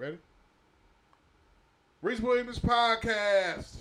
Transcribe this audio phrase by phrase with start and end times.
[0.00, 0.16] Ready?
[2.00, 3.74] Reese Williams podcast.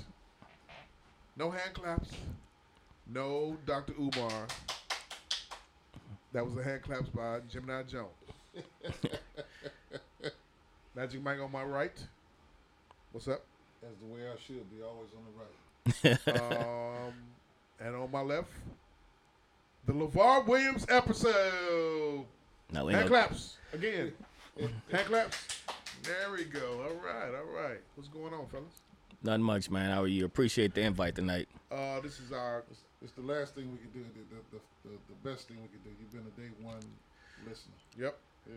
[1.38, 2.10] No hand claps.
[3.08, 3.94] No Dr.
[3.98, 4.48] Umar.
[6.34, 8.10] That was the hand claps by Gemini Jones.
[10.94, 11.98] Magic Mike on my right.
[13.14, 13.46] What's up?
[13.82, 15.24] That's the way I should be, always on
[16.04, 16.52] the right.
[16.68, 17.14] Um,
[17.80, 18.52] and on my left,
[19.86, 22.26] the LeVar Williams episode.
[22.74, 23.10] No, we Hand know.
[23.10, 24.12] claps again.
[24.92, 25.60] Hand claps.
[26.04, 26.84] There we go.
[26.84, 27.80] All right, all right.
[27.96, 28.82] What's going on, fellas?
[29.24, 29.92] Not much, man.
[29.92, 30.26] How are you?
[30.26, 31.48] Appreciate the invite tonight.
[31.72, 34.96] Uh, this is our It's, it's the last thing we can do, the, the, the,
[34.96, 35.90] the, best thing we can do.
[36.00, 36.80] You've been a day one
[37.48, 37.74] listener.
[37.98, 38.18] yep
[38.48, 38.54] Yeah.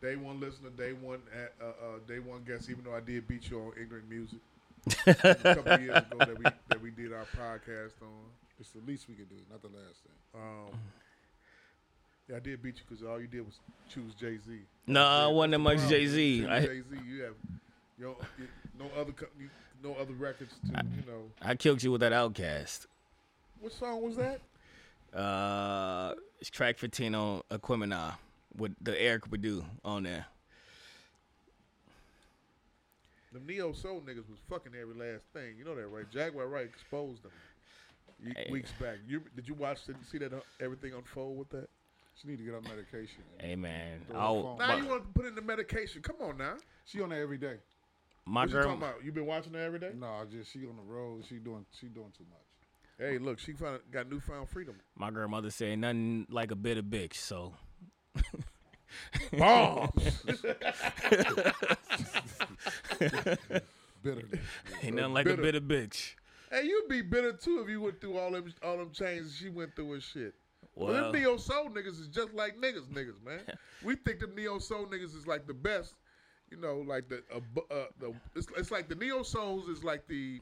[0.00, 2.70] day one listener, day one at uh, uh, day one guest.
[2.70, 4.38] Even though I did beat you on ignorant music
[5.06, 8.24] a couple years ago that we that we did our podcast on.
[8.58, 10.16] It's the least we could do, not the last thing.
[10.34, 10.78] Um,
[12.28, 13.54] yeah, I did beat you because all you did was
[13.88, 14.58] choose Jay Z.
[14.86, 16.40] No, I wasn't that much Jay Z.
[16.42, 17.34] Jay I, Z, you have
[17.98, 18.16] you know,
[18.78, 19.48] no other co- you,
[19.82, 21.22] no other records to you know.
[21.42, 22.86] I killed you with that OutKast.
[23.60, 24.40] What song was that?
[25.18, 28.14] Uh, it's track 15 on Equimina
[28.56, 30.26] with the Erykah Badu on there.
[33.32, 35.56] The neo soul niggas was fucking every last thing.
[35.58, 36.10] You know that, right?
[36.10, 37.32] Jaguar Wright exposed them
[38.24, 38.48] Hey.
[38.50, 38.96] weeks back.
[39.06, 39.84] You did you watch?
[39.84, 41.68] Did you see that uh, everything unfold with that?
[42.20, 43.22] She need to get on medication.
[43.38, 44.00] Hey, man.
[44.08, 44.58] Throw I'll- the oh, phone.
[44.58, 46.00] Now but you want to put in the medication?
[46.02, 46.54] Come on now.
[46.84, 47.56] She on there every day.
[48.24, 49.04] my What you talking girl, about?
[49.04, 49.90] You been watching her every day?
[49.94, 51.24] No, I just she on the road.
[51.28, 52.40] She doing she doing too much.
[52.98, 54.76] Hey, look, she found, got newfound freedom.
[54.96, 57.14] my grandmother said nothing like a bit of bitch.
[57.14, 57.52] So
[59.36, 59.90] Bombs.
[64.02, 64.28] Bitter.
[64.82, 65.40] ain't nothing like bitter.
[65.40, 66.14] a bitter bitch.
[66.50, 69.48] hey, you'd be bitter too if you went through all them all them changes she
[69.48, 70.34] went through and shit.
[70.76, 73.40] Well, Well, them neo soul niggas is just like niggas, niggas, man.
[73.82, 75.94] we think the neo soul niggas is like the best.
[76.50, 77.38] You know, like the uh,
[77.74, 80.40] uh, the it's, it's like the neo souls is like the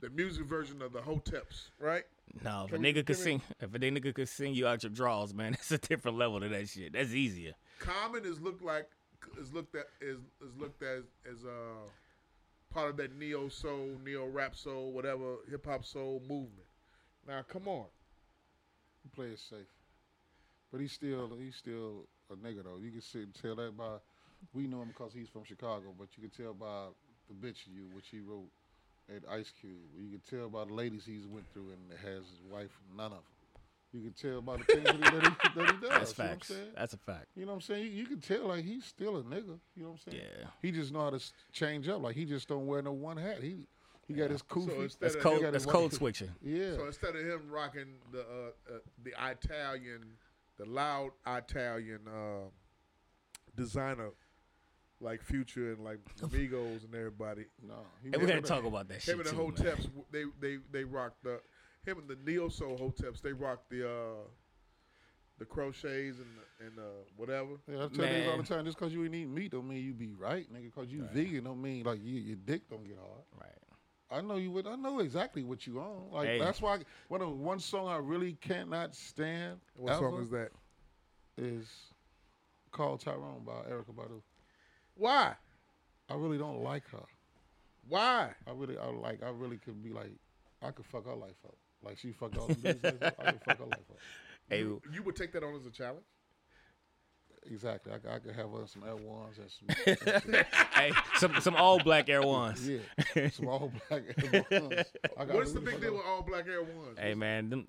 [0.00, 2.04] the music version of the hoteps, right?
[2.44, 4.82] no, if a Can we- nigga could sing, if a nigga could sing you out
[4.82, 6.92] your drawers, man, that's a different level to that shit.
[6.92, 7.54] That's easier.
[7.78, 8.88] Common is looked like
[9.40, 10.98] is looked at is is looked at
[11.30, 11.88] as uh
[12.70, 16.66] part of that neo soul, neo rap soul, whatever hip hop soul movement.
[17.26, 17.86] Now, come on.
[19.06, 19.70] He play it safe.
[20.72, 22.78] But he's still he's still a nigga though.
[22.82, 23.98] You can see tell that by
[24.52, 26.88] we know him because he's from Chicago, but you can tell by
[27.28, 28.50] the bitch you which he wrote
[29.14, 29.72] at Ice Cube.
[29.96, 33.12] You can tell by the ladies he's went through and has his wife none of
[33.12, 33.22] them.
[33.92, 35.80] You can tell by the things that, he, that, he, that he does.
[35.80, 36.52] That's you know what I'm facts.
[36.74, 37.26] That's a fact.
[37.36, 37.84] You know what I'm saying?
[37.84, 39.58] You, you can tell like he's still a nigga.
[39.76, 40.24] You know what I'm saying?
[40.40, 40.48] Yeah.
[40.60, 42.02] He just know how to change up.
[42.02, 43.42] Like he just don't wear no one hat.
[43.42, 43.56] He
[44.08, 44.82] he got his So kufi.
[44.84, 45.42] instead That's cold.
[45.42, 46.30] That's his code switching.
[46.42, 46.74] yeah.
[46.76, 50.02] So instead of him rocking the uh, uh, the Italian,
[50.58, 52.48] the loud Italian uh,
[53.56, 54.10] designer,
[55.00, 57.74] like Future and like Migos and everybody, no.
[58.02, 59.76] He Hey, we gotta talk about that shit him and the too, man.
[59.76, 61.40] Hoteps, they they they rock the
[61.84, 64.14] him and the neo soul Hoteps, they rock the uh,
[65.38, 66.82] the crochets and the, and uh,
[67.16, 67.50] whatever.
[67.68, 68.64] Yeah, I tell niggas all the time.
[68.64, 70.72] Just because you ain't eating meat don't mean you be right, nigga.
[70.74, 73.22] Because you vegan don't mean like you, your dick don't get hard.
[73.38, 73.50] Right.
[74.10, 74.66] I know you would.
[74.66, 76.10] I know exactly what you on.
[76.12, 76.38] Like Hey.
[76.38, 76.78] that's why
[77.08, 79.58] one of one song I really cannot stand.
[79.74, 80.50] What ever song is that?
[81.36, 81.68] Is
[82.70, 84.22] called Tyrone by Erykah Badu.
[84.94, 85.34] Why?
[86.08, 87.02] I really don't like her.
[87.88, 88.30] Why?
[88.46, 89.22] I really, I like.
[89.22, 90.12] I really could be like,
[90.62, 91.56] I could fuck her life up.
[91.82, 92.82] Like she fucked all the bitches.
[92.84, 93.98] like that, I could fuck her life up.
[94.48, 96.04] Hey, You, you would take that on as a challenge?
[97.50, 97.92] Exactly.
[97.92, 100.34] I, could- I could have her some Air Ones and some,
[100.74, 102.68] hey, some some all black Air Ones.
[102.68, 104.84] yeah, some all black Air Ones.
[105.18, 106.98] I got What's the big deal with all black Air Ones?
[106.98, 107.66] Hey man, them,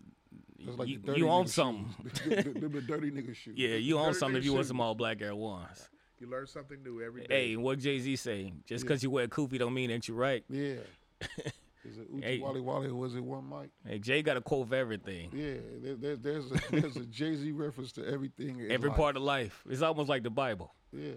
[0.77, 1.95] like you, the you own nigga something.
[2.15, 2.43] shoes.
[2.45, 3.55] them, them the dirty nigga shoes.
[3.57, 5.89] Yeah, you own Dirty something if nigga you want some all black Air Ones.
[6.19, 7.49] You learn something new every day.
[7.49, 8.51] Hey, what Jay Z say?
[8.65, 10.43] Just because you wear kufi don't mean that you right.
[10.49, 10.75] Yeah.
[11.87, 12.39] Is it Oochie Hey.
[12.39, 13.69] Wally Wally or was it one mic?
[13.85, 15.29] Hey, Jay got a quote for everything.
[15.33, 18.59] Yeah, there, there, there's a, there's a Jay Z reference to everything.
[18.59, 18.97] In Every life.
[18.97, 19.63] part of life.
[19.69, 20.73] It's almost like the Bible.
[20.91, 21.11] Yeah,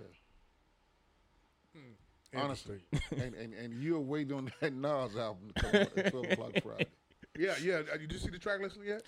[2.32, 2.40] Interesting.
[2.44, 2.78] honestly,
[3.24, 6.52] and, and and you're waiting on that Nas album to come out at twelve o'clock
[6.62, 6.86] Friday.
[7.38, 7.82] Yeah, yeah.
[7.92, 9.02] Uh, You just see the track listing yet?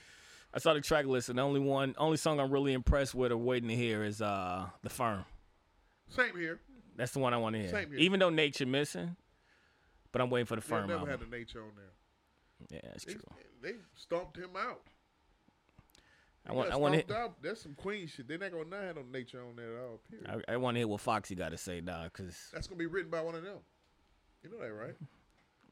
[0.55, 3.33] I saw the track list, and the only one, only song I'm really impressed with
[3.33, 5.25] or waiting to hear is uh "The Firm."
[6.09, 6.61] Same here.
[6.97, 7.71] That's the one I want to hear.
[7.71, 7.99] Same here.
[7.99, 9.17] Even though Nature missing,
[10.13, 10.83] but I'm waiting for the firm.
[10.87, 11.21] They never album.
[11.21, 12.71] had the nature on there.
[12.71, 13.23] yeah, that's They, true.
[13.63, 14.83] they stomped him out.
[16.47, 17.41] I want, I want to, out.
[17.41, 18.27] That's some queen shit.
[18.27, 20.01] They're not gonna not have no nature on there at all.
[20.11, 20.45] Period.
[20.49, 22.11] I, I want to hear what Foxy got to say, dog.
[22.13, 23.59] Because That's gonna be written by one of them.
[24.43, 24.97] You know that, right?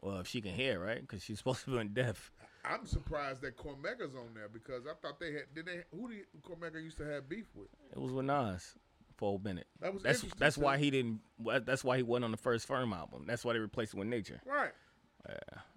[0.01, 1.01] well, if she can hear, right?
[1.01, 2.31] Because she's supposed to be in deaf.
[2.65, 5.45] I'm surprised that Cormega's on there because I thought they had.
[5.55, 5.81] Did they?
[5.93, 7.69] Who did Cormega used to have beef with?
[7.91, 8.75] It was with Nas.
[9.21, 9.67] For a minute.
[9.81, 11.21] That was that's interesting, that's why he didn't.
[11.65, 13.25] That's why he wasn't on the first Firm album.
[13.29, 14.41] That's why they replaced it with Nature.
[14.45, 14.73] Right.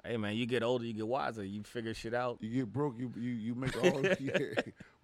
[0.03, 2.37] Hey man, you get older, you get wiser, you figure shit out.
[2.41, 4.37] You get broke, you you you make all yeah,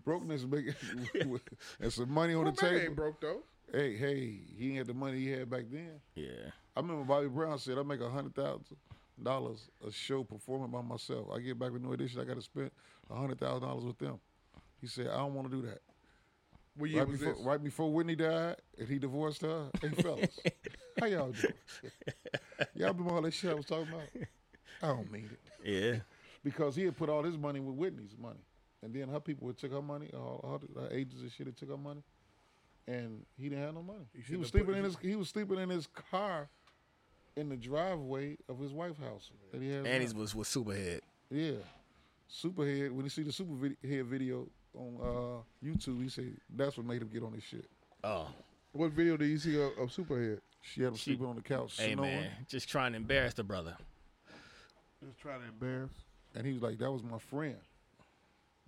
[0.03, 0.73] brokenness make
[1.79, 2.85] and some money on Well, the man table.
[2.85, 3.43] ain't broke though.
[3.71, 5.99] Hey, hey, he ain't had the money he had back then.
[6.15, 6.49] Yeah.
[6.75, 8.63] I remember Bobby Brown said I make a hundred thousand
[9.21, 11.27] dollars a show performing by myself.
[11.35, 12.71] I get back with New Edition, I got to spend
[13.11, 14.19] a hundred thousand dollars with them.
[14.81, 15.79] He said I don't want to do that.
[16.79, 17.43] What year Right was before, this?
[17.45, 19.69] right before Whitney died and he divorced her.
[19.81, 20.39] Hey fellas,
[20.99, 21.53] how y'all doing?
[22.75, 24.03] y'all remember all that shit I was talking about?
[24.81, 25.29] I don't mean
[25.63, 25.99] it Yeah.
[26.43, 28.39] because he had put all his money with Whitney's money,
[28.81, 31.47] and then her people would took her money, all all her, her agents and shit
[31.47, 32.01] had took her money,
[32.87, 34.05] and he didn't have no money.
[34.15, 36.47] He He was have put- sleeping in his he was sleeping in his car,
[37.35, 39.85] in the driveway of his wife's house that he had.
[39.85, 41.01] And he was with Superhead.
[41.29, 41.51] yeah,
[42.31, 42.91] Superhead.
[42.91, 47.09] When you see the Superhead video on uh, YouTube, he said that's what made him
[47.09, 47.65] get on this shit.
[48.03, 48.27] Oh.
[48.71, 50.39] What video did you see of, of Superhead?
[50.61, 53.33] She had him She- sleeping on the couch, Hey snoring, man, just trying to embarrass
[53.33, 53.75] the brother.
[55.03, 55.91] Just trying to embarrass.
[56.35, 57.55] and he was like, "That was my friend."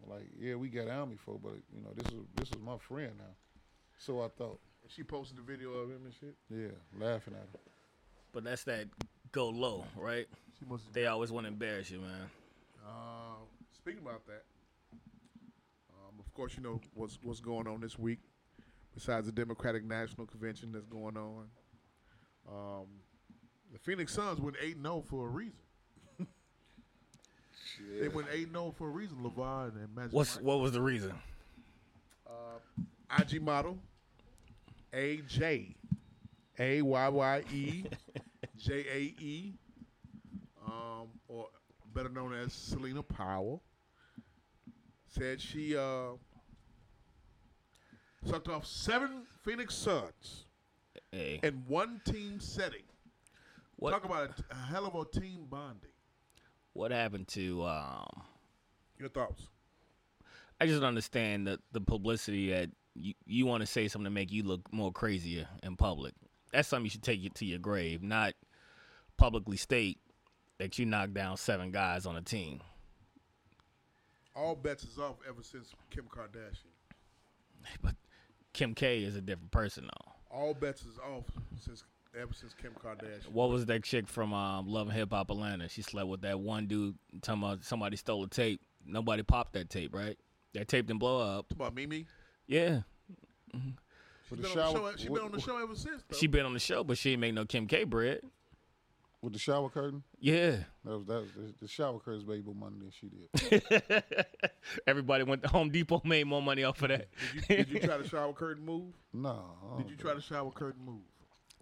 [0.08, 3.12] Like, yeah, we got army for, but you know, this is this is my friend
[3.18, 3.36] now.
[4.00, 6.36] So I thought, She posted the video of him and shit.
[6.50, 7.62] yeah, laughing at him.
[8.34, 8.86] But that's that
[9.32, 10.28] go low, right?
[10.58, 10.92] She must.
[10.94, 12.30] They always want to embarrass you, man.
[12.88, 13.36] Uh,
[13.76, 14.44] speaking about that,
[16.32, 18.20] of course, you know what's what's going on this week.
[18.94, 21.46] Besides the Democratic National Convention that's going on,
[22.48, 22.86] um,
[23.74, 25.60] the Phoenix Suns went eight 0 for a reason.
[28.00, 29.18] They went eight 0 for a reason.
[29.18, 30.14] Levar and Magic.
[30.14, 30.46] What's Mike.
[30.46, 31.14] what was the reason?
[33.20, 33.78] IG model
[34.94, 35.76] A J
[36.60, 37.84] A Y Y E
[38.58, 39.54] J A E,
[40.66, 41.48] um, or
[41.94, 43.62] better known as Selena Powell,
[45.12, 46.12] said she uh,
[48.26, 50.46] sucked off seven Phoenix Suns
[51.12, 52.84] Hey, in one team setting.
[53.76, 55.90] what Talk about a, a hell of a team bonding.
[56.74, 57.64] what happened to?
[57.66, 58.24] Um,
[59.00, 59.48] Your thoughts?
[60.60, 64.10] I just don't understand the the publicity that you you want to say something to
[64.12, 66.14] make you look more crazier in public.
[66.54, 68.34] That's something you should take it to your grave, not
[69.18, 69.98] publicly state
[70.60, 72.62] that you knocked down seven guys on a team.
[74.36, 76.72] All bets is off ever since Kim Kardashian.
[77.82, 77.96] But
[78.54, 80.12] Kim K is a different person though.
[80.36, 81.26] All bets is off
[81.60, 81.84] since
[82.20, 83.32] ever since Kim Kardashian.
[83.32, 85.70] What was that chick from um, Love and Hip Hop Atlanta?
[85.70, 86.96] She slept with that one dude.
[87.22, 88.62] Talking about somebody stole a tape.
[88.86, 90.18] Nobody popped that tape, right?
[90.54, 91.50] That tape didn't blow up.
[91.50, 92.08] Talk about Mimi.
[92.48, 92.82] Yeah,
[93.54, 93.62] She's
[94.32, 96.04] With been, the on the show, she been on the show ever since.
[96.08, 96.18] Though.
[96.18, 98.22] she been on the show, but she ain't make no Kim K bread.
[99.22, 102.56] With the shower curtain, Yeah, that was that was the, the shower curtains made more
[102.56, 104.04] money than she did.
[104.88, 107.08] everybody went to Home Depot, made more money off of that.
[107.48, 108.94] did, you, did you try the shower curtain move?
[109.14, 111.02] no, Did you try the shower curtain move?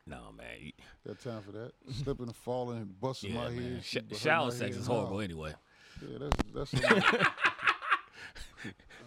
[0.07, 0.71] no man, you-
[1.05, 1.73] got time for that.
[2.03, 3.73] Slipping and falling and busting yeah my man.
[3.73, 3.83] head.
[3.83, 4.81] Sh- shower my sex head.
[4.81, 4.95] is No.
[4.95, 5.53] horrible anyway.
[6.01, 6.17] Yeah,
[6.53, 7.25] that's that's.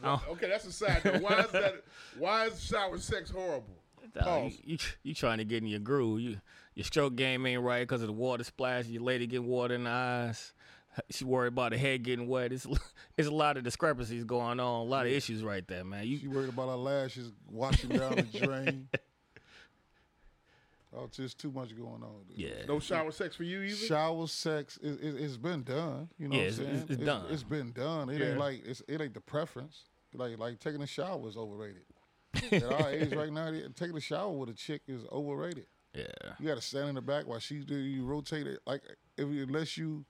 [0.04, 0.22] Oh.
[0.30, 1.22] Okay, that's a side note.
[1.22, 1.74] Why is that?
[2.18, 3.76] Why is shower sex horrible?
[4.14, 4.52] Dog, Pause.
[4.64, 6.20] you, you you trying to get in your groove.
[6.20, 6.40] You
[6.74, 8.86] your stroke game ain't right because of the water splash.
[8.86, 10.52] Your lady getting water in the eyes.
[11.10, 12.52] She worried about her head getting wet.
[12.52, 12.66] It's
[13.16, 14.80] it's a lot of discrepancies going on.
[14.80, 16.04] A lot of issues right there, man.
[16.04, 18.88] she You worried about her lashes washing down the drain.
[20.94, 22.24] Oh, just too much going on.
[22.28, 22.36] dude.
[22.36, 22.50] yeah.
[22.68, 23.74] No shower sex for you either.
[23.74, 26.10] Shower sex, it, it, it's been done.
[26.18, 26.68] You know Yeah, what I'm it's- saying?
[26.76, 27.24] it's- it's done.
[27.30, 28.10] it's been done.
[28.10, 28.26] It Yeah.
[28.28, 29.84] ain't like it's, it ain't the preference.
[30.14, 31.84] Like like taking a shower is overrated.
[32.52, 35.64] At our age right now, taking a shower with a chick is overrated.
[35.94, 36.04] Yeah.
[36.38, 37.76] You got to stand in the back while she do.
[37.76, 38.82] You rotate it like
[39.18, 40.04] if unless you,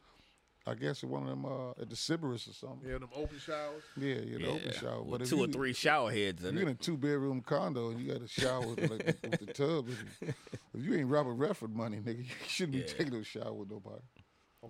[0.64, 2.80] I guess, at one of them uh, at the Sybaris or something.
[2.88, 3.82] Yeah, them open showers.
[3.96, 5.02] Yeah, yeah, the open shower.
[5.02, 7.90] With But two you, or three shower heads in you're in a two bedroom condo
[7.90, 10.34] and you got a shower with, like, with the tub, if,
[10.74, 12.84] if you ain't Robert Redford money, nigga, you shouldn't Yeah.
[12.84, 14.02] be taking no shower with nobody.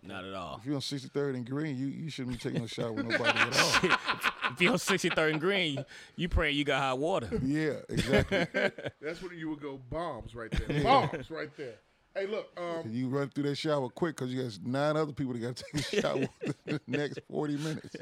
[0.05, 0.57] Not at all.
[0.59, 3.39] If you're on 63rd and Green, you, you shouldn't be taking a shower with nobody
[3.39, 4.31] at all.
[4.53, 5.85] if you're on 63rd and Green, you,
[6.17, 7.29] you praying you got hot water.
[7.43, 8.47] Yeah, exactly.
[9.01, 10.83] That's when you would go bombs right there.
[10.83, 11.75] Bombs right there.
[12.15, 12.51] Hey, look.
[12.59, 15.57] Um, you run through that shower quick because you got nine other people that got
[15.57, 17.97] to take a shower within the next 40 minutes.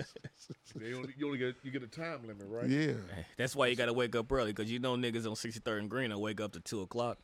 [0.74, 2.68] they only, you only get you get a time limit, right?
[2.68, 2.94] Yeah.
[3.36, 5.90] That's why you got to wake up early because you know niggas on 63rd and
[5.90, 7.18] Green will wake up to 2 o'clock.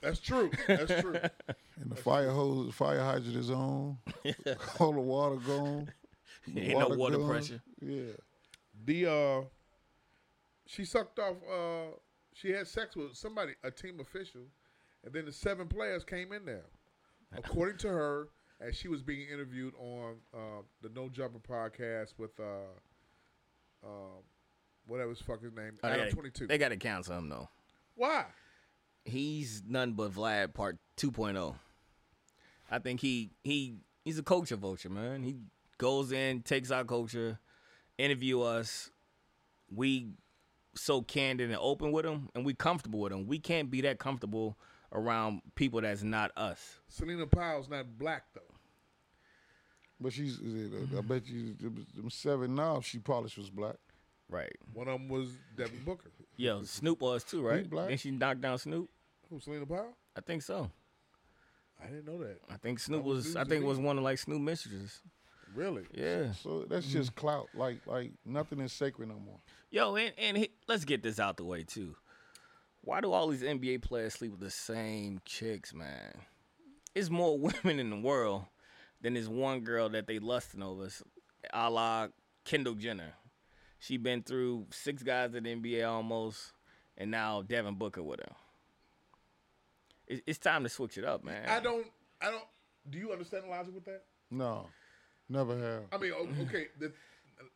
[0.00, 0.50] That's true.
[0.66, 1.16] That's true.
[1.80, 3.98] And the fire hose, fire hydrant is on.
[4.78, 5.90] All the water gone.
[6.46, 7.28] The Ain't no water gone.
[7.28, 7.62] pressure.
[7.84, 8.12] Yeah.
[8.84, 9.40] The uh,
[10.66, 11.36] she sucked off.
[11.50, 11.96] Uh,
[12.34, 14.42] she had sex with somebody, a team official,
[15.04, 16.64] and then the seven players came in there.
[17.36, 18.28] According to her,
[18.60, 24.22] as she was being interviewed on uh, the No Jumper podcast with uh, um,
[24.86, 26.46] whatever his fucking name, Oh, Adam gotta- Twenty Two.
[26.46, 27.48] They got to count something though.
[27.94, 28.24] Why?
[29.04, 31.56] He's none but Vlad part 2.0.
[32.70, 33.74] I think he he
[34.04, 35.22] he's a culture vulture, man.
[35.24, 35.36] He
[35.76, 37.38] goes in, takes our culture,
[38.02, 38.90] interview us.
[39.74, 40.08] We
[40.74, 43.26] so candid and open with them, and we comfortable with them.
[43.26, 44.58] We can't be that comfortable
[44.92, 46.80] around people that's not us.
[46.88, 48.40] Selena Powell's not black though.
[50.00, 50.38] But she's,
[50.96, 53.76] I bet you, them them seven now, she probably was black.
[54.28, 54.52] Right.
[54.72, 56.10] One of them was Devin Booker.
[56.36, 57.68] Yo, Snoop was too, right?
[57.68, 57.88] black?
[57.88, 58.90] Then she knocked down Snoop.
[59.30, 59.94] Who Selena Powell?
[60.16, 60.70] I think so.
[61.82, 62.38] I didn't know that.
[62.50, 63.68] I think Snoop That was, was I think me.
[63.68, 65.00] was one of like Snoop mistresses.
[65.54, 65.84] Really?
[65.92, 66.32] Yeah.
[66.32, 67.20] So that's just mm-hmm.
[67.20, 67.48] clout.
[67.54, 69.38] Like, like nothing is sacred no more.
[69.70, 71.96] Yo, and and he, let's get this out the way too.
[72.82, 76.14] Why do all these NBA players sleep with the same chicks, man?
[76.94, 78.44] It's more women in the world
[79.00, 81.02] than this one girl that they lusting over, s-
[81.52, 82.08] a la
[82.44, 83.14] Kendall Jenner.
[83.78, 86.52] She been through six guys in the NBA almost,
[86.96, 88.32] and now Devin Booker with her.
[90.06, 91.48] It, it's time to switch it up, man.
[91.48, 91.86] I don't.
[92.20, 92.44] I don't.
[92.88, 94.04] Do you understand the logic with that?
[94.30, 94.68] No,
[95.28, 95.82] never have.
[95.92, 96.12] I mean,
[96.48, 96.68] okay.
[96.78, 96.92] The,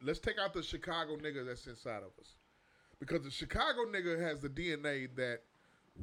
[0.02, 2.34] let's take out the Chicago nigga that's inside of us,
[2.98, 5.40] because the Chicago nigga has the DNA that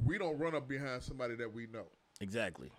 [0.04, 1.84] we don't run up behind somebody that we know.
[2.20, 2.70] exactly.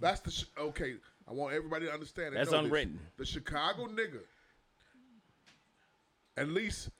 [0.00, 0.94] That's the sh- okay.
[1.28, 2.28] I want everybody to understand.
[2.28, 2.66] and That's know this.
[2.66, 2.98] unwritten.
[3.16, 4.20] The Chicago nigga,
[6.36, 6.90] at least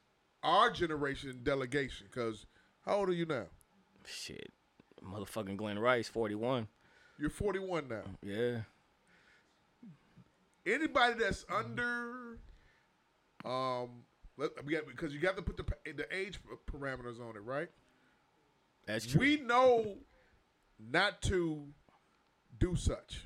[0.43, 2.07] our generation delegation.
[2.11, 2.47] Because
[2.87, 3.47] how old are you now?
[4.07, 4.53] Shit,
[5.05, 6.69] motherfucking Glenn Rice, forty one.
[7.19, 8.03] You're 41 now.
[8.25, 8.59] Yeah.
[10.67, 12.39] Anybody that's under,
[13.45, 14.05] um,
[14.37, 17.69] let, we got- because you got to put the the age parameters on it, right?
[18.87, 19.21] That's true.
[19.21, 19.97] We know
[20.79, 21.67] not to
[22.59, 23.25] do such.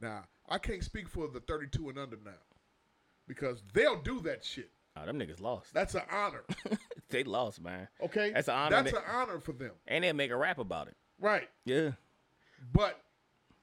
[0.00, 2.32] Now, I can't speak for the 32 and under now
[3.28, 4.70] because they'll do that shit.
[4.96, 5.72] oh, them niggas lost.
[5.72, 6.42] That's an honor.
[7.10, 7.88] they lost, man.
[8.02, 10.58] Okay, That's an honor That's that- an honor for them, And they make a rap
[10.58, 10.96] about it.
[11.20, 11.48] right?
[11.64, 11.92] Yeah.
[12.72, 13.00] But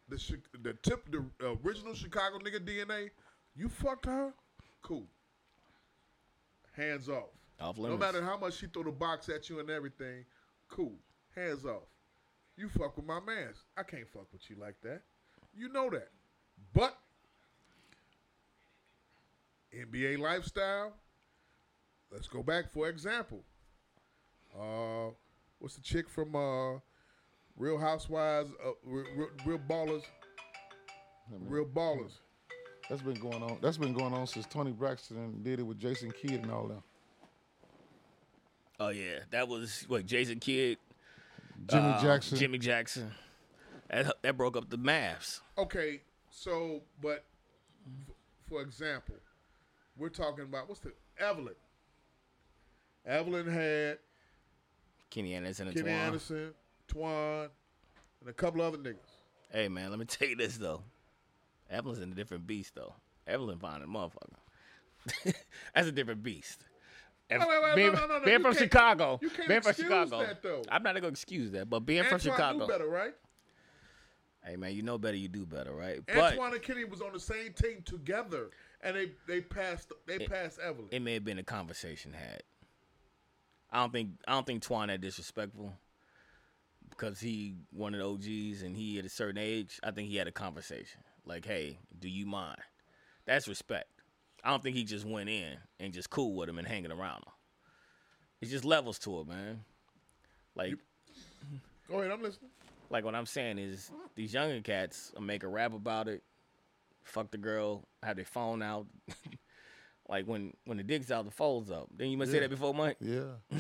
[0.10, 1.24] the the tip the
[1.64, 3.10] original Chicago nigga DNA,
[3.56, 4.34] you fucked her,
[4.82, 5.08] cool.
[6.76, 7.30] Hands off.
[7.60, 8.00] Off limits.
[8.00, 10.26] No matter how much she throw the box at you and everything,
[10.70, 10.96] cool.
[11.36, 11.84] Hands off.
[12.56, 13.64] You fuck with my mans.
[13.78, 15.02] I can't fuck with you like that.
[15.54, 16.10] You know that.
[16.74, 16.98] But
[19.74, 20.94] NBA lifestyle.
[22.12, 23.44] Let's go back for example.
[24.58, 25.12] Uh,
[25.60, 26.80] what's the chick from uh,
[27.60, 28.52] Real Housewives?
[28.66, 30.04] Uh, real, real, real ballers.
[31.48, 32.14] Real ballers.
[32.90, 33.60] That's been going on.
[33.62, 36.82] That's been going on since Toni Braxton did it with Jason Kidd and all them.
[38.80, 40.78] Oh yeah, that was what Jason Kidd,
[41.68, 42.38] Jimmy uh, Jackson.
[42.38, 43.12] Jimmy Jackson.
[43.90, 45.42] That, that broke up the Mavs.
[45.58, 46.02] Okay,
[46.32, 47.26] so but
[47.86, 48.16] f-
[48.48, 49.16] for example,
[49.98, 51.56] we're talking about what's the Evelyn.
[53.06, 53.98] Evelyn had
[55.10, 55.94] Kenny Anderson and Kenny Twan.
[55.94, 56.54] Anderson,
[56.94, 57.50] Twan,
[58.22, 58.98] and a couple other niggas.
[59.52, 60.84] Hey man, let me tell you this though.
[61.70, 62.94] Evelyn's in a different beast though.
[63.28, 64.36] Evelyn fine a motherfucker.
[65.76, 66.66] That's a different beast.
[67.32, 70.20] Wait, wait, wait, being no, no, no, being from Chicago, you can't being from Chicago,
[70.20, 70.66] that.
[70.72, 71.70] I'm not gonna excuse that.
[71.70, 73.14] But being from Chicago, better, right?
[74.44, 76.00] hey man, you know better, you do better, right?
[76.08, 78.50] But Antoine and Kenny was on the same team together,
[78.82, 80.90] and they they passed they passed Evelyn.
[80.92, 82.44] it may have been a conversation had.
[83.72, 85.74] I don't think I don't think Twan that disrespectful
[87.00, 89.80] because he one of the OGs and he at a certain age.
[89.84, 92.60] I think he had a conversation like, "Hey, do you mind?"
[93.26, 93.88] That's respect.
[94.44, 97.18] I don't think he just went in and just cool with him and hanging around
[97.18, 97.34] him.
[98.42, 99.64] It's just levels to it, man.
[100.56, 100.76] Like,
[101.90, 102.52] Go ahead, I'm listening.
[102.90, 106.24] like what I'm saying is these younger cats make a rap about it,
[107.04, 108.88] fuck the girl, have their phone out.
[110.10, 111.88] like when when the dick's out, the fold's up.
[111.96, 112.98] Then you must say that before, Mike.
[113.00, 113.22] Yeah.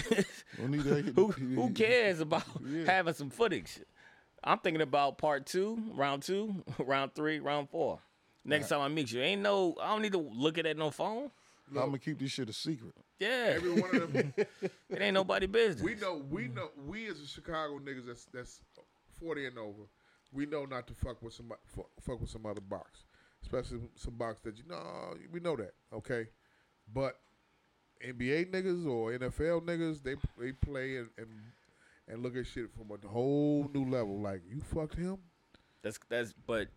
[0.58, 1.14] Don't need that.
[1.16, 2.86] who who cares about Yeah.
[2.86, 3.80] having some footage?
[4.44, 8.00] I'm thinking about part two, round two, round three, round four.
[8.46, 9.76] Next time I meet you, ain't no.
[9.82, 11.30] I don't need to look at that no phone.
[11.70, 12.94] I'm gonna keep this shit a secret.
[13.20, 14.34] Yeah, Every one of them.
[14.38, 15.84] it ain't nobody business.
[15.84, 18.62] we know we know we as a Chicago niggas that's that's
[19.20, 19.84] forty and over.
[20.32, 21.52] We know not to fuck with some
[22.02, 23.04] fuck with some other box,
[23.44, 25.16] especially some box that you know.
[25.32, 26.28] We know that, okay.
[26.94, 27.20] But
[28.06, 31.28] NBA niggas or NFL niggas, they they play and and,
[32.08, 34.20] and look at shit from a whole new level.
[34.20, 35.18] Like you fucked him.
[35.82, 36.34] That's that's.
[36.46, 36.68] But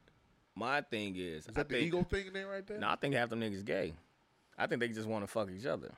[0.54, 2.78] my thing is, Is I that the think, ego thing in there right there?
[2.78, 3.94] No, I think half them niggas gay.
[4.58, 5.92] I think they just want to fuck each other.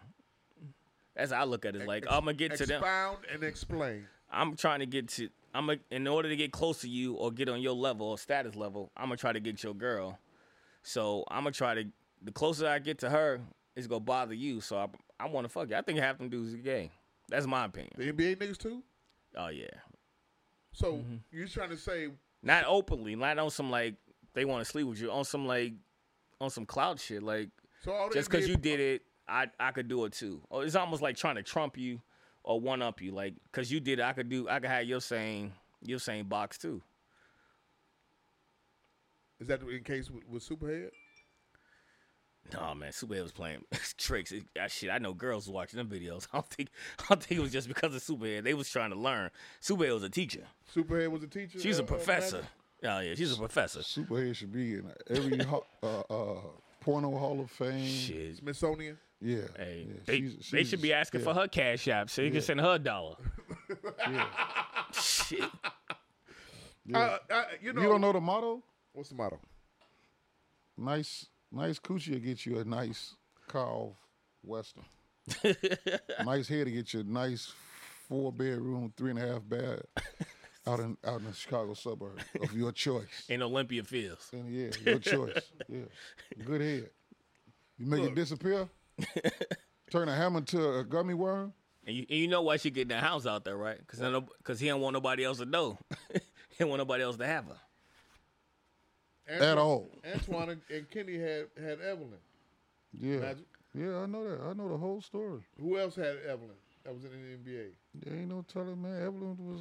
[1.17, 1.87] That's how I look at it.
[1.87, 2.81] Like I'm gonna get to them.
[2.83, 4.07] Expound and explain.
[4.31, 5.29] I'm trying to get to.
[5.55, 8.19] I'm a, in order to get close to you or get on your level or
[8.19, 8.91] status level.
[8.97, 10.19] I'm gonna try to get your girl.
[10.83, 11.85] So I'm gonna try to.
[12.23, 13.41] The closer I get to her,
[13.77, 14.61] it's gonna bother you.
[14.61, 14.87] So I,
[15.19, 15.77] I want to fuck you.
[15.77, 16.91] I think half them dudes are gay.
[17.29, 17.93] That's my opinion.
[17.97, 18.83] The NBA niggas too.
[19.37, 19.67] Oh yeah,
[20.73, 21.17] So Mm-hmm.
[21.33, 22.09] you're trying to say
[22.43, 23.95] Not openly, not on some like
[24.35, 25.73] they want to sleep with you, on some like
[26.41, 27.23] on some cloud shit.
[27.23, 27.51] Like
[27.83, 30.43] so all just because you did it, I I could do it too.
[30.51, 32.01] Or it's almost like trying to trump you
[32.45, 33.13] or one up you.
[33.13, 34.49] Like because you did it, I could do.
[34.49, 35.53] I could have your same
[35.83, 36.81] your same box too.
[39.41, 40.91] Is that in case with, with Superhead?
[42.53, 43.65] No man, Superhead was playing
[43.99, 44.31] tricks.
[44.33, 46.27] It, uh, shit, I know girls watching them videos.
[46.33, 46.69] I don't think
[47.01, 48.45] I don't think it was just because of Superhead.
[48.45, 49.31] They was trying to learn.
[49.63, 50.45] Superhead was a teacher.
[50.75, 51.59] Superhead was a teacher.
[51.59, 52.37] She's uh, a uh, professor.
[52.37, 52.51] Magic?
[52.85, 53.81] Oh yeah, she's a professor.
[53.81, 55.41] Superhead should be in every
[55.83, 56.37] uh, uh,
[56.81, 57.87] porno Hall of Fame.
[57.87, 58.37] Shit.
[58.37, 58.99] Smithsonian.
[59.21, 59.39] Yeah.
[59.57, 62.31] Hey, yeah, they, she's- they should be asking yeah, for her cash app so you
[62.31, 63.17] can send her a dollar.
[64.07, 64.27] Yeah.
[64.93, 65.41] Shit.
[66.85, 66.99] yeah.
[66.99, 67.81] Uh, uh, you know.
[67.83, 68.63] you don't know the motto?
[68.93, 69.41] what's the motto?
[70.77, 73.15] Nice, nice coochie will get you a nice
[73.49, 73.89] car
[74.43, 74.85] Western.
[76.25, 77.53] nice hair to get you a nice
[78.09, 79.83] four bedroom, three and a half bed
[80.67, 83.25] out in out in the Chicago suburb of your choice.
[83.29, 84.29] In Olympia Fields.
[84.33, 85.41] And yeah, your choice.
[85.69, 85.85] Yeah,
[86.45, 86.91] good head.
[87.79, 88.11] You make Look.
[88.11, 88.69] it disappear.
[89.91, 91.53] Turn a hammer to a gummy worm.
[91.87, 93.79] And you, and you know why she getting the house out there, right?
[93.79, 95.79] Because because he don't want nobody else to know.
[96.13, 96.21] he
[96.59, 97.57] don't want nobody else to have her.
[99.29, 99.91] At all.
[100.13, 102.19] Antoine and, and Kenny had had Evelyn.
[102.99, 103.45] Yeah, Magic.
[103.75, 104.41] yeah, I know that.
[104.43, 105.41] I know the whole story.
[105.61, 106.51] Who else had Evelyn?
[106.85, 107.69] That was in the NBA.
[107.95, 109.03] There ain't no telling, man.
[109.03, 109.61] Evelyn was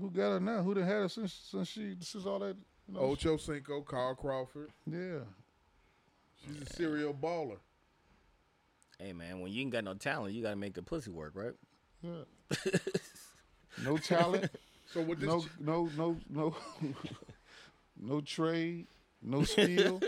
[0.00, 0.62] who got her now?
[0.62, 2.56] Who done had her since since she since all that?
[2.88, 4.70] You know, Ocho Cinco, Carl Crawford.
[4.86, 5.18] yeah.
[6.44, 7.58] She's a serial baller.
[8.98, 11.52] Hey man, when you ain't got no talent, you gotta make the pussy work, right?
[12.02, 12.70] Yeah.
[13.84, 14.50] no talent,
[14.92, 16.54] So with this, no no no no
[18.00, 18.86] no trade,
[19.22, 20.00] no steal.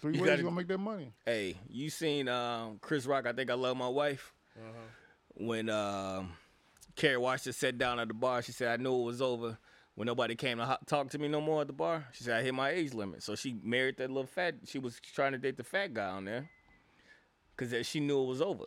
[0.00, 1.12] Three You ways gotta- you gonna make that money.
[1.26, 3.26] Hey, you seen um, Chris Rock?
[3.26, 4.32] I think I love my wife.
[5.34, 6.32] When um,
[6.96, 9.56] Kerry Washington sat down at the bar, she said, "I knew it was over."
[9.94, 12.36] When nobody came to ho- talk to me no more at the bar, she said,
[12.38, 14.54] "I hit my age limit." So she married that little fat.
[14.64, 16.48] She was trying to date the fat guy on there,
[17.56, 18.66] cause she knew it was over.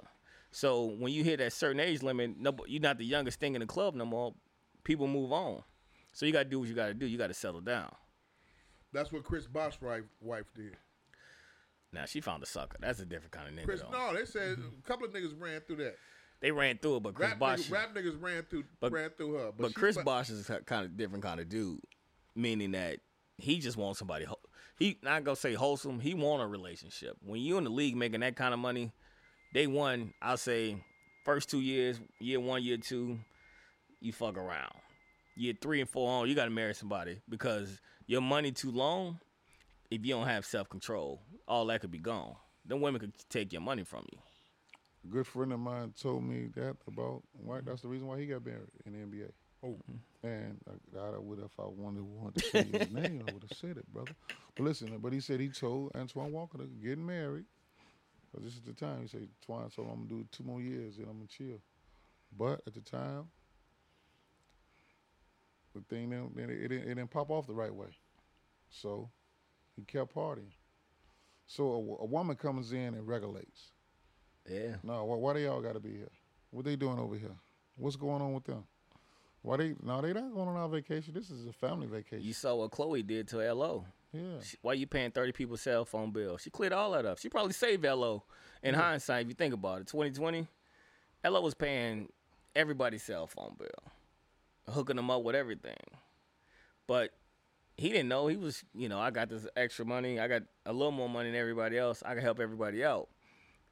[0.52, 3.62] So when you hit that certain age limit, no, you're not the youngest thing in
[3.62, 4.34] the club no more.
[4.84, 5.64] People move on.
[6.14, 7.06] So you gotta do what you gotta do.
[7.06, 7.94] You gotta settle down.
[8.94, 10.78] That's what Chris Bosh's wife, wife did.
[11.94, 12.78] Now she found a sucker.
[12.80, 13.66] That's a different kind of nigga.
[13.66, 13.92] Chris, though.
[13.92, 14.80] no, they said mm-hmm.
[14.80, 15.96] a couple of niggas ran through that.
[16.40, 17.60] They ran through it, but Chris Rap, Bosh.
[17.60, 19.52] niggas, rap niggas ran through But- ran through her.
[19.52, 21.80] But, But Chris Bosh is a kind of different kind of dude,
[22.36, 23.00] meaning that
[23.38, 24.26] he just wants somebody.
[24.80, 26.00] He not gonna say wholesome.
[26.00, 27.16] He want a relationship.
[27.24, 28.92] When you in the league making that kind of money,
[29.54, 30.78] day one, I'll say
[31.24, 33.20] first two years, year one, year two,
[34.00, 34.74] you fuck around.
[35.36, 39.20] Year three and four on, you got to marry somebody because your money too long.
[39.90, 42.36] If you don't have self control, all that could be gone.
[42.66, 44.20] Then women could take your money from you.
[45.04, 47.58] A good friend of mine told me that about why.
[47.58, 47.70] Mm-hmm.
[47.70, 49.32] That's the reason why he got married in the NBA.
[49.64, 49.68] Oh.
[49.68, 50.28] Mm-hmm.
[50.28, 53.44] And uh, I, I would if I wanted wanted to say his name, I would
[53.44, 54.12] have said it, brother.
[54.56, 57.46] But listen, uh, but he said he told Antoine Walker to get married.
[58.32, 59.02] Cause this is the time.
[59.02, 61.60] He said, Twan told him I'm gonna do two more years and I'm gonna chill.
[62.38, 63.26] But at the time,
[65.74, 67.88] the thing didn't, it, it, didn't- it didn't pop off the right way.
[68.70, 69.10] So
[69.76, 70.52] he kept partying.
[71.48, 71.64] So
[72.00, 73.72] a, a woman comes in and regulates.
[74.50, 74.76] Yeah.
[74.84, 76.12] No, why, why they all got to be here?
[76.52, 77.36] What they doing over here?
[77.78, 78.64] What's going on with them?
[79.42, 79.76] Why they?
[79.82, 81.14] No, they not going on our vacation.
[81.14, 82.22] This is a family vacation.
[82.26, 83.86] You saw what Khloe did to LO.
[84.14, 86.38] yeah, She- Why you paying thirty people's cell phone bill?
[86.38, 87.18] She cleared all that up.
[87.18, 88.24] She probably saved LO.
[88.64, 90.48] In hindsight, if you think about it, twenty twenty,
[91.26, 92.10] LO was paying
[92.56, 93.91] everybody's cell phone bill,
[94.72, 95.78] hooking them up with everything.
[96.88, 97.12] But
[97.78, 98.64] he didn't know he was.
[98.74, 100.20] You know, I got this extra money.
[100.20, 102.04] I got a little more money than everybody else.
[102.06, 103.10] I can help everybody out.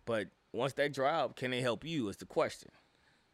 [0.05, 2.07] But once that dry out, can they help you?
[2.09, 2.71] Is the question.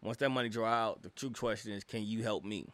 [0.02, 2.68] Once that money dry out, the true question is, can you help me?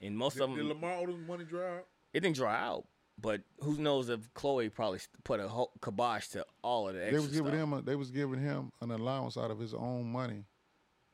[0.00, 0.58] And most Did, of them.
[0.58, 1.86] did them, Lamar Odom money dry out?
[2.14, 2.86] it didn't dry out.
[3.20, 7.12] But who knows if Khloe probably put a whole kibosh to all of the they
[7.14, 7.54] was giving stuff.
[7.54, 7.72] him.
[7.72, 10.44] A, they was giving him an allowance out of his own money,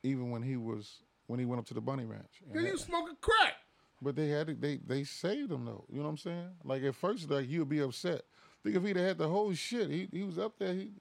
[0.03, 2.41] even when he was when he went up to the bunny ranch.
[2.47, 3.55] And Then that- you smoking crack.
[4.03, 5.85] but they had to, they they saved him though.
[5.91, 6.49] You know what I'm saying?
[6.65, 8.23] Like at first, like he would be upset.
[8.63, 10.73] Think if he'd have had the whole shit, he he was up there.
[10.75, 10.93] He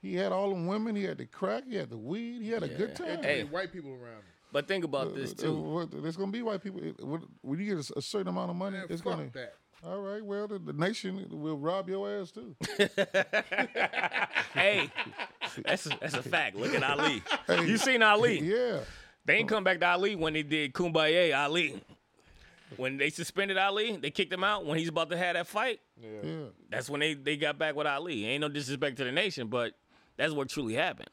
[0.00, 0.94] he had all them women.
[0.96, 1.64] He had the crack.
[1.68, 2.42] He had the weed.
[2.42, 3.22] He had a good time.
[3.22, 3.38] Hey.
[3.38, 4.22] Hey, white people around him.
[4.52, 5.54] But think about this Uh, too.
[5.60, 6.82] what- There's gonna be white people.
[6.82, 9.16] It- what- When you get a s- a certain amount of money, Man, it's fuck
[9.18, 9.30] gonna.
[9.34, 9.54] that.
[9.84, 10.24] All right.
[10.24, 12.56] Well, the, the nation will rob your ass too.
[14.54, 14.90] hey,
[15.64, 16.56] that's a, that's a fact.
[16.56, 17.22] Look at Ali.
[17.66, 18.40] You seen Ali?
[18.40, 18.80] yeah.
[19.28, 21.78] They ain't come back to Ali when they did Kumbaya Ali.
[22.78, 24.64] When they suspended Ali, they kicked him out.
[24.64, 26.08] When he's about to have that fight, Yeah.
[26.22, 26.44] Yeah.
[26.70, 28.24] that's when they, they got back with Ali.
[28.24, 29.74] Ain't no disrespect to the nation, but
[30.16, 31.10] that's what truly happened.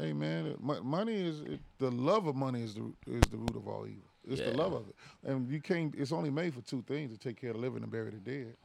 [0.00, 3.68] Hey man, money is it, the love of money is the is the root of
[3.68, 4.02] all evil.
[4.26, 4.50] It's Yeah.
[4.50, 4.94] the love of it.
[5.24, 5.94] And you can't.
[5.94, 8.16] It's only made for two things: to take care of the living and bury the
[8.18, 8.56] dead.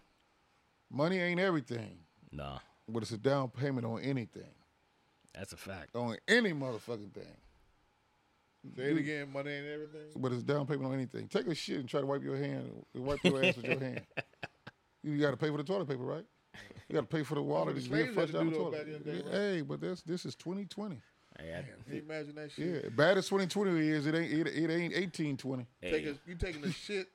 [0.92, 1.98] Money ain't everything,
[2.32, 4.54] Nah, but it's a down payment on anything,
[5.34, 5.94] that's a fact.
[5.96, 7.38] on any motherfucking thing.
[8.76, 9.32] Say it again.
[9.32, 10.02] Money ain't everything.
[10.16, 11.28] But it's down payment on anything.
[11.28, 14.02] Take a shit and try to wipe your hand, wipe your ass with your hand.
[15.06, 16.24] You got to pay for the toilet paper, right?
[16.88, 18.56] You got to pay for the water the to slaves get flushed had to the
[18.56, 18.72] toilet.
[18.72, 19.34] back in the day, right?
[19.34, 21.02] Hey, but that's this is 2020.
[21.38, 22.84] Hey, I- imagine that shit?
[22.86, 25.68] Yeah, bad as 2020 is, it ain't it, it ain't 1820.
[25.82, 27.10] Take a, you taking the shit.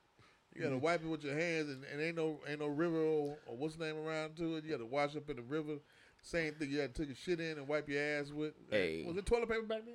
[0.54, 3.37] You gotta wipe it with your hands, and, and ain't no ain't no river or,
[3.46, 4.64] or what's the name around to it.
[4.64, 5.74] You gotta wash up in the river.
[6.20, 6.70] Same thing.
[6.70, 8.54] You gotta take your shit in and wipe your ass with.
[8.70, 9.04] Hey.
[9.06, 9.94] was it toilet paper back then?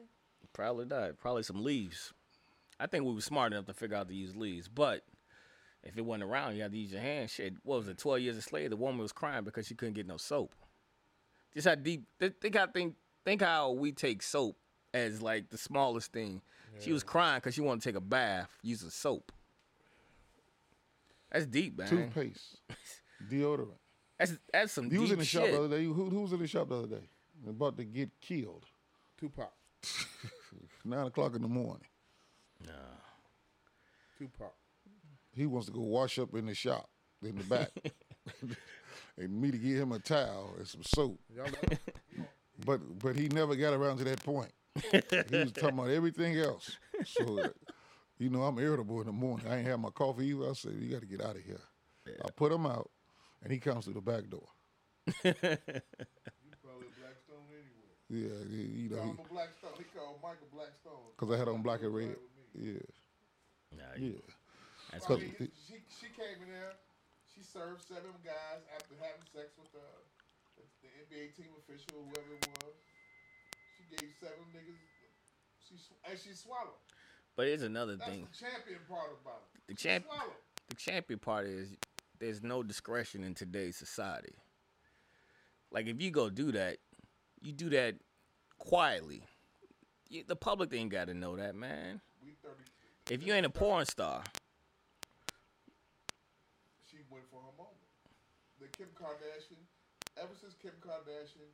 [0.53, 1.17] Probably not.
[1.17, 2.13] Probably some leaves.
[2.79, 5.03] I think we were smart enough to figure out to use leaves, but
[5.83, 7.29] if it wasn't around, you had to use your hand.
[7.29, 7.97] Shit, what was it?
[7.97, 8.69] Twelve years a slave.
[8.69, 10.53] The woman was crying because she couldn't get no soap.
[11.53, 12.05] Just how deep.
[12.19, 14.57] Think how think think how we take soap
[14.93, 16.41] as like the smallest thing.
[16.79, 19.31] She was crying because she wanted to take a bath using soap.
[21.31, 21.87] That's deep, man.
[21.87, 22.61] Toothpaste,
[23.29, 23.77] deodorant.
[24.17, 25.51] That's that's some You was in the shop shit.
[25.51, 25.83] the other day.
[25.83, 27.09] Who, who was in the shop the other day?
[27.47, 28.65] About to get killed.
[29.19, 29.51] Tupac.
[30.85, 31.85] Nine o'clock in the morning.
[32.65, 32.71] Nah.
[34.17, 34.53] Tupac.
[35.35, 36.89] He wants to go wash up in the shop
[37.23, 37.71] in the back,
[39.17, 41.19] and me to get him a towel and some soap.
[42.65, 44.51] But but he never got around to that point.
[44.91, 46.77] he was talking about everything else.
[47.05, 47.49] So,
[48.17, 49.47] you know, I'm irritable in the morning.
[49.47, 50.49] I ain't had my coffee either.
[50.49, 51.61] I said, you got to get out of here.
[52.23, 52.89] I put him out,
[53.41, 54.47] and he comes through the back door.
[55.07, 57.92] you probably a Blackstone anyway.
[58.09, 59.73] Yeah, he- you know, Call him a Blackstone.
[59.77, 61.03] He called Michael Blackstone.
[61.15, 62.15] because I had on black and red.
[62.53, 62.79] Yeah,
[63.71, 64.19] Nah, yeah.
[64.91, 66.73] That's I Cause- mean, he- she she came in there.
[67.33, 69.79] She served seven guys after having sex with the
[70.55, 72.75] the, the NBA team official, whoever it was.
[73.77, 74.77] She gave seven niggas.
[75.67, 75.75] She
[76.07, 76.77] and she swallowed.
[77.35, 78.27] But here's another That's thing.
[78.31, 79.61] the champion part about it.
[79.67, 80.05] The She champ,
[80.69, 81.75] the champion part is
[82.19, 84.35] there's no discretion in today's society.
[85.71, 86.77] Like if you go do that,
[87.43, 87.95] you do that
[88.57, 89.23] quietly.
[90.09, 92.01] You, the public ain't got to know that, man.
[93.09, 94.23] If you ain't a porn star,
[96.89, 97.83] She went for her moment.
[98.59, 99.59] The Kim Kardashian.
[100.15, 101.49] Ever since Kim Kardashian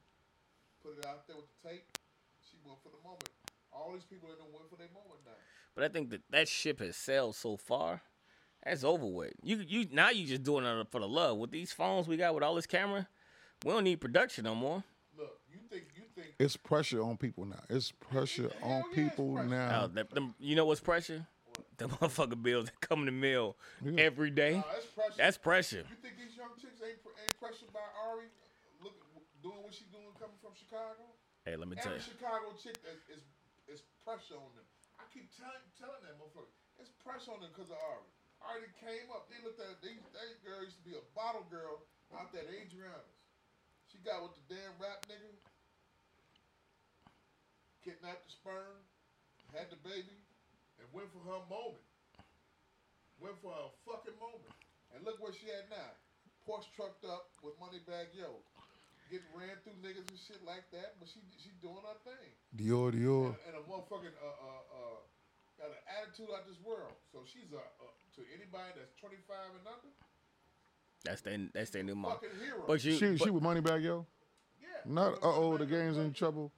[0.83, 1.97] put it out there with the tape,
[2.43, 3.29] she went for the moment.
[3.71, 5.31] All these people in there went for their moment now.
[5.75, 8.01] but I think that that ship has sailed so far.
[8.65, 9.33] That's over with.
[9.41, 11.37] You you now you just doing it for the love.
[11.37, 13.07] With these phones we got with all this camera,
[13.63, 14.83] we don't need production no more.
[15.59, 17.59] Look, you think you think It's pressure on people now.
[17.69, 19.49] It's pressure Hell on yeah, people pressure.
[19.49, 19.81] now.
[19.83, 21.27] Oh, that, them, you know what's pressure?
[21.77, 24.03] The motherfucking bills that come in the mail Yeah.
[24.03, 24.59] every day.
[24.59, 25.17] Nah, that's pressure.
[25.17, 25.83] That's pressure.
[25.89, 28.27] You think these young chicks ain't, ain't pressured by Ari?
[28.83, 28.95] Look,
[29.43, 31.03] doing what she doing, coming from Chicago.
[31.47, 32.11] Hey, let me tell Every you.
[32.15, 33.23] Chicago chick is, is
[33.67, 34.65] is pressure on them.
[34.99, 38.07] I keep telling telling that motherfucker, it's pressure on them because of Ari.
[38.43, 39.27] Ari came up.
[39.31, 39.99] They looked at these.
[40.15, 41.83] That girl used to be a bottle girl
[42.15, 43.15] out there at Adriana's.
[43.87, 45.31] She got with the damn rap nigga.
[47.83, 48.75] Kidnapped the sperm,
[49.55, 50.19] had the baby,
[50.79, 51.85] and went for her moment.
[53.19, 54.51] Went for her fucking moment.
[54.95, 55.91] And look where she at now.
[56.47, 58.41] Porsche trucked up with Moneybagg Yo.
[59.11, 62.29] Getting ran through niggas and shit like that, but she she doing her thing.
[62.53, 63.33] Dior, Dior.
[63.33, 64.99] And, and a motherfucking uh uh uh
[65.57, 66.93] got an attitude out this world.
[67.11, 69.91] So she's a, uh to anybody that's 25 and under,
[71.03, 72.13] That's their that's their new mom.
[72.21, 72.63] fucking hero.
[72.67, 74.05] But you, She but, she with money Moneybagg Yo.
[74.61, 74.67] yeah.
[74.85, 76.51] Not uh oh, the game's in trouble.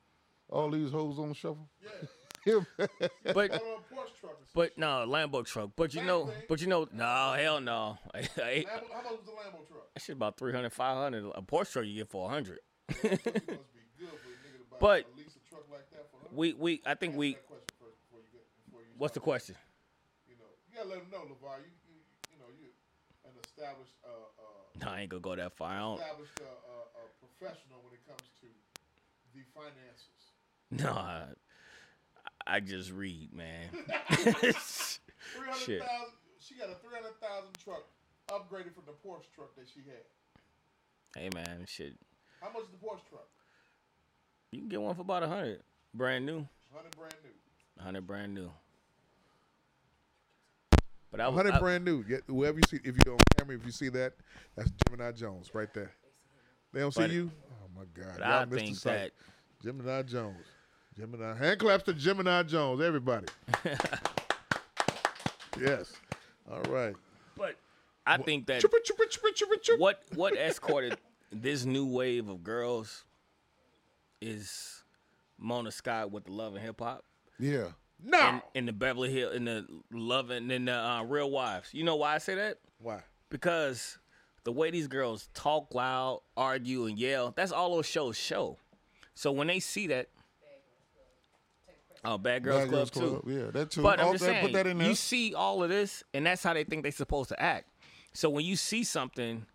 [0.52, 1.70] All these hoes on the shuffle.
[1.82, 1.90] Yeah.
[3.24, 4.38] but Got on a Porsche truck.
[4.56, 5.70] but no Lambo truck.
[5.76, 7.98] But you know, but you know, no hell no.
[8.14, 8.32] I- shit.
[8.36, 9.94] Lambo, how much was the Lambo truck?
[9.94, 11.26] that shit about 300, 500.
[11.36, 12.60] A Porsche truck you get for hundred.
[12.90, 13.22] It must be
[14.00, 16.28] good for a nigga But- at least a truck like that for her.
[16.36, 17.34] We we I think Answer we.
[17.34, 19.56] that question first before you get before you What's the question?
[20.28, 21.62] You know, you gotta let them know, Levar.
[21.62, 22.02] You, you,
[22.34, 22.74] you know, you
[23.24, 25.70] an established, uh, uh, No, I ain't gonna go that far.
[25.70, 26.00] I don't.
[26.02, 28.50] established, uh, uh, uh, professional when it comes to
[29.38, 30.21] the finances.
[30.80, 31.24] No, I,
[32.48, 33.70] I just read, man.
[34.10, 34.56] Three hundred
[35.66, 35.82] Shit.
[36.40, 37.84] She got a three hundred thousand truck
[38.30, 40.04] upgraded from the Porsche truck that she had.
[41.22, 41.94] hey man, shit.
[42.42, 43.28] How much is the Porsche truck?
[44.52, 45.62] You can get one for about a hundred,
[45.94, 46.48] brand new.
[46.74, 47.84] Hundred brand new.
[47.84, 48.50] Hundred brand new.
[51.12, 52.04] But I was Hundred I- brand new.
[52.04, 54.14] Get whoever you see, if you're on camera, if you see that,
[54.56, 55.92] that's Gemini Jones right there.
[56.74, 57.32] They don't see But- you.
[57.52, 58.16] Oh my God!
[58.18, 59.12] But Y'all I think that
[59.64, 60.38] Gemini Jones.
[60.98, 61.36] Gemini.
[61.36, 63.28] Hand claps to Gemini Jones, everybody.
[65.60, 65.94] yes.
[66.52, 66.96] All right.
[67.38, 67.56] But
[68.06, 69.80] I think that Chippa, chippa, chippa, chippa, chippa.
[69.80, 70.98] what what escorted
[71.32, 73.06] this new wave of girls
[74.22, 74.84] is
[75.38, 77.06] Mona Scott with the love and hip hop.
[77.40, 77.68] Yeah.
[78.04, 78.30] No.
[78.30, 81.70] in, in the Beverly Hill in the Love and in the uh, Real Wives.
[81.72, 82.58] You know why I say that?
[82.80, 83.02] Why?
[83.30, 83.98] Because
[84.44, 88.58] the way these girls talk loud, argue, and yell, that's all those shows show.
[89.14, 90.10] So when they see that,
[92.06, 93.24] oh, Bad Girls Bad Club Girls too.
[93.28, 93.82] Yeah, that too.
[93.82, 94.88] But I'm just that- saying, put that in there.
[94.88, 97.66] you see all of this, and that's how they think they're supposed to act.
[98.14, 99.46] So when you see something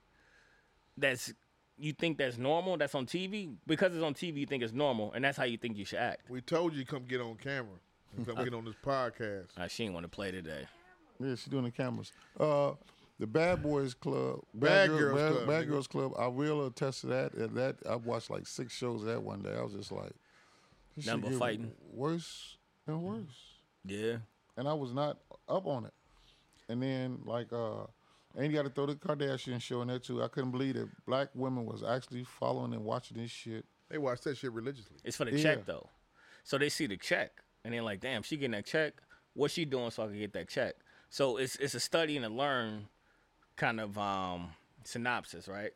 [0.97, 1.33] that's
[1.79, 5.13] you think that's normal, that's on TV, because it's on TV, you think it's normal,
[5.13, 6.31] and that's how you think you should act.
[6.31, 7.75] We told you come get on camera.
[8.17, 9.49] and Come get on this podcast.
[9.59, 10.67] Uh, she ain't want to play today.
[11.21, 12.13] Yeah, she doing the cameras.
[12.41, 12.73] Uh,
[13.19, 15.69] the Bad Boys Club, Bad Girl- Girls Bad, Club, Bad nigga.
[15.69, 16.13] Girls Club.
[16.19, 17.33] I will attest to that.
[17.35, 19.55] And that I watched like six shows of that one day.
[19.55, 20.13] I was just like,
[20.97, 21.73] this shit Nothing but fighting.
[21.93, 22.57] worse
[22.87, 23.55] and worse.
[23.85, 24.17] Yeah.
[24.57, 25.95] and I was not up on it.
[26.69, 27.85] And then like uh
[28.35, 30.23] and you got to throw the Kardashian show in there too.
[30.23, 33.65] I couldn't believe that black women was actually following and watching this shit.
[33.89, 34.97] They watch that shit religiously.
[35.05, 35.43] It's for the Yeah.
[35.55, 35.89] check though.
[36.45, 37.31] So they see the check
[37.65, 38.95] and they're like, damn, she getting that check.
[39.35, 40.75] What's she doing so I can get that check?
[41.09, 42.89] So it's it's a study and a learn
[43.57, 44.51] kind of um
[44.85, 45.73] synopsis, right?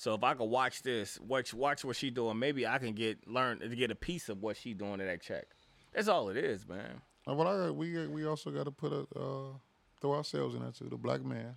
[0.00, 3.28] So if I could watch this, watch watch what she doing, maybe I can get
[3.28, 5.44] learn to get a piece of what she doing to that check.
[5.92, 7.02] That's all it is, man.
[7.28, 9.52] Uh, Well, I we we also got to put a uh,
[10.00, 10.88] throw ourselves in there too.
[10.88, 11.54] The black man,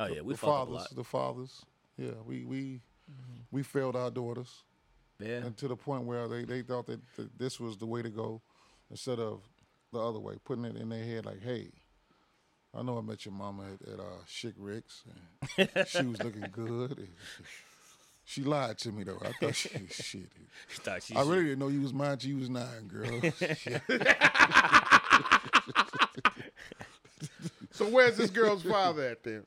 [0.00, 1.64] Oh yeah, we the fuck up a fathers, the fathers.
[1.96, 2.80] Yeah, we we
[3.52, 4.64] we failed our daughters,
[5.20, 5.44] Yeah.
[5.44, 8.10] and to the point where they they thought that, that this was the way to
[8.10, 8.42] go,
[8.90, 9.48] instead of
[9.92, 11.70] the other way, putting it in their head like, hey.
[12.74, 15.02] I know I met your mama at, at uh, Chick Rick's.
[15.58, 17.08] And she was looking good.
[18.24, 19.20] she lied to me though.
[19.22, 20.28] I thought she shit.
[20.70, 23.20] Thought she I really didn't know you was mine you was nine, girl.
[27.80, 29.46] So where's this girl's father at then?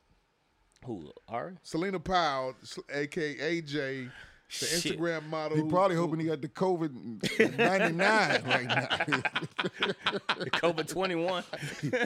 [0.84, 1.12] Who?
[1.28, 1.52] Ari?
[1.62, 2.56] Selena Powell,
[2.92, 4.10] aka AJ,
[4.48, 4.98] the Shit.
[4.98, 5.56] Instagram model.
[5.56, 8.88] he probably hoping he got the COVID ninety nine right now.
[10.38, 11.42] The COVID twenty one.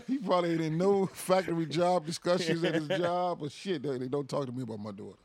[0.07, 4.09] he probably ain't in no factory job discussions at his job, but shit, they, they
[4.09, 5.19] don't talk to me about my daughter.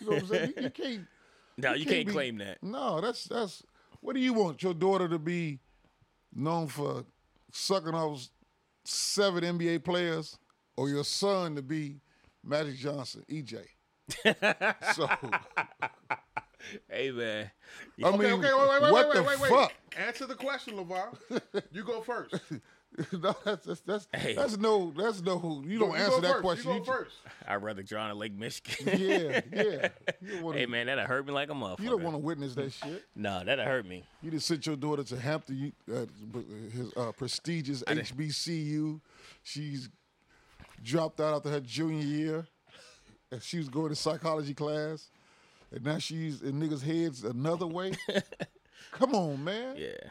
[0.00, 0.52] You know what I'm saying?
[0.56, 1.00] You, you can't.
[1.60, 2.62] No, you can't be- claim that.
[2.62, 3.64] No, that's that's.
[4.00, 5.58] What do you want your daughter to be
[6.32, 7.04] known for
[7.50, 8.28] sucking off
[8.84, 10.38] seven NBA players,
[10.76, 11.96] or your son to be
[12.44, 13.64] Magic Johnson, EJ?
[14.94, 15.08] so
[16.90, 17.50] Hey man.
[18.02, 19.72] I Okay, mean, okay, wait, wait, wait, what wait, the wait, wait, fuck?
[19.96, 21.16] Answer the question, LeVar.
[21.72, 22.34] You go first.
[23.12, 24.34] no, that's that's that's, Hey.
[24.34, 25.62] that's no that's no.
[25.66, 26.42] You don't You answer that first.
[26.42, 26.72] question.
[26.74, 27.16] You go first.
[27.46, 28.98] I'd rather drown in Lake Michigan.
[28.98, 29.88] yeah, yeah.
[30.22, 31.80] You don't want hey man, that'd hurt me like a motherfucker.
[31.80, 33.04] You don't want to witness that shit.
[33.14, 34.04] No, that'd hurt me.
[34.22, 36.06] You just sent your daughter to Hampton, uh,
[36.72, 39.00] his uh, prestigious HBCU.
[39.42, 39.88] She's
[40.82, 42.46] dropped out after her junior year,
[43.30, 45.08] and she was going to psychology class,
[45.72, 47.92] and now she's in niggas' heads another way.
[48.92, 49.76] Come on, man.
[49.76, 50.10] Yeah.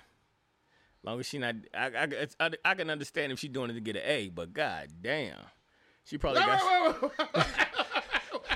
[1.04, 3.74] Long as she not, I, I, it's- I, I can understand if she's doing it
[3.74, 5.38] to get an A, but god damn,
[6.04, 7.48] she probably got, wait, wait,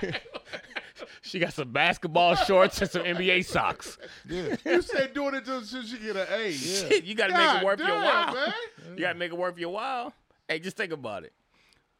[0.04, 0.16] wait.
[1.22, 3.98] she got some basketball shorts and some NBA socks.
[4.28, 4.56] Yeah.
[4.66, 6.52] You said doing it just so she get an A.
[6.52, 8.34] Shit, you gotta make God it worth your while.
[8.34, 8.54] man.
[8.96, 10.14] You gotta make it worth your while.
[10.48, 11.34] Hey, just think about it.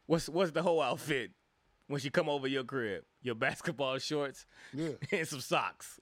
[0.06, 1.30] What's what's the whole outfit
[1.86, 3.04] when she come over your crib?
[3.22, 4.90] Your basketball shorts Yeah.
[5.12, 6.00] and some socks.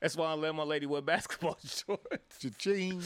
[0.00, 2.38] That's why I let my lady wear basketball shorts.
[2.40, 3.02] Cha-ching.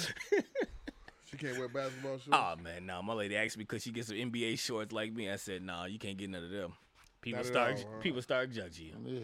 [1.25, 2.29] She can't wear basketball shorts.
[2.33, 5.31] Oh man, no, my lady asked me because she gets some NBA shorts like me.
[5.31, 6.73] I said, nah, you can't get none of them.
[7.21, 9.23] People Not start all, people start judging you.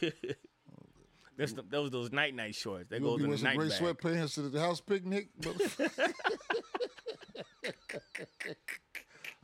[0.00, 0.10] Yeah.
[1.36, 2.86] That's the, those those night night shorts.
[2.88, 3.80] They go to the night great bag.
[3.80, 5.28] sweatpants to the house picnic?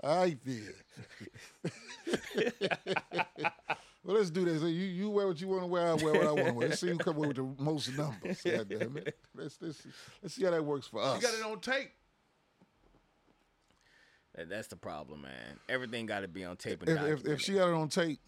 [0.03, 0.74] I did.
[4.05, 4.63] Well, let's do this.
[4.63, 5.89] You you wear what you want to wear.
[5.89, 6.69] I wear what I want to wear.
[6.69, 8.41] Let's see who come away with the most numbers.
[8.43, 9.17] God damn it.
[9.35, 9.83] Let's, let's,
[10.23, 11.21] let's see how that works for us.
[11.23, 11.91] You got it on tape.
[14.35, 15.59] That- that's the problem, man.
[15.69, 18.21] Everything got to be on tape and if, if, if she got it on tape,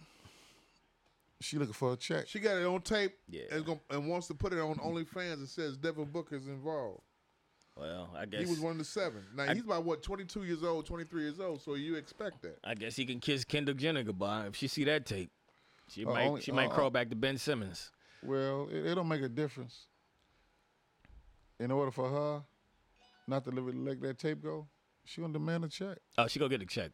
[1.41, 2.27] she looking for a check.
[2.29, 3.43] She got it on tape Yeah.
[3.53, 7.01] and, gonna, and wants to put it on OnlyFans and says Devin Booker's involved.
[7.77, 9.25] well, I guess He was one of the seven.
[9.35, 11.63] Now I- he's about what, twenty two years old, twenty three years old.
[11.63, 12.59] So you expect that?
[12.65, 15.31] I guess he can kiss Kendall Jenner goodbye if she see that tape.
[15.91, 17.91] She Uh, might only- she might uh, crawl back to Ben Simmons.
[18.23, 19.87] Well, it, it don't make a difference.
[21.59, 22.43] In order for her
[23.27, 24.67] not to let, let that tape go,
[25.05, 25.99] she gonna demand a check.
[26.17, 26.91] Oh, she gonna get a check.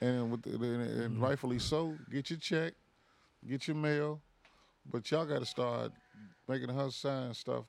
[0.00, 1.22] And with the, and, and Mm-hmm.
[1.22, 2.74] rightfully so, get your check,
[3.46, 4.20] get your mail,
[4.90, 5.92] but y'all got to start
[6.48, 7.64] making her sign stuff.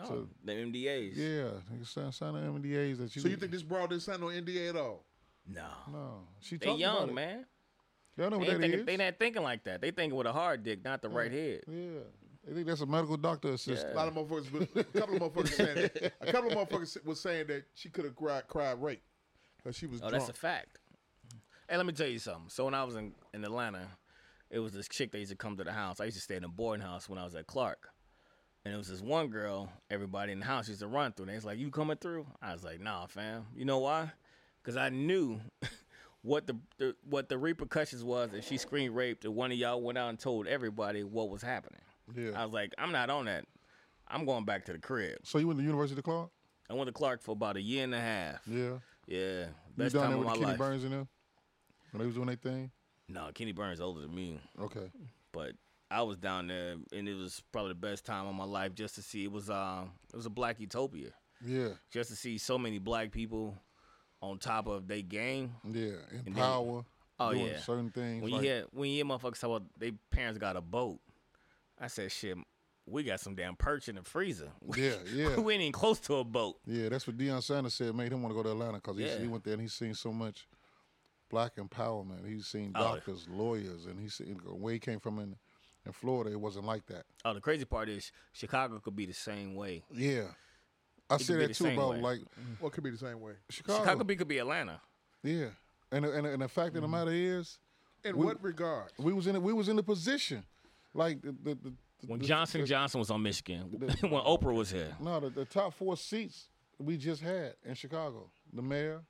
[0.00, 1.12] Oh, the NDAs.
[1.16, 3.22] Yeah, nigga, sign, sign the NDAs that you.
[3.22, 5.04] So you think this broad didn't sign no NDA at all?
[5.46, 5.66] No.
[5.90, 7.14] No, she They talked about young, it.
[7.14, 7.46] man.
[8.16, 8.86] Y'all know They what ain't that thinking, is?
[8.86, 9.80] they not thinking like that.
[9.80, 11.62] They thinking with a hard dick, not the right head.
[11.68, 12.00] Yeah,
[12.46, 13.94] They think that's a medical doctor A assistant.
[13.94, 17.64] lot of motherfuckers, a couple of motherfuckers saying, a couple of motherfuckers was saying that
[17.74, 19.02] she could have cried, cried rape
[19.56, 20.26] because she was Oh, drunk.
[20.26, 20.78] that's a fact.
[21.68, 22.48] Hey, let me tell you something.
[22.48, 23.86] So when I was in, in Atlanta,
[24.50, 26.00] it was this chick that used to come to the house.
[26.00, 27.88] I used to stay in a boarding house when I was at Clark.
[28.64, 31.24] And it was this one girl, everybody in the house used to run through.
[31.24, 32.26] And they was like, You coming through?
[32.42, 33.46] I was like, Nah, fam.
[33.54, 34.10] You know why?
[34.62, 35.40] Because I knew
[36.22, 39.80] what the, the what the repercussions was if she screen raped and one of y'all
[39.80, 41.80] went out and told everybody what was happening.
[42.14, 42.30] Yeah.
[42.34, 43.44] I was like, I'm not on that.
[44.08, 45.18] I'm going back to the crib.
[45.22, 46.30] so you went to University of Clark?
[46.68, 48.40] I went to Clark for about a year and a half.
[48.46, 48.78] Yeah.
[49.06, 49.18] Yeah.
[49.46, 50.58] You Best down time there of with my Kenny life.
[50.58, 51.08] Burns in them?
[51.92, 52.70] When they was doing their thing?
[53.08, 54.90] No, Kenny Burns older than me, Okay.
[55.32, 55.52] but
[55.90, 58.94] I was down there, and it was probably the best time of my life just
[58.96, 59.24] to see.
[59.24, 61.10] It was um, it was a black utopia,
[61.44, 61.70] Yeah.
[61.90, 63.56] just to see so many black people
[64.20, 65.54] on top of their game.
[65.64, 65.92] Yeah.
[66.24, 66.84] Then- power.
[67.22, 67.58] Oh, doing yeah.
[67.60, 68.22] certain things.
[68.22, 71.00] When like, you hear when you hear motherfuckers talk about their parents got a boat,
[71.78, 72.38] I said, shit,
[72.86, 74.48] we got some damn perch in the freezer.
[74.76, 75.36] Yeah, yeah.
[75.36, 76.56] we ain't even close to a boat.
[76.66, 79.18] Yeah, that's what Deion Sanders said made him want to go to Atlanta because Yeah.
[79.18, 80.48] he went there and he's seen so much
[81.28, 82.26] black empowerment.
[82.26, 82.94] He's seen Oh.
[82.94, 85.36] doctors, lawyers, and he's seen where he came from in,
[85.84, 86.30] in Florida.
[86.32, 87.04] It wasn't like that.
[87.26, 89.84] Oh, the crazy part is Chicago could be the same way.
[89.92, 90.28] Yeah,
[91.10, 92.00] I could say that too same about way.
[92.00, 92.20] like
[92.60, 93.32] What could be the same way?
[93.48, 93.78] Chicago.
[93.80, 94.80] Chicago be, could be Atlanta.
[95.22, 95.46] yeah,
[95.92, 97.58] and and and the fact of the matter is,
[98.04, 98.92] In We- what regard?
[98.98, 100.44] we was in a, we was in the position,
[100.94, 101.72] like the the, the
[102.06, 104.96] When Johnson the- Johnson was on Michigan, the- when Oprah was here.
[105.00, 109.02] No, the, the top four seats we just had in Chicago: the mayor,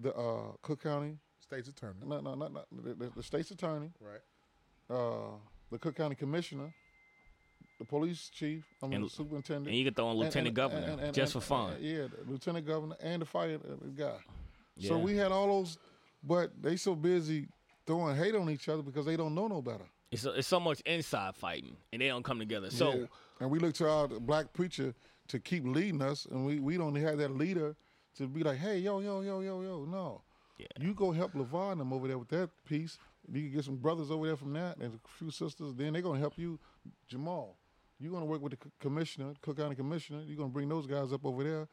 [0.00, 1.94] the uh, Cook County, State's attorney.
[2.04, 4.20] no, no, no, no the, the, the state's attorney, Right.
[4.96, 5.36] uh,
[5.70, 6.74] the Cook County commissioner,
[7.82, 10.56] the police chief, I mean And- the superintendent, And you get the and- lieutenant and-
[10.56, 11.76] governor and- and- just for fun.
[11.80, 14.18] yeah, the lieutenant governor and the fire uh, guy.
[14.80, 15.78] So we had all those,
[16.22, 17.48] but they so busy
[17.86, 19.84] throwing hate on each other because they don't know no better.
[20.10, 22.70] It's, it's so much inside fighting, and they don't come together.
[22.70, 23.06] So Yeah.
[23.40, 24.94] and we look to our black preacher
[25.28, 27.74] to keep leading us, and we we don't have that leader
[28.16, 30.22] to be like, hey, yo, yo, yo, yo, yo, no.
[30.58, 30.66] Yeah.
[30.80, 32.98] You go help LeVar and them over there with that piece.
[33.32, 35.74] You can get some brothers over there from that and a few sisters.
[35.74, 36.58] Then they're gonna help you,
[37.08, 37.56] Jamal.
[38.02, 40.22] You're gonna work with the commissioner, Cook County commissioner.
[40.26, 41.68] You're gonna bring those guys up over there.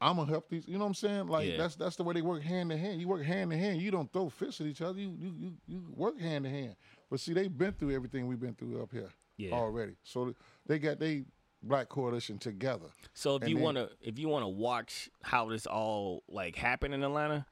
[0.00, 0.66] I'm gonna help these.
[0.68, 1.26] You know what I'm saying?
[1.28, 1.56] Like Yeah.
[1.56, 3.00] that's that's the way they work hand in hand.
[3.00, 3.80] You work hand in hand.
[3.80, 4.98] You don't throw fists at each other.
[5.00, 6.76] You you you, you work hand in hand.
[7.10, 9.52] But see, they've been through everything we've been through up here Yeah.
[9.52, 9.94] already.
[10.02, 10.34] So
[10.66, 11.24] they got they
[11.62, 12.88] black coalition together.
[13.14, 16.92] So if And you then- wanna if you wanna watch how this all like happened
[16.92, 17.46] in Atlanta,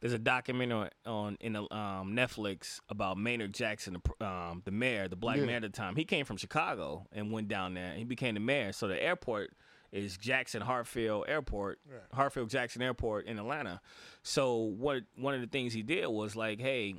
[0.00, 5.08] there's a documentary on in the, um, Netflix about Maynard Jackson, the um, the mayor,
[5.08, 5.44] the black Yeah.
[5.44, 5.96] mayor at the time.
[5.96, 7.94] He came from Chicago and went down there.
[7.94, 8.72] He became the mayor.
[8.72, 9.50] So the airport
[9.90, 11.78] is Jackson Hartfield Airport,
[12.12, 13.80] Hartfield Jackson Airport in Atlanta.
[14.22, 16.96] So what one of the things he did was like, hey,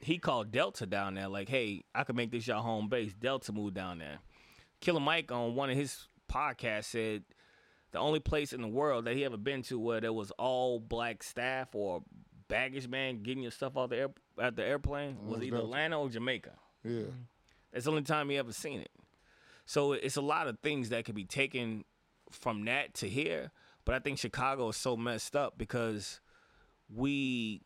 [0.00, 3.12] he called Delta down there, like, hey, I could make this your home base.
[3.12, 4.18] Delta moved down there.
[4.80, 7.24] Killer Mike on one of his podcasts said
[7.92, 10.80] the only place in the world that he ever been to where there was all
[10.80, 12.02] black staff or
[12.50, 14.08] baggage man getting your stuff out the air,
[14.40, 15.64] at the airplane was Was either Delta.
[15.66, 16.52] Atlanta or Jamaica.
[16.84, 16.90] Yeah.
[16.90, 17.10] Mm-hmm.
[17.72, 18.90] That's the only time he ever seen it.
[19.66, 21.84] So it's a lot of things that could be taken
[22.30, 23.52] from that to here.
[23.84, 26.20] But I think Chicago is so messed up because
[26.94, 27.62] we,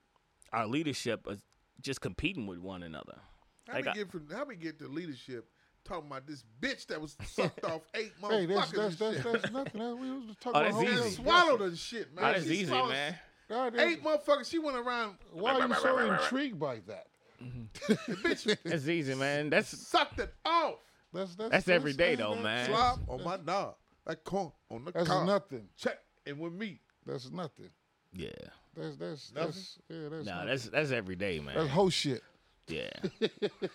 [0.53, 1.43] our leadership is
[1.81, 3.19] just competing with one another.
[3.67, 5.49] How Like we I- get from how we get to leadership
[5.85, 9.53] talking about this bitch that was sucked off eight Hey, that's motherfuckers that's that's, that's
[9.53, 9.81] nothing.
[9.81, 11.11] That- We was talking Oh, about that's whole easy.
[11.17, 11.71] swallowed stuff.
[11.71, 12.25] her shit, oh, man.
[12.31, 13.19] Oh, that's She easy, swallowed man.
[13.49, 14.51] God, Eight motherfuckers.
[14.51, 15.17] She went around.
[15.33, 17.07] Why are you so intrigued by that?
[17.39, 18.13] The mm-hmm.
[18.27, 19.51] bitch That's easy, man.
[19.51, 20.77] That's sucked it off.
[21.13, 22.77] That's that's, That's every day, that's- though, that's- man.
[22.77, 23.75] Slop on my knob.
[24.07, 25.27] That corn on the That's cob.
[25.27, 25.69] nothing.
[25.77, 25.99] Check.
[26.27, 26.81] And with me.
[27.07, 27.71] That's nothing.
[28.13, 28.29] yeah.
[28.77, 29.47] That's that's Nothing?
[29.53, 30.09] that's yeah.
[30.11, 30.49] That's Nah, nothing.
[30.49, 31.55] that's that's every day, man.
[31.55, 32.23] that's whole shit.
[32.67, 32.89] Yeah.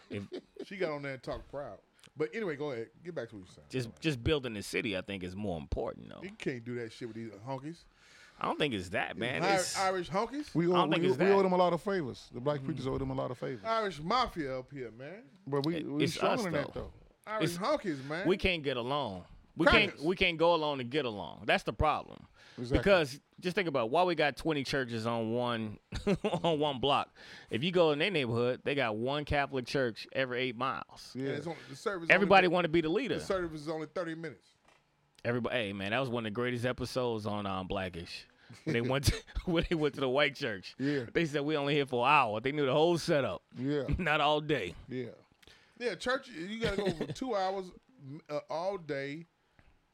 [0.09, 0.25] if,
[0.65, 1.77] She got on there and talked proud.
[2.17, 2.87] But anyway, go ahead.
[3.05, 3.67] Get back to what you're saying.
[3.69, 6.21] just just building the city, I think, is more important, though.
[6.23, 7.83] You can't do that shit with these honkies.
[8.41, 9.43] I don't think it's that, man.
[9.43, 10.53] Ir- It's, Irish honkies.
[10.55, 11.33] We owe, don't think we, it's we that.
[11.35, 12.29] owe them a lot of favors.
[12.33, 12.93] The black preachers mm-hmm.
[12.93, 13.59] owe them a lot of favors.
[13.65, 15.23] Irish mafia up here, man.
[15.47, 16.91] But we It- we it's stronger us, than that though.
[17.25, 17.31] though.
[17.31, 18.27] Irish It's- honkies, man.
[18.27, 19.25] we can't get along.
[19.57, 19.91] We Crackers.
[19.95, 21.43] can't we can't go along and get along.
[21.45, 22.25] That's the problem.
[22.57, 22.77] Exactly.
[22.77, 25.77] Because just think about why we got twenty churches on one
[26.43, 27.09] on one block.
[27.49, 31.11] If you go in their neighborhood, they got one Catholic church every eight miles.
[31.13, 31.29] Yeah.
[31.31, 32.07] it's on, the service.
[32.09, 33.15] Everybody want to be the leader.
[33.15, 34.47] The service is only thirty minutes.
[35.25, 38.25] Everybody, hey man, that was one of the greatest episodes on um, Blackish.
[38.63, 39.15] When they went to,
[39.45, 40.75] when they went to the white church.
[40.79, 41.03] Yeah.
[41.13, 42.39] They said we only here for an hour.
[42.39, 43.83] They knew the whole setup, Yeah.
[43.97, 44.73] not all day.
[44.87, 45.05] Yeah.
[45.77, 46.27] Yeah, church.
[46.29, 47.65] You got to go for two hours
[48.29, 49.25] uh, all day.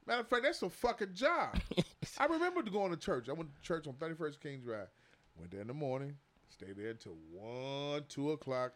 [0.07, 1.59] Matter of fact, that's a fucking job.
[2.17, 3.29] I remember going to church.
[3.29, 4.87] I went to church on Thirty First King Drive.
[5.37, 6.15] Went there in the morning.
[6.49, 8.73] Stayed there till one, two o'clock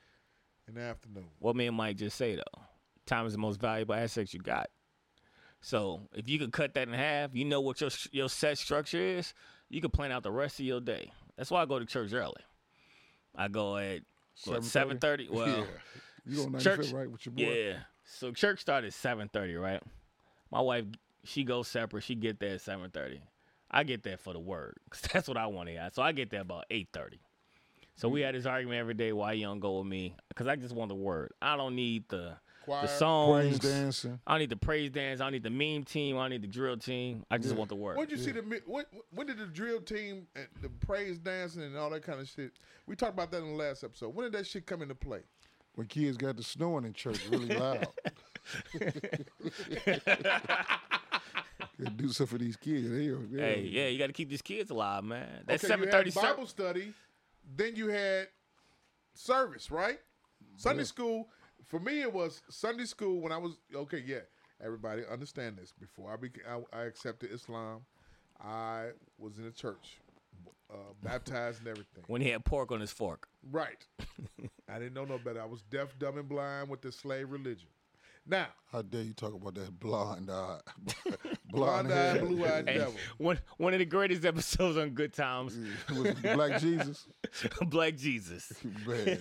[0.67, 1.25] in the afternoon.
[1.39, 2.61] What me and Mike just say though,
[3.05, 4.69] Time is the most valuable asset you got.
[5.61, 9.01] So if you could cut that in half, you know what your your set structure
[9.01, 9.33] is.
[9.69, 11.11] You can plan out the rest of your day.
[11.37, 12.41] That's why I go to church early.
[13.35, 14.01] I go at
[14.45, 15.29] 7:30?
[15.31, 15.63] Well, yeah.
[16.25, 17.41] You on church- right, with your boy?
[17.43, 17.77] yeah.
[18.05, 19.81] So church started at seven thirty, right?
[20.51, 20.85] My wife,
[21.23, 22.03] she goes separate.
[22.03, 23.21] She get there at seven thirty.
[23.69, 25.89] I get there for the word, cause that's what I want to hear.
[25.93, 27.19] So I get there about eight thirty.
[27.95, 29.11] So we had this argument every day.
[29.13, 30.15] Why you don't go with me?
[30.35, 31.33] Cause I just want the word.
[31.41, 32.33] I don't need the
[32.65, 32.81] Choir.
[32.83, 33.45] the songs.
[33.45, 34.19] Praise dancing.
[34.27, 35.21] I need the praise dance.
[35.21, 36.17] I need the meme team.
[36.17, 37.25] I need the drill team.
[37.31, 37.57] I just Yeah.
[37.57, 37.97] want the word.
[37.97, 41.63] When did you see the when, when did the drill team and the praise dancing
[41.63, 42.51] and all that kind of shit?
[42.85, 44.13] We talked about that in the last episode.
[44.15, 45.21] When did that shit come into play?
[45.75, 47.87] When kids got the snoring in church really loud.
[51.95, 52.89] Do something for these kids.
[52.89, 55.43] They, they, Hey, yeah, you got to keep these kids alive, man.
[55.45, 56.11] That's okay, seven you thirty.
[56.11, 56.93] Bible study,
[57.55, 58.27] then you had
[59.13, 59.99] service, right?
[60.57, 60.85] Sunday Yeah.
[60.87, 61.29] school.
[61.69, 64.03] For me, it was Sunday school when I was okay.
[64.05, 64.21] Yeah,
[64.63, 65.71] everybody understand this.
[65.79, 66.43] Before I became,
[66.73, 67.81] I, I accepted Islam.
[68.43, 69.99] I was in a church,
[70.73, 72.03] uh, baptized and everything.
[72.07, 73.27] when he had pork on his fork.
[73.51, 73.85] Right.
[74.69, 75.41] I didn't know no better.
[75.41, 77.67] I was deaf, dumb, and blind with the slave religion.
[78.29, 80.59] Now, How dare you talk about that blind eye,
[81.49, 82.93] blind blonde eyed, blue eyed devil.
[83.17, 85.57] one one of the greatest episodes on Good Times,
[85.89, 87.07] Was it Black Jesus?
[87.63, 88.53] Black Jesus.
[88.85, 89.17] Man,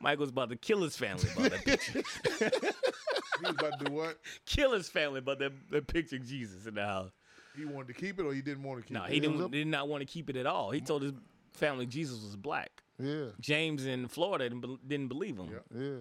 [0.00, 2.02] Mike was about to kill his family about that picture.
[2.38, 4.18] He was about to do what?
[4.46, 7.10] kill his family about that, that picture of Jesus in the house.
[7.56, 9.08] He wanted to keep it, or he didn't want to keep No, it.
[9.08, 10.70] No, he was didn't up- did not want to keep it at all.
[10.70, 11.12] He told his
[11.52, 12.82] family Jesus was black.
[12.98, 15.50] yeah, James in Florida didn't, didn't believe him.
[15.52, 15.80] Yeah.
[15.82, 15.96] yeah.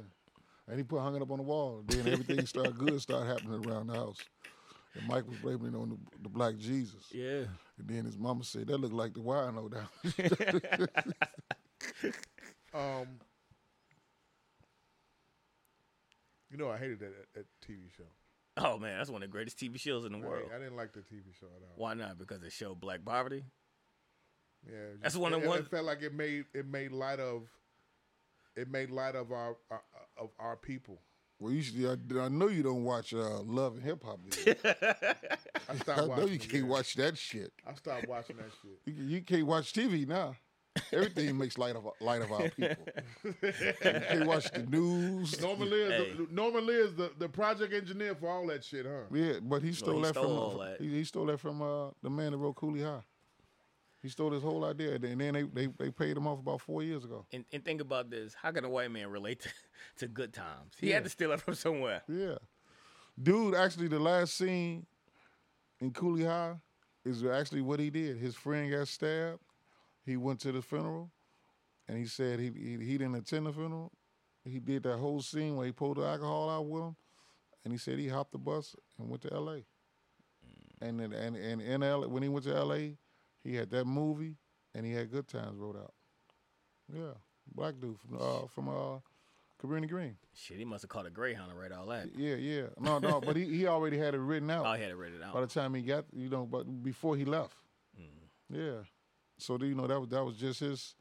[0.68, 1.84] And he put hung it up on the wall.
[1.88, 4.18] Then everything started good started happening around the house.
[4.96, 7.06] And Mike was blaming it on the, the black Jesus.
[7.12, 7.44] Yeah.
[7.78, 10.90] And then his mama said, that looked like the wino down.
[12.74, 13.08] Um,
[16.52, 18.04] you know, I hated that, that, that TV show.
[18.58, 20.50] Oh man, that's one of the greatest TV shows in the I, world.
[20.54, 21.74] I didn't like the TV show at all.
[21.76, 22.18] Why not?
[22.18, 23.44] Because it showed black poverty.
[24.66, 26.92] Yeah, it That's just- one of it, one- It felt like it made it made
[26.92, 27.44] light of
[28.56, 29.82] it made light of our, our
[30.20, 31.02] of our people.
[31.40, 34.20] well, you should, I, I know you don't watch uh, Love and Hip Hop.
[35.70, 36.28] I stopped I know watching.
[36.30, 36.62] you can't yeah.
[36.64, 37.52] watch that shit.
[37.66, 38.80] I stopped watching that shit.
[38.96, 40.36] You, you can't watch TV now.
[40.94, 42.78] Everything makes light of light of our people.
[43.24, 45.42] you can't watch the news.
[45.42, 46.14] Norman Lear is Hey.
[46.18, 49.06] the, Norman Lear is the, the project engineer for all that shit, huh?
[49.12, 50.80] Yeah, but he stole he that stole from all that.
[50.80, 53.02] He, he stole that from uh, the man that wrote Cooley High.
[54.08, 56.82] He stole his whole idea, and then they, they, they paid him off about four
[56.82, 57.26] years ago.
[57.34, 59.50] And, and think about this: How can a white man relate to,
[59.98, 60.76] to good times?
[60.80, 60.94] He Yeah.
[60.96, 62.04] had to steal it from somewhere.
[62.08, 62.36] Yeah,
[63.22, 63.54] dude.
[63.54, 64.86] Actually, the last scene
[65.82, 66.56] in Cooley High
[67.04, 68.16] is actually what he did.
[68.18, 69.40] His friend got stabbed.
[70.06, 71.12] He went to the funeral,
[71.90, 73.92] and he said he he, he didn't attend the funeral.
[74.46, 76.96] He did that whole scene where he pulled the alcohol out with him,
[77.66, 79.56] and he said he hopped the bus and went to L.A.
[79.58, 79.66] Mm.
[80.80, 82.96] And then, and and in L when he went to L.A.,
[83.48, 84.36] he had that movie
[84.76, 85.94] and he had Good Times wrote out.
[86.94, 87.14] Yeah,
[87.54, 89.00] black dude from uh from uh
[89.62, 90.18] Cabrini Green.
[90.34, 92.10] Shit, he must have caught a greyhound to write all that.
[92.16, 92.68] Yeah, yeah.
[92.80, 95.24] No, no, but he, he already had it written out Oh, he had it written
[95.24, 95.34] out.
[95.34, 97.56] by the time he got, you know, but before he left.
[98.00, 98.06] Mm.
[98.56, 98.84] Yeah.
[99.40, 100.96] So you know that was that was just his.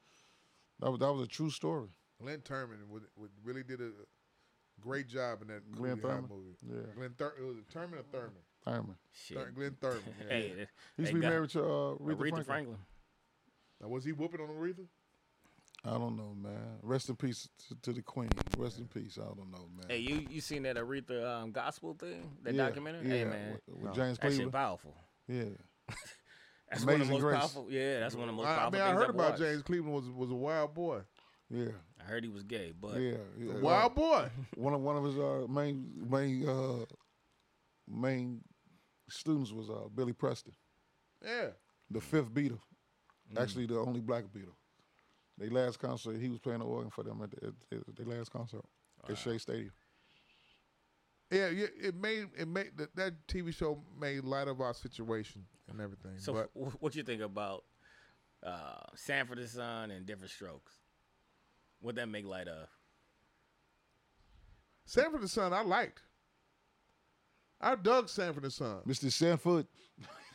[0.80, 1.88] That was that was a true story.
[2.22, 3.90] Glenn Turman would, would really did a
[4.80, 6.30] great job in that Glenn High Thurman?
[6.30, 6.56] movie.
[6.66, 6.92] Yeah.
[6.94, 8.42] Glenn Thur- it was it Thurman or Thurman?
[8.66, 8.96] Thurman.
[9.12, 9.36] Shit.
[9.38, 10.02] Thur- Glenn Thurman.
[10.20, 10.28] Yeah.
[10.28, 10.64] Hey, yeah.
[10.96, 12.44] He used to be got- married to uh, Aretha, Aretha Franklin.
[12.44, 12.76] Franklin.
[13.80, 14.86] Now, was he whooping on Aretha?
[15.84, 16.78] I don't know, man.
[16.82, 18.30] Rest in peace to, to the queen.
[18.58, 19.18] Rest in peace.
[19.20, 19.86] I don't know, man.
[19.88, 22.28] Hey, you you seen that Aretha um, gospel thing?
[22.42, 23.06] That yeah, documentary?
[23.06, 24.94] Yeah, Hey man, with, with James that shit powerful.
[25.28, 25.44] Yeah.
[26.70, 27.38] That's one of the most Grace.
[27.38, 27.66] powerful.
[27.70, 29.42] Yeah, that's one of the most I, I powerful mean, I heard I've about watched.
[29.42, 31.00] James Cleveland was was a wild boy.
[31.48, 31.68] Yeah.
[32.00, 33.18] I heard he was gay, but Yeah.
[33.38, 33.52] yeah.
[33.60, 34.28] Wild boy.
[34.56, 36.84] One of one of his uh, main main uh,
[37.88, 38.40] main
[39.08, 40.52] students was uh, Billy Preston,
[41.24, 41.48] Yeah.
[41.90, 42.60] the fifth Beatle,
[43.36, 44.54] actually the only black Beatle.
[45.38, 48.06] Their last concert, he was playing the organ for them at, the, at, at their
[48.06, 48.62] last concert
[49.08, 49.72] at Shea Stadium.
[51.30, 55.44] Yeah, yeah, it made it made that, that TV show made light of our situation
[55.68, 56.12] and everything.
[56.18, 56.50] So, but
[56.80, 57.64] what you think about
[58.44, 60.72] uh, Sanford and Son and Diff'rent Strokes?
[61.80, 62.68] What that make light of?
[64.84, 66.00] Sanford and Son, I liked.
[67.60, 68.78] I dug Sanford and Son.
[68.86, 69.10] Mr.
[69.10, 69.66] Sanford.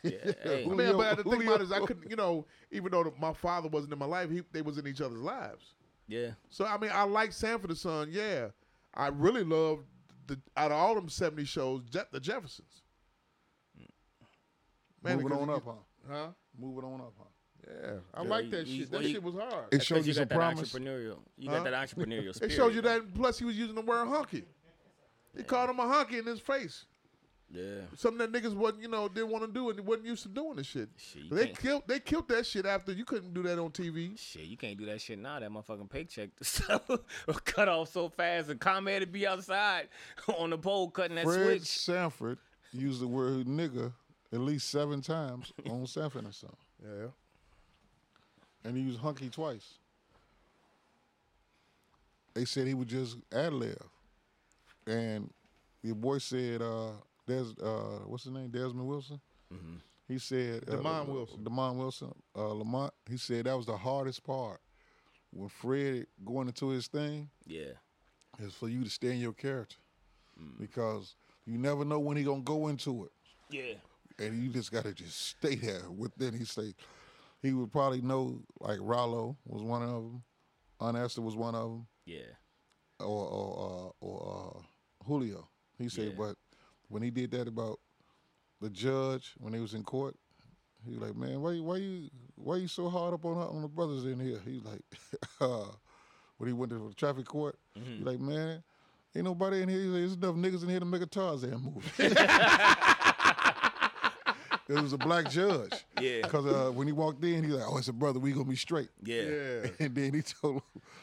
[0.03, 0.11] Yeah,
[0.43, 3.13] hey, I mean, but the thing about it is, I couldn't, you know, even though
[3.19, 5.76] my father wasn't in my life, he, they was in each other's lives.
[6.07, 6.32] yeah.
[6.49, 8.09] So I mean, I like Sanford and Son.
[8.11, 8.47] Yeah,
[8.95, 9.84] I really loved
[10.26, 12.82] the out of all them '70 shows, Je- the Jeffersons.
[15.03, 15.72] Man, Moving on you- up, huh?
[16.09, 16.28] huh?
[16.59, 17.26] Moving on up, huh?
[17.67, 18.91] Yeah, I Yeah, like that you- shit.
[18.91, 19.65] well, That you- shit was hard.
[19.72, 20.74] It showed 'Cause you you some got that promise.
[20.74, 21.19] entrepreneurial.
[21.38, 21.59] You Huh?
[21.59, 22.51] got that entrepreneurial It spirit.
[22.53, 23.13] showed you that.
[23.13, 24.45] Plus, he was using the word hunky.
[25.36, 26.86] He called him a honky in his face.
[27.54, 27.82] Yeah.
[27.97, 30.56] Something that niggas wasn't, you know, didn't want to do and wasn't used to doing
[30.56, 30.88] this shit.
[30.97, 34.18] Shit, they can't- killed they killed that shit after you couldn't do that on TV.
[34.18, 35.39] Shit, you can't do that shit now.
[35.39, 36.30] That motherfucking paycheck
[37.45, 38.49] cut off so fast.
[38.49, 39.89] And Conrad to be outside
[40.38, 41.62] on the pole cutting that Fred switch.
[41.64, 42.38] Sanford
[42.72, 43.91] used the word nigga
[44.32, 46.56] at least seven times on Sanford and Son.
[46.82, 47.08] Yeah.
[48.64, 49.74] And he used hunky twice.
[52.34, 53.78] They said he would just ad lib.
[54.88, 55.30] And
[55.84, 56.91] your boy said, uh,
[57.28, 58.49] Des, uh, what's his name?
[58.49, 59.19] Desmond Wilson?
[60.07, 61.43] He said, uh, Demond Wilson.
[61.43, 64.59] Demond Wilson, uh, Lamont, he said that was the hardest part.
[65.32, 67.72] When Fred going into his thing, Yeah.
[68.39, 69.78] is for you to stay in your character.
[70.59, 71.15] Because
[71.45, 73.11] you never know when he gonna go into it.
[73.49, 73.76] Yeah.
[74.19, 76.76] and you just got to just stay there within his state.
[77.41, 80.24] He would probably know like Rollo was one of them,
[80.80, 82.36] Aunt Esther was one of them, Yeah.
[82.99, 85.47] or or uh, or uh, Julio.
[85.78, 86.13] He said, Yeah.
[86.17, 86.36] but
[86.92, 87.80] when he did that about
[88.60, 90.16] the judge when he was in court,
[90.86, 93.62] he was like, man, why you why you why you so hard up on on
[93.62, 94.39] the brothers in here?
[94.46, 94.82] He's like,
[95.42, 95.66] uh,
[96.38, 98.64] when he went to the traffic court, he was like, man.
[99.14, 99.78] Ain't nobody in here.
[99.78, 102.16] He's like, There's enough niggas in here to make a Tarzan movie.
[104.72, 105.74] It was a black judge.
[106.00, 106.22] Yeah.
[106.24, 108.20] Because uh, when he walked in, he like, "Oh, it's a brother.
[108.20, 109.24] We gonna be straight." Yeah.
[109.24, 109.68] Yeah.
[109.80, 110.62] And then he told him,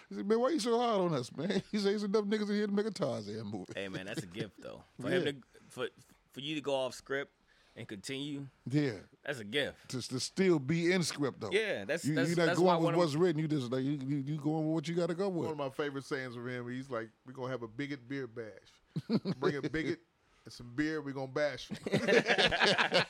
[0.08, 2.48] "He said, man, why you so hard on us, man?" He said, "There's enough niggas
[2.48, 4.82] in here to make a Tarzan movie." Hey man, that's a gift though.
[5.00, 5.34] For him to
[5.78, 5.88] for
[6.32, 7.32] for you to go off script
[7.76, 8.92] and continue, Yeah,
[9.24, 9.88] that's a gift.
[9.90, 11.50] to, to still be in script though.
[11.52, 13.40] Yeah, that's you, that's, you're not that's why going one with of what's written.
[13.40, 15.44] You just like you, you, you going with what you got to go with.
[15.44, 18.26] One of my favorite sayings from him, he's like, We're gonna have a bigot beer
[18.26, 19.20] bash.
[19.38, 20.00] Bring a bigot
[20.44, 21.76] and some beer, we're gonna bash him.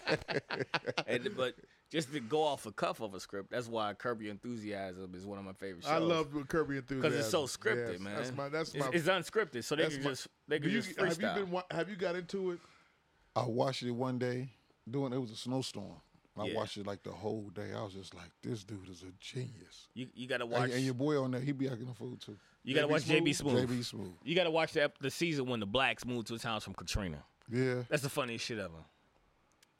[1.06, 1.54] and, but
[1.90, 5.24] just to go off a cuff of a script, that's why Curb Your Enthusiasm is
[5.26, 5.92] one of my favorite shows.
[5.92, 7.00] I love Curb Your Enthusiasm.
[7.10, 8.16] because it's so scripted, Yes, man.
[8.16, 10.82] That's my that's my it's unscripted, so they that's can my- just they can you,
[10.82, 12.58] just have you been have you got into it?
[13.36, 14.48] I watched it one day
[14.90, 15.12] doing.
[15.12, 16.00] It was a snowstorm.
[16.36, 16.54] I Yeah.
[16.56, 17.72] watched it like the whole day.
[17.76, 20.70] I was just like, "This dude is a genius." you you gotta watch.
[20.70, 22.36] and your boy on there, he be acting the fool too.
[22.62, 23.66] you gotta JB watch JB Smoove.
[23.66, 24.12] JB Smoove.
[24.22, 27.24] You gotta watch the the season when the blacks moved to his house from Katrina.
[27.50, 27.82] Yeah.
[27.88, 28.84] That's the funniest shit ever.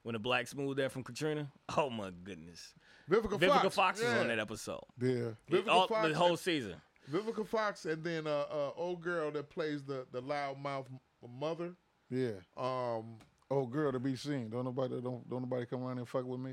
[0.09, 2.72] When the blacks moved there from Katrina, oh my goodness.
[3.11, 4.20] Vivica, Vivica Fox, yeah.
[4.20, 4.80] on that episode.
[4.98, 5.32] Yeah.
[5.50, 6.76] Vivica All- Fox the whole season.
[7.12, 10.98] Vivica Fox, and then uh, uh, old girl that plays the the loudmouth m-
[11.38, 11.74] mother.
[12.09, 12.30] Yeah.
[12.56, 13.18] Um,
[13.50, 14.48] Oh, girl to be seen.
[14.48, 16.52] Don't nobody don't don't nobody come around and fuck with me.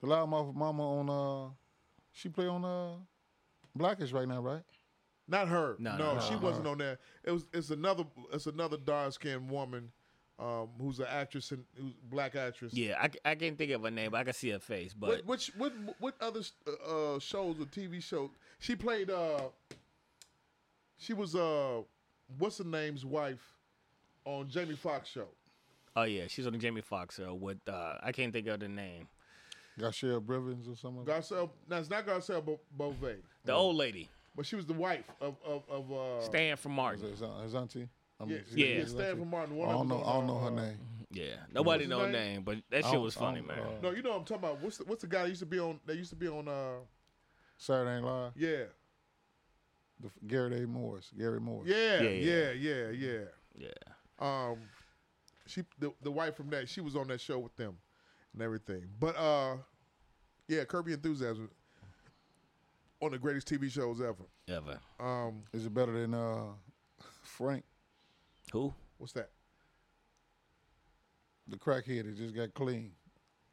[0.00, 1.50] The loudmouth mama on uh,
[2.12, 2.94] she play on uh,
[3.76, 4.62] Blackish right now, right?
[5.28, 5.76] not her.
[5.78, 6.40] No, No, no, she no.
[6.40, 6.98] wasn't on there.
[7.22, 9.92] It was it's another it's another dark skinned woman,
[10.38, 12.72] um, who's an actress and who's black actress.
[12.74, 14.92] Yeah, I, I can't think of her name, but I can see her face.
[14.92, 18.30] But which what what other uh, shows or TV show?
[18.58, 19.10] She played.
[19.10, 19.42] uh
[20.98, 21.82] She was uh
[22.38, 23.42] what's the name's wife
[24.24, 25.28] on Jamie Foxx show.
[25.96, 28.68] oh yeah, she's on the Jamie Foxx show with uh, I can't think of the
[28.68, 29.08] name.
[29.78, 31.04] Got Cheryl Brivens or something.
[31.04, 31.50] Garcelle.
[31.68, 35.36] No, it's not Garcelle Bo- Beauvais, The old lady, but she was the wife of
[35.44, 37.10] of, of uh, Stan from Is Martin.
[37.10, 37.88] his, his auntie?
[38.24, 38.66] I Yeah, is Yeah.
[38.66, 39.54] yeah, his Stan from Martin.
[39.54, 40.04] I One of don't know.
[40.04, 40.78] I don't know her uh, name.
[41.10, 42.32] Yeah, nobody know her name?
[42.34, 43.58] name, but that shit was funny, man.
[43.58, 44.60] uh, No, you know what I'm talking about.
[44.60, 45.78] What's the, what's the guy that used to be on?
[45.86, 46.48] That used to be on.
[46.48, 46.78] uh
[47.56, 48.32] Saturday Night Live.
[48.36, 48.64] Yeah,
[50.00, 51.12] The, Garrett Morris.
[51.16, 51.68] Gary Morris.
[51.70, 52.90] yeah, Yeah, yeah, yeah.
[52.90, 53.68] yeah, yeah.
[53.68, 53.70] yeah,
[54.18, 54.58] Um,
[55.46, 57.76] she the the wife from that she was on that show with them
[58.32, 58.88] and everything.
[58.98, 59.56] But uh,
[60.48, 61.48] yeah, Curb Your Enthusiasm
[62.98, 64.24] one of the greatest TV shows ever.
[64.48, 64.80] ever.
[64.98, 66.44] Um, Is it better than uh,
[67.22, 67.62] Frank,
[68.54, 68.72] Who?
[68.98, 69.30] what's that?
[71.48, 72.92] the crackhead that just got clean?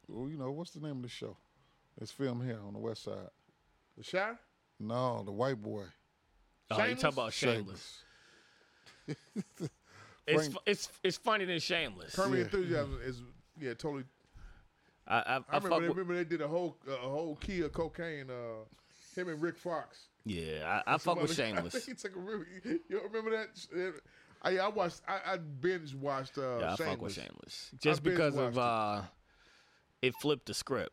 [0.08, 1.36] Well, you know what's the name of the show?
[2.00, 3.30] It's filmed here on the West Side.
[3.98, 4.32] The Shy?
[4.80, 5.84] No, the white boy.
[6.70, 8.04] Oh, you talking about Shameless.
[10.28, 12.16] It's Frank- fu- it's it's funny than Shameless.
[12.16, 12.44] Kirby Yeah.
[12.44, 13.22] Enthusiasm is
[13.60, 14.04] yeah totally.
[15.08, 17.36] I I, I, I, fuck remember, they, with, remember they did a whole a whole
[17.38, 18.30] key of cocaine.
[18.30, 18.64] Uh,
[19.16, 20.08] him and Rick Fox.
[20.24, 21.74] yeah, I, I fuck with Somebody- I Shameless.
[21.74, 23.94] think he took a really, you don't remember that?
[24.44, 25.02] I, I watched.
[25.08, 26.38] I, I binge watched.
[26.38, 26.78] Uh, Yeah, I Shameless.
[26.78, 27.72] fuck with Shameless.
[27.80, 29.02] Just binge because of uh,
[30.02, 30.92] it flipped the script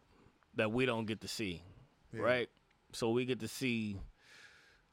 [0.57, 1.63] that we don't get to see,
[2.13, 2.21] Yeah.
[2.23, 2.49] right?
[2.93, 3.97] So we get to see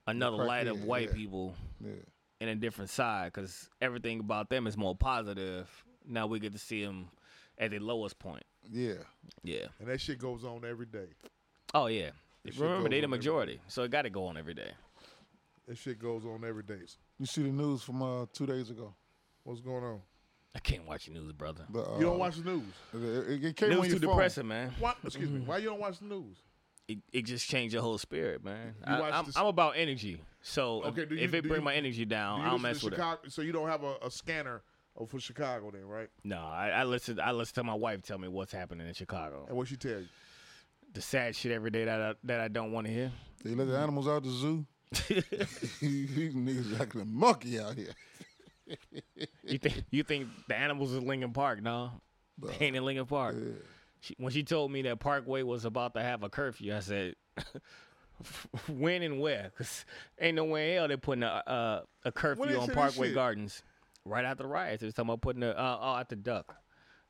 [0.08, 1.16] another crack- light of white yeah.
[1.16, 1.92] people Yeah.
[2.40, 5.70] in a different side because everything about them is more positive.
[6.08, 7.10] Now we get to see them
[7.58, 8.44] at their lowest point.
[8.72, 8.96] Yeah.
[9.44, 9.68] Yeah.
[9.80, 11.08] And that shit goes on every day.
[11.74, 12.12] Oh yeah.
[12.58, 14.72] Remember, they goes the majority, so it got to go on every day.
[15.68, 16.80] That shit goes on every day.
[17.20, 18.94] You see the news from uh, two days ago?
[19.44, 20.02] What's going on?
[20.54, 21.66] I can't watch the news, brother.
[21.70, 22.64] The, uh, You don't watch the news.
[22.94, 24.02] It, it came News on too phone.
[24.02, 24.74] depressing, man.
[24.80, 25.42] Why, excuse me.
[25.42, 26.38] Why you don't watch the news?
[26.88, 28.76] it, it just changed your whole spirit, man.
[28.88, 31.48] You I, watched I'm, the s- I'm about energy, so Okay, if, do if it
[31.48, 33.32] bring you- my energy down, Do I'll listen to mess with it.
[33.32, 34.62] So you don't have a, a scanner
[34.96, 36.10] oh, for Chicago then, right?
[36.24, 37.20] No, I, I listen.
[37.20, 39.46] I listen to my wife tell me what's happening in Chicago.
[39.48, 40.08] And what she tell you?
[40.94, 43.12] The sad shit every day that I, that I don't want to hear.
[43.44, 44.66] They let the animals out the zoo.
[45.10, 47.94] These niggas acting a monkey out here.
[49.44, 51.62] You think you think the animals is Lincoln Park?
[51.62, 51.92] No,
[52.42, 53.36] they ain't in Lincoln Park.
[53.38, 53.54] Yeah.
[54.00, 57.16] She, when she told me that Parkway was about to have a curfew, I said,
[58.68, 59.52] "When and where?
[59.52, 59.86] Because
[60.20, 63.14] ain't no way in hell they putting a a, a curfew on Parkway?
[63.14, 63.62] Gardens
[64.06, 64.82] right after the riots.
[64.82, 66.56] They was talking about putting a uh, oh at the Duck.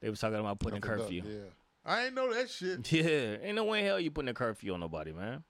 [0.02, 1.22] They was talking about putting a curfew.
[1.26, 1.50] Yeah.
[1.86, 2.92] I ain't know that shit.
[2.92, 5.44] Yeah, ain't no way in hell you putting a curfew on nobody, man.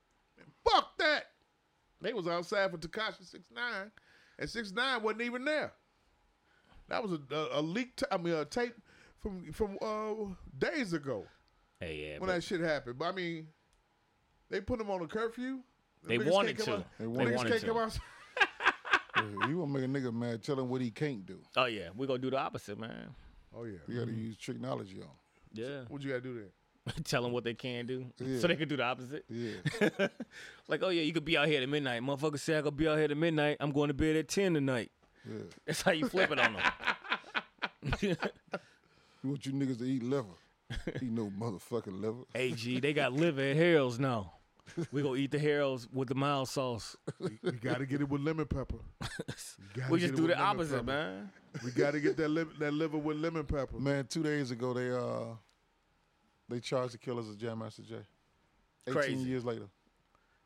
[0.64, 1.25] Fuck that.
[2.00, 3.90] They was outside for Tekashi six nine,
[4.38, 5.72] and six nine wasn't even there.
[6.88, 7.96] That was a, a, a leak.
[7.96, 8.74] T- I mean, a tape
[9.22, 10.14] from from uh,
[10.58, 11.24] days ago
[11.80, 12.98] Hey, yeah, when but that shit happened.
[12.98, 13.48] But I mean,
[14.50, 15.60] they put him on a curfew.
[16.04, 16.72] The they wanted to.
[16.74, 17.66] out- They They wanted Niggas wanted can't to.
[17.68, 17.98] come out.
[19.48, 21.40] You want to make a nigga mad, tell him what he can't do.
[21.56, 23.14] Oh yeah, we gonna do the opposite, man.
[23.56, 23.78] Oh yeah.
[23.88, 25.08] You got to use technology on.
[25.54, 26.50] Yeah, What you gotta do then?
[27.04, 28.38] tell them what they can do, Yeah.
[28.40, 29.24] so they can do the opposite.
[29.28, 30.08] Yeah.
[30.68, 32.02] like, oh yeah, you could be out here at midnight.
[32.02, 33.56] Motherfucker say I could be out here at midnight.
[33.60, 34.90] I'm going to bed at ten tonight.
[35.28, 35.38] Yeah.
[35.66, 38.16] That's how you flip it on them.
[39.22, 40.28] You want you niggas to eat liver.
[41.02, 42.22] Eat no motherfucking liver.
[42.34, 44.32] hey G, they got liver at Harold's now.
[44.92, 46.96] We gonna eat the Harold's with the mild sauce.
[47.20, 48.76] You gotta get it with lemon pepper.
[49.76, 50.84] You We just do the opposite, pepper.
[50.86, 51.30] man.
[51.64, 53.78] We gotta get that liver, that liver with lemon pepper.
[53.78, 55.36] Man, two days ago they uh
[56.48, 58.04] they charged the killers of Jam Master Jay.
[58.86, 59.16] Eighteen Crazy.
[59.28, 59.66] years later.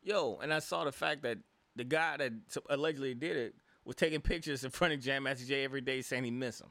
[0.03, 1.37] Yo, and I saw the fact that
[1.75, 2.33] the guy that
[2.69, 6.23] allegedly did it was taking pictures in front of Jam Master Jay every day, saying
[6.23, 6.69] he miss him.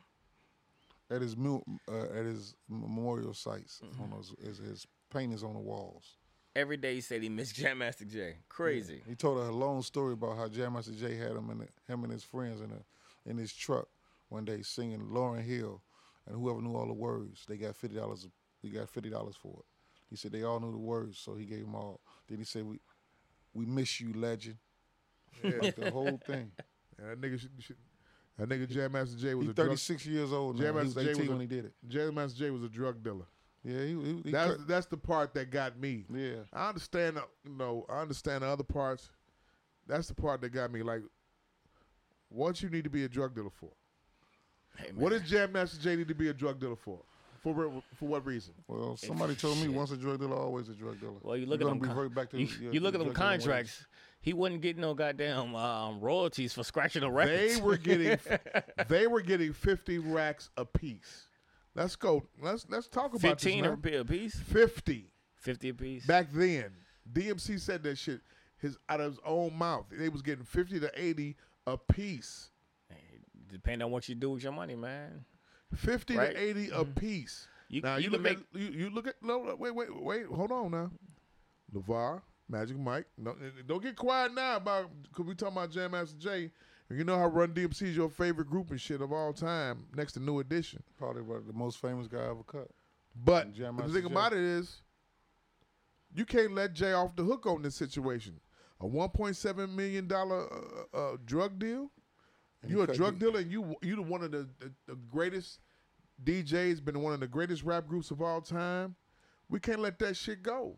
[1.10, 4.02] At his uh, at his memorial sites, Mm-hmm.
[4.02, 6.16] on those, his, his paintings on the walls.
[6.56, 8.36] Every day he said he missed Jam Master Jay.
[8.48, 9.02] Crazy.
[9.08, 12.12] He told a long story about how Jam Master Jay had him and him and
[12.12, 13.86] his friends in a in his truck
[14.28, 15.82] one day singing Lauryn Hill,
[16.26, 18.26] and whoever knew all the words, they got fifty dollars.
[18.62, 19.64] He got fifty dollars for it.
[20.10, 22.00] He said they all knew the words, so he gave them all.
[22.28, 22.80] Then he said, "We
[23.54, 24.56] we miss you, legend."
[25.42, 25.52] Yeah.
[25.62, 26.50] Like the whole thing.
[26.98, 27.76] And that nigga should, should,
[28.36, 29.66] that nigga Jam Master Jay was He's a drug.
[29.68, 30.62] thirty six years old now.
[30.64, 31.72] Jam He was Master Jay was eighteen a- when he did it.
[31.88, 33.24] Jam Master Jay was a drug dealer.
[33.64, 36.04] Yeah, he, he, he That's cut- that's the part that got me.
[36.12, 36.36] yeah.
[36.52, 39.10] I understand, uh, you know, I understand the other parts.
[39.86, 40.82] That's the part that got me.
[40.82, 41.02] Like,
[42.30, 43.70] what you need to be a drug dealer for?
[44.76, 47.00] Hey, What does Jam Master Jay need to be a drug dealer for?
[47.42, 48.52] For for what reason?
[48.68, 51.14] Well, somebody told me once a drug dealer, always a drug dealer.
[51.22, 51.78] Well, you look You're at them.
[51.80, 53.42] gonna con- revert back to you, your- you look your at them drug dealing ways.
[53.44, 53.86] contracts.
[54.20, 57.56] He wasn't getting no goddamn um, royalties for scratching the records.
[57.56, 58.18] They were getting
[58.88, 61.28] they were getting fifty racks a piece.
[61.74, 62.24] Let's go.
[62.42, 63.68] Let's let's talk about fifteen this.
[63.72, 63.80] a man.
[63.80, 64.36] pi- a piece.
[64.36, 66.04] Fifty Fifty a piece.
[66.06, 66.72] back then.
[67.10, 68.20] DMC said that shit
[68.58, 69.86] his out of his own mouth.
[69.90, 71.36] They was getting fifty to eighty
[71.66, 72.50] a piece.
[73.48, 75.24] Depending on what you do with your money, man.
[75.74, 76.34] Fifty Right.
[76.34, 77.46] to 80 a piece.
[77.68, 79.88] You, now you, you, look make at you, you look at no no, wait wait
[80.02, 80.90] wait hold on now.
[81.72, 86.18] Levar, Magic Mike, no, don't get quiet now about because we talking about Jam Master
[86.18, 86.50] Jay.
[86.88, 89.86] And you know how Run DMC is your favorite group and shit of all time,
[89.94, 90.82] next to New Edition.
[90.98, 92.66] Probably one of the most famous guy ever cut.
[93.14, 94.12] But And Jam the thing Jay.
[94.12, 94.82] about it is,
[96.12, 98.40] you can't let Jay off the hook on this situation.
[98.80, 101.92] A 1.7 million dollar uh, uh, drug deal.
[102.62, 105.60] And You're a drug dealer, and you you the one of the, the, the greatest
[106.24, 108.94] DJs, been one of the greatest rap groups of all time.
[109.48, 110.76] We can't let that shit go.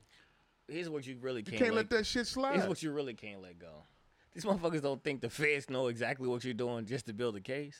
[0.68, 2.54] here's what you really can't, can't let, let that shit slide.
[2.54, 3.84] Here's what you really can't let go.
[4.32, 7.40] These motherfuckers don't think the feds know exactly what you're doing just to build a
[7.40, 7.78] case.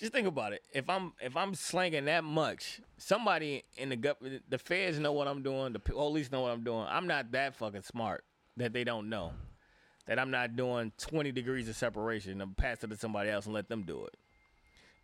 [0.00, 0.62] Just think about it.
[0.74, 5.28] If I'm if I'm slanging that much, somebody in the government, the feds know what
[5.28, 5.72] I'm doing.
[5.72, 6.86] The police know what I'm doing.
[6.88, 8.24] I'm not that fucking smart
[8.56, 9.32] that they don't know
[10.06, 13.54] that I'm not doing 20 degrees of separation and pass it to somebody else and
[13.54, 14.14] let them do it.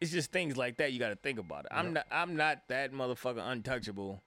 [0.01, 1.73] It's just things like that you got to think about it.
[1.73, 4.23] I'm not I'm not that motherfucker untouchable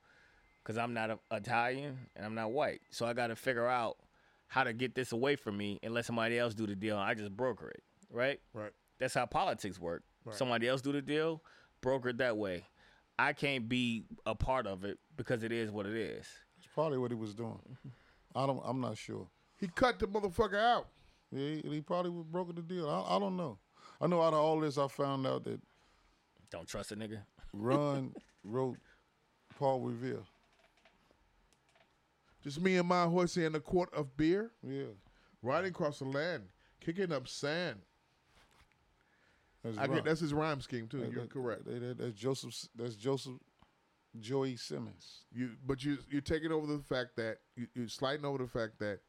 [0.61, 2.81] because I'm not a, Italian and I'm not white.
[2.89, 3.97] So I got to figure out
[4.47, 6.97] how to get this away from me and let somebody else do the deal.
[6.97, 8.39] I just broker it, right?
[8.53, 8.71] right.
[8.99, 10.03] That's how politics work.
[10.25, 10.35] Right.
[10.35, 11.41] Somebody else do the deal,
[11.79, 12.65] broker it that way.
[13.17, 16.27] I can't be a part of it because it is what it is.
[16.57, 17.59] It's probably what he was doing.
[17.69, 17.89] Mm-hmm.
[18.35, 18.61] I don't.
[18.65, 19.27] I'm not sure.
[19.61, 20.87] He cut the motherfucker out.
[21.31, 22.89] Yeah, he, he probably was broken the deal.
[22.89, 23.57] I, I don't know.
[24.01, 25.61] I know out of all this, I found out that
[26.49, 27.19] Don't trust a nigga.
[27.53, 28.77] Ron wrote
[29.57, 30.23] Paul Revere.
[32.43, 34.85] Just me and my horse and a quart of beer, Yeah,
[35.43, 36.43] riding across the land,
[36.79, 37.77] kicking up sand.
[39.63, 41.01] that's I get that's his rhyme scheme too.
[41.01, 41.65] That- You're that- correct.
[41.65, 42.67] that- that- that's Joseph.
[42.75, 43.35] That's Joseph
[44.19, 45.19] Joey Simmons.
[45.31, 48.79] You, but you you're taking over the fact that you, you're sliding over the fact
[48.79, 48.99] that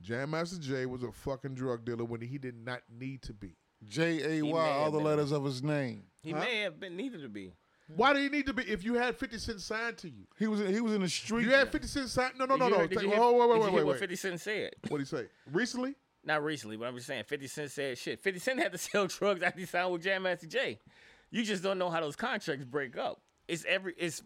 [0.00, 3.56] Jam Master Jay was a fucking drug dealer when he did not need to be.
[3.84, 5.06] J A He may Y, have all the been.
[5.06, 6.04] letters of his name.
[6.22, 6.40] He Huh?
[6.40, 7.52] may have been needed to be.
[7.88, 10.26] Why do you need to be if you had 50 Cent signed to you?
[10.38, 11.44] He was he was in the street.
[11.44, 12.34] You had 50 Cent signed?
[12.36, 12.78] No, no, no, no.
[12.78, 14.70] hear- did Take- you hear- oh, wait, wait, wait, wait, what 50 Cent said?
[14.88, 15.28] What he say?
[15.52, 15.94] Recently?
[16.24, 18.20] Not recently, but I'm just saying 50 Cent said shit.
[18.20, 20.80] 50 Cent had to sell drugs after he signed with Jam Master Jay.
[21.30, 23.20] You just don't know how those contracts break up.
[23.46, 24.22] It's every it's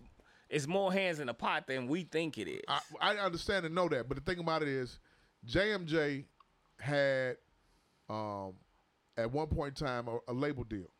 [0.48, 2.62] it's more hands in the pot than we think it is.
[2.66, 4.98] I, I understand and know that, but the thing about it is,
[5.46, 6.24] JMJ
[6.78, 7.36] had,
[8.08, 8.54] um,
[9.16, 10.90] at one point in time, a, a label deal,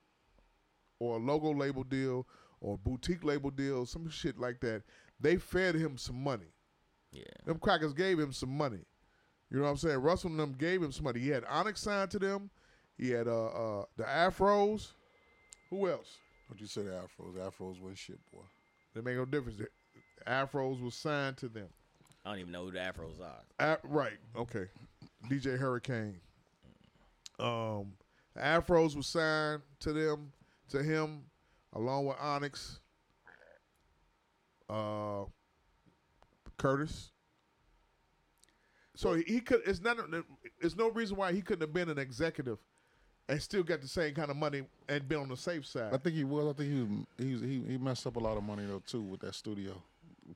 [0.98, 2.26] or a logo label deal,
[2.60, 4.82] or a boutique label deal, some shit like that.
[5.20, 6.52] They fed him some money.
[7.12, 7.22] yeah.
[7.44, 8.80] Them crackers gave him some money.
[9.50, 9.98] You know what I'm saying?
[9.98, 11.20] Russell and them gave him some money.
[11.20, 12.50] He had Onyx signed to them.
[12.96, 14.92] He had uh, uh, the Afros.
[15.70, 16.16] Who else?
[16.46, 17.34] What you say the Afros?
[17.34, 18.42] The Afros was shit, boy.
[18.94, 19.58] They make no difference.
[19.58, 19.68] The
[20.30, 21.68] Afros was signed to them.
[22.24, 23.42] I don't even know who the Afros are.
[23.58, 24.18] A- right.
[24.36, 24.66] Okay.
[25.28, 26.20] DJ Hurricane.
[27.38, 27.92] Um,
[28.38, 30.32] Afros was signed to them,
[30.68, 31.22] to him,
[31.72, 32.80] along with Onyx.
[34.68, 35.24] Uh,
[36.58, 37.10] Curtis.
[38.94, 39.62] So he, he could.
[39.66, 39.96] It's not.
[40.60, 42.58] There's no reason why he couldn't have been an executive,
[43.28, 45.94] and still got the same kind of money and been on the safe side.
[45.94, 46.46] I think he was.
[46.48, 48.82] I think he was, he was, he he messed up a lot of money though
[48.86, 49.72] too with that studio,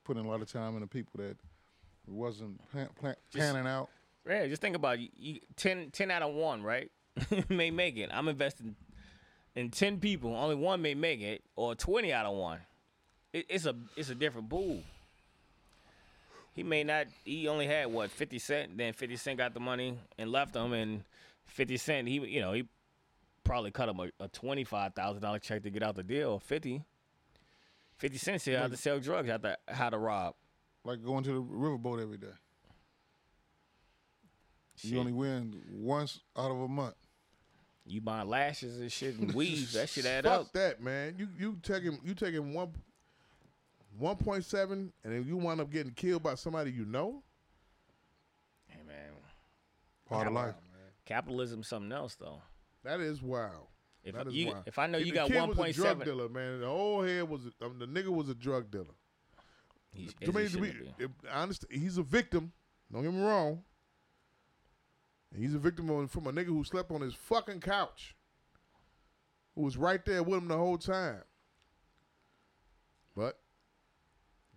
[0.03, 1.37] putting a lot of time into people that
[2.07, 3.89] wasn't plan, plan, panning out.
[4.27, 5.01] Yeah, just think about it.
[5.01, 6.91] You, you 10, 10 out of one, right?
[7.49, 8.09] may make it.
[8.11, 8.75] I'm investing
[9.55, 10.35] in ten people.
[10.35, 12.59] Only one may make it, or twenty out of one.
[13.33, 14.81] It, it's a it's a different pool.
[16.53, 17.07] He may not.
[17.23, 18.77] He only had what fifty cent.
[18.77, 21.03] Then fifty cent got the money and left him, and
[21.45, 22.07] fifty cent.
[22.07, 22.67] He you know he
[23.43, 26.31] probably cut him a, a twenty five thousand dollar check to get out the deal.
[26.31, 26.83] Or Fifty.
[27.97, 30.35] Fifty cents here how to sell drugs, how to how to rob.
[30.85, 32.27] Like going to the riverboat every day.
[34.77, 34.91] Shit.
[34.91, 36.95] You only win once out of a month.
[37.87, 39.73] You buy lashes and shit and weaves.
[39.73, 40.43] that shit add Fuck up.
[40.45, 41.15] Fuck that, man.
[41.17, 42.73] You you taking you taking one
[43.97, 47.23] one point seven, and then you wind up getting killed by somebody you know.
[48.67, 49.11] Hey man,
[50.07, 50.55] Part of life.
[50.73, 50.81] man.
[51.05, 52.41] capitalism's something else though.
[52.83, 53.67] That is wild.
[54.03, 54.63] If That is you wild.
[54.67, 56.59] if I know If you the got kid one was a drug dealer, man.
[56.59, 58.93] The old head was a, um, the nigga was a drug dealer.
[59.95, 61.11] He's, To me, to me, if,
[61.71, 62.51] he's a victim.
[62.91, 63.63] Don't get me wrong.
[65.35, 68.15] He's a victim of, from a nigga who slept on his fucking couch,
[69.55, 71.21] who was right there with him the whole time.
[73.15, 73.39] But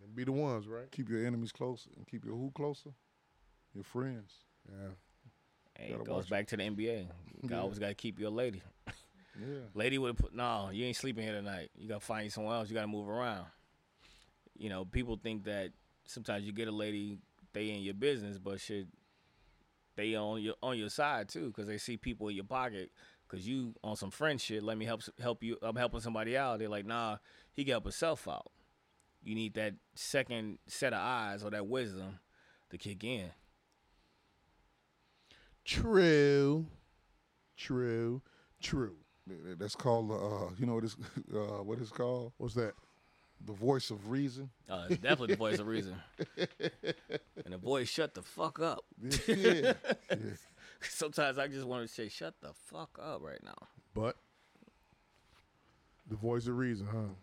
[0.00, 0.90] them be the ones, right?
[0.90, 2.90] Keep your enemies closer and keep your who closer?
[3.74, 4.32] Your friends.
[4.68, 4.88] Yeah.
[5.78, 7.06] hey, it goes watch back to the NBA.
[7.42, 7.60] You Yeah.
[7.60, 8.62] always got to keep your lady.
[9.40, 9.60] Yeah.
[9.74, 10.70] Lady would have put no.
[10.72, 11.70] You ain't sleeping here tonight.
[11.76, 12.68] You got to find you somewhere else.
[12.68, 13.46] You got to move around.
[14.58, 15.70] You know, people think that
[16.04, 17.18] sometimes you get a lady,
[17.54, 18.88] they in your business, but shit,
[19.96, 22.90] they on your on your side too, because they see people in your pocket.
[23.28, 24.62] Cause you on some friend shit.
[24.62, 25.58] Let me help help you.
[25.60, 26.58] I'm helping somebody out.
[26.58, 27.18] They're like, nah,
[27.52, 28.50] he can help himself out.
[29.22, 32.20] You need that second set of eyes or that wisdom
[32.70, 33.30] to kick in.
[35.64, 36.66] True.
[37.56, 38.22] True.
[38.62, 38.96] True.
[39.28, 40.96] Th- th- That's called, uh, you know what it's,
[41.34, 42.32] uh, what it's called?
[42.38, 42.74] What's that?
[43.44, 44.50] The voice of reason.
[44.68, 45.94] Uh, it's definitely the voice of reason.
[46.36, 48.84] and the voice, shut the fuck up.
[49.26, 49.72] yeah.
[50.10, 50.16] yeah.
[50.82, 53.56] Sometimes I just want to say, shut the fuck up right now.
[53.94, 54.16] But
[56.08, 57.14] the voice of reason, huh?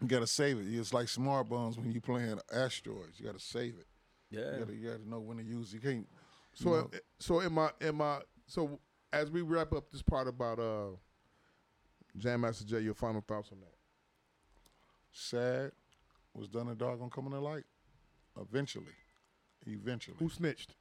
[0.00, 0.66] You gotta save it.
[0.66, 3.18] It's like smart bombs when you playing asteroids.
[3.18, 3.86] You gotta save it.
[4.30, 4.40] Yeah.
[4.40, 5.72] You gotta, you gotta know when to use.
[5.72, 5.76] it.
[5.76, 6.08] You can't.
[6.54, 8.78] So, you know, uh, so in my in my so
[9.12, 10.96] as we wrap up this part about uh
[12.16, 13.73] Jam Master Jay, your final thoughts on that?
[15.14, 15.72] Sad
[16.34, 17.64] was done in dark gonna come to light.
[18.40, 18.92] Eventually,
[19.66, 20.74] eventually, Who snitched?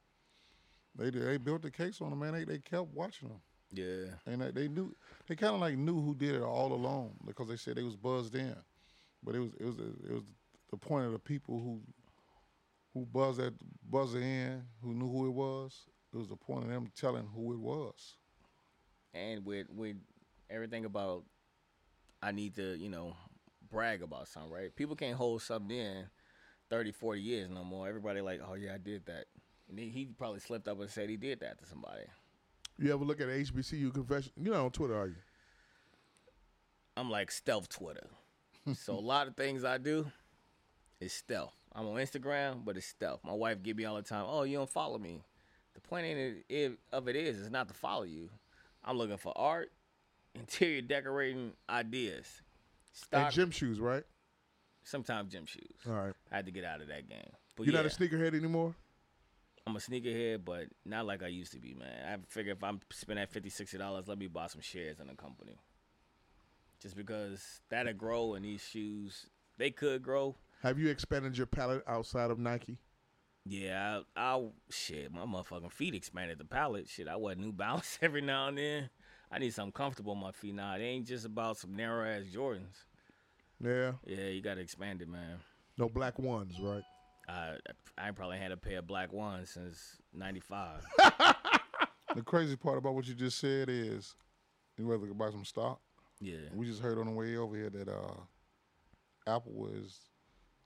[0.95, 3.41] they did- they built the case on him, Man, they they kept watching him.
[3.75, 4.13] Yeah.
[4.27, 4.95] and they, they knew
[5.27, 7.95] they kind of like knew who did it all along because they said they was
[7.95, 8.55] buzzed in,
[9.23, 10.23] but it was it was it was
[10.69, 11.81] the point of the people who
[12.93, 13.53] who buzzed that
[13.89, 15.86] buzzer in, who knew who it was.
[16.13, 18.17] It was the point of them telling who it was.
[19.15, 19.97] And with with
[20.51, 21.23] everything about,
[22.21, 23.15] I need to, you know,
[23.74, 24.74] brag about something, right?
[24.74, 26.05] People can't hold something in
[26.69, 27.89] 30, 40 years no more.
[27.89, 29.26] Everybody like, oh yeah, I did that.
[29.69, 32.03] And he, he probably slipped up and said he did that to somebody.
[32.78, 34.32] You ever look at HBCU confession?
[34.39, 35.15] You're not on Twitter, are you?
[36.95, 38.07] I'm like stealth Twitter.
[38.76, 40.05] so a lot of things I do
[40.99, 41.55] is stealth.
[41.76, 43.21] I'm on Instagram, but it's stealth.
[43.24, 45.24] My wife give me all the time, "Oh, you don't follow me."
[45.74, 48.30] The point in it, it, of it is, is not to follow you.
[48.84, 49.71] I'm looking for art,
[50.36, 52.41] interior decorating ideas.
[53.11, 54.03] And gym shoes, right?
[54.83, 55.77] Sometimes gym shoes.
[55.87, 56.13] All right.
[56.31, 57.31] I had to get out of that game.
[57.55, 58.75] But You're yeah, not a sneakerhead anymore.
[59.65, 61.87] I'm a sneakerhead, but not like I used to be, man.
[62.05, 65.09] I figure if I'm spending that 50 60 dollars, let me buy some shares in
[65.09, 65.57] a company.
[66.81, 69.27] Just because that'll grow and these shoes
[69.57, 70.35] they could grow.
[70.63, 72.79] Have you expanded your palette outside of Nike?
[73.45, 76.89] Yeah, I, I shit, my motherfucking feet expanded the palette.
[76.89, 78.89] Shit, I wear New Balance every now and then.
[79.34, 80.75] I need something comfortable on my feet now.
[80.75, 82.84] It ain't just about some narrow ass Jordans.
[83.59, 83.93] Yeah.
[84.05, 85.38] Yeah, you gotta expand it, man.
[85.77, 86.84] No black ones, right?
[87.27, 87.55] I
[87.97, 90.84] I probably had a pair of black ones since '95.
[92.15, 94.13] The crazy part about what you just said is,
[94.77, 95.79] you rather go buy some stock.
[96.21, 98.13] yeah, We just heard on the way over here that uh,
[99.25, 99.97] Apple was,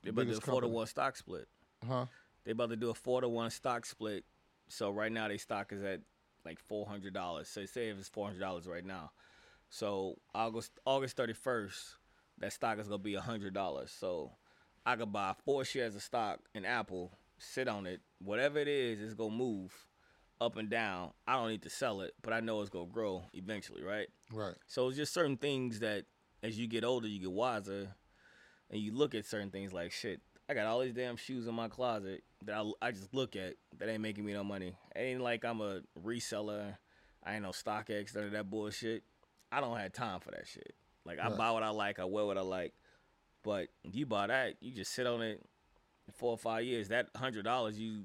[0.02, 1.48] they about to do a four to one stock split.
[1.88, 2.04] huh?
[2.44, 4.26] They about to do a four to one stock split.
[4.68, 6.00] So right now their stock is at
[6.48, 7.48] like four hundred dollars.
[7.48, 9.10] So say if it's four hundred dollars right now.
[9.68, 11.96] So August August thirty first,
[12.38, 13.90] that stock is gonna be hundred dollars.
[13.90, 14.32] So
[14.86, 19.00] I could buy four shares of stock in Apple, sit on it, whatever it is,
[19.00, 19.74] it's gonna move
[20.40, 21.10] up and down.
[21.26, 24.08] I don't need to sell it, but I know it's gonna grow eventually, right?
[24.32, 24.54] Right.
[24.66, 26.04] So it's just certain things that
[26.42, 27.88] as you get older, you get wiser,
[28.70, 30.20] and you look at certain things like shit.
[30.48, 33.54] I got all these damn shoes in my closet that I, I just look at
[33.78, 34.74] that ain't making me no money.
[34.96, 36.76] It ain't like I'm a reseller.
[37.22, 39.02] I ain't no StockX, none of that bullshit.
[39.52, 40.74] I don't have time for that shit.
[41.04, 41.36] Like I Right.
[41.38, 42.72] buy what I like, I wear what I like.
[43.42, 45.42] But you buy that, you just sit on it
[46.14, 46.88] four or five years.
[46.88, 48.04] That hundred dollars you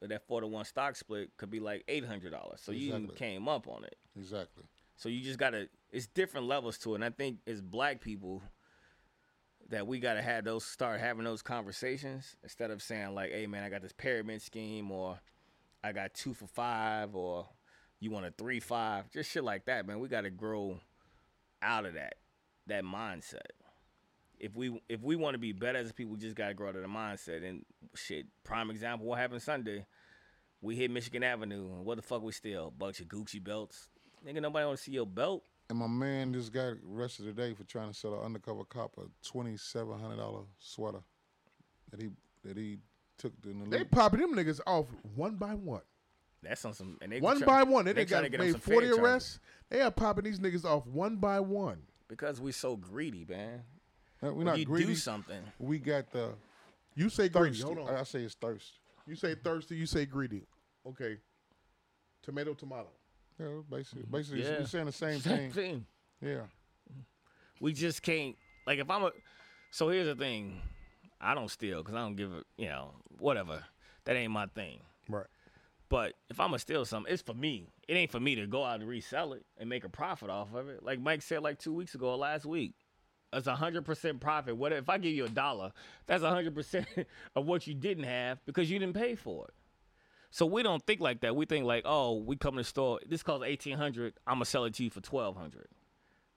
[0.00, 2.60] that four to one stock split could be like eight hundred dollars.
[2.62, 3.16] So you Exactly.
[3.16, 3.96] came up on it.
[4.16, 4.64] Exactly.
[4.96, 5.68] So you just gotta.
[5.90, 8.42] It's different levels to it, and I think as black people
[9.72, 13.64] that we gotta have those start having those conversations instead of saying like, "Hey man,
[13.64, 15.18] I got this pyramid scheme," or
[15.82, 17.48] "I got two for five," or
[17.98, 19.98] "You want a three five," just shit like that, man.
[19.98, 20.78] We gotta grow
[21.62, 22.16] out of that
[22.66, 23.40] that mindset.
[24.38, 26.76] If we if we want to be better as people, we just gotta grow out
[26.76, 27.42] of the mindset.
[27.42, 27.64] And
[27.94, 29.86] shit, prime example, what happened Sunday?
[30.60, 32.70] We hit Michigan Avenue, and what the fuck we steal?
[32.70, 33.88] Bunch of Gucci belts.
[34.24, 35.44] Nigga, nobody want to see your belt.
[35.72, 39.04] And my man just got arrested today for trying to sell an undercover cop a
[39.26, 40.98] twenty seven hundred dollar sweater
[41.90, 42.10] that he
[42.44, 42.76] that he
[43.16, 43.90] took in the They loot.
[43.90, 44.84] popping them niggas off
[45.16, 45.80] one by one.
[46.42, 46.98] That's on some.
[47.00, 47.86] And they One try- by one.
[47.86, 49.02] They, they got to made some fair 40 charges.
[49.02, 49.40] arrests.
[49.70, 51.78] They are popping these niggas off one by one.
[52.06, 53.62] because we're so greedy, man.
[54.22, 54.88] Uh, We're When not you greedy.
[54.88, 55.40] do something.
[55.58, 56.34] We got the
[56.96, 57.56] You say greedy.
[57.56, 57.64] thirsty.
[57.74, 57.94] Hold on.
[57.96, 58.72] I I say it's thirst.
[59.06, 59.76] You say thirsty.
[59.76, 60.42] You say greedy.
[60.86, 61.16] Okay.
[62.22, 62.88] Tomato, tomato.
[63.42, 63.72] Mm-hmm.
[63.72, 64.58] Yeah, basically, basically, Yeah.
[64.58, 65.50] we're saying the same Same thing.
[65.52, 65.86] thing.
[66.20, 66.42] Yeah.
[67.60, 68.36] We just can't.
[68.66, 69.10] Like if I'm a.
[69.70, 70.60] So here's the thing.
[71.20, 72.42] I don't steal because I don't give a.
[72.56, 73.62] You know, whatever.
[74.04, 74.80] That ain't my thing.
[75.08, 75.26] Right.
[75.88, 77.68] But if I'm gonna steal something, it's for me.
[77.86, 80.54] It ain't for me to go out and resell it and make a profit off
[80.54, 80.82] of it.
[80.82, 82.74] Like Mike said, like two weeks ago or last week,
[83.32, 84.56] it's a hundred percent profit.
[84.56, 85.72] What if I give you a dollar?
[86.06, 86.86] That's a hundred percent
[87.36, 89.54] of what you didn't have because you didn't pay for it.
[90.32, 91.36] So we don't think like that.
[91.36, 93.00] We think like, oh, we come to the store.
[93.06, 94.14] This costs eighteen hundred.
[94.26, 95.68] I'm gonna sell it to you for twelve hundred.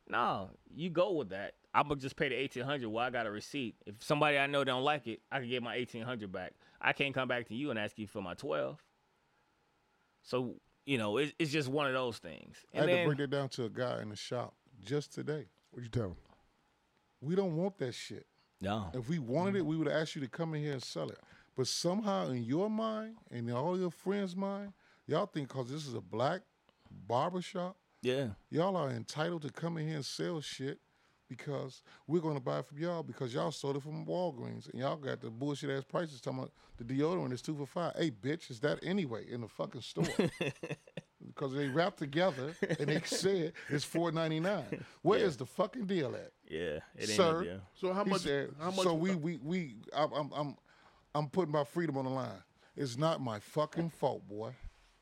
[0.09, 1.53] No, you go with that.
[1.73, 2.89] I'm gonna just pay the eighteen hundred.
[2.89, 3.75] Well, I got a receipt.
[3.85, 6.51] If somebody I know don't like it, I can get my eighteen hundred back.
[6.81, 8.83] I can't come back to you and ask you for my twelve.
[10.23, 12.57] So you know, it, it's just one of those things.
[12.73, 15.45] I had then, to break it down to a guy in the shop just today.
[15.71, 16.15] What you tell him?
[17.21, 18.27] We don't want that shit.
[18.61, 20.83] no, If we wanted it, we would have asked you to come in here and
[20.83, 21.17] sell it.
[21.55, 24.73] But somehow, in your mind and in all your friends' mind,
[25.07, 26.41] y'all think because this is a black
[27.07, 30.79] barber shop, yeah, y'all are entitled to come in here and sell shit
[31.29, 34.79] because we're going to buy it from y'all because y'all sold it from Walgreens and
[34.81, 37.93] y'all got the bullshit ass prices talking about the deodorant is two for five.
[37.97, 40.05] Hey, bitch, is that anyway in the fucking store?
[41.25, 44.85] because they wrapped together and they said it's four ninety nine.
[45.01, 46.31] Where is the fucking deal at?
[46.47, 46.79] yeah.
[46.95, 47.33] It ain't Sir.
[47.39, 47.61] no deal.
[47.73, 48.21] So how He much?
[48.21, 48.83] said, how much?
[48.83, 50.55] so we we we I'm, I'm
[51.15, 52.43] I'm I'm putting my freedom on the line.
[52.75, 54.51] It's not my fucking fault, boy.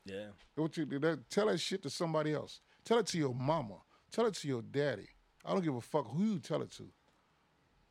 [0.06, 2.60] Yeah, What you that, tell that shit to somebody else.
[2.84, 3.76] Tell it to your mama.
[4.12, 5.08] Tell it to your daddy.
[5.44, 6.84] I don't give a fuck who you tell it to.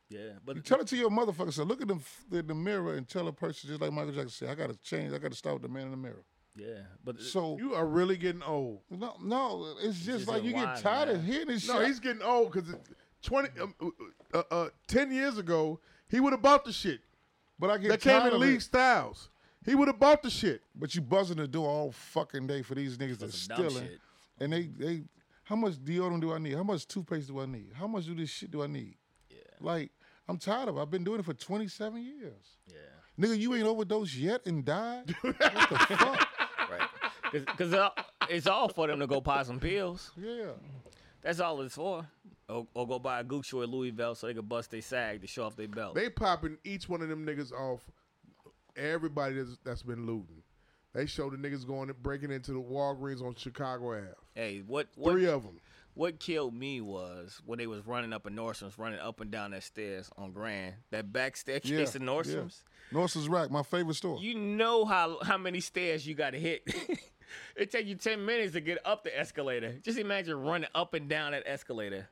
[0.08, 0.20] yeah.
[0.44, 1.52] But Tell it to your motherfucker.
[1.52, 2.02] So look at them
[2.32, 5.12] in the mirror and tell a person just like Michael Jackson said, I gotta change.
[5.12, 6.24] I gotta start with the man in the mirror.
[6.56, 8.80] yeah, but So you are really getting old.
[8.90, 11.74] no, no, it's just just like you get unwind, tired of hearing this shit.
[11.74, 11.88] No, shit.
[11.88, 12.74] he's getting old because
[13.22, 13.74] twenty, um,
[14.32, 17.00] uh, uh, ten years ago he would have bought the shit
[17.58, 17.88] but I get it.
[17.88, 18.60] that came in of League.
[18.60, 19.30] Styles.
[19.64, 20.62] He would have bought the shit.
[20.74, 23.88] But you buzzing the door all fucking day for these niggas that's stealing.
[24.38, 25.02] And they, they,
[25.44, 26.54] how much deodorant do I need?
[26.54, 27.72] How much toothpaste do I need?
[27.74, 28.96] How much do this shit do I need?
[29.30, 29.36] Yeah.
[29.60, 29.90] Like,
[30.28, 30.80] I'm tired of it.
[30.80, 32.56] I've been doing it for 27 years.
[32.66, 32.76] yeah,
[33.18, 35.14] Nigga, you ain't overdosed yet and died?
[35.20, 36.28] what the fuck?
[36.70, 36.88] right.
[37.32, 37.90] Because uh,
[38.28, 40.10] it's all for them to go buy some pills.
[40.16, 40.52] Yeah.
[41.22, 42.06] That's all it's for.
[42.48, 44.82] Or, or go buy a Gucci or a Louis belt so they can bust their
[44.82, 45.94] sag to show off their belt.
[45.94, 47.80] They popping each one of them niggas off.
[48.76, 50.42] Everybody that's, that's been looting.
[50.92, 54.08] They show the niggas going and breaking into the Walgreens on Chicago Ave.
[54.34, 55.58] hey, what what Three of them.
[55.94, 59.52] what killed me was when they was running up in Nordstrom's, running up and down
[59.52, 62.62] that stairs on Grand, that back staircase Yeah, in Nordstrom's.
[62.92, 64.18] North's Rack, my favorite store.
[64.20, 66.62] You know how how many stairs you got to hit.
[67.56, 69.74] it take you ten minutes to get up the escalator.
[69.82, 72.08] Just imagine running up and down that escalator,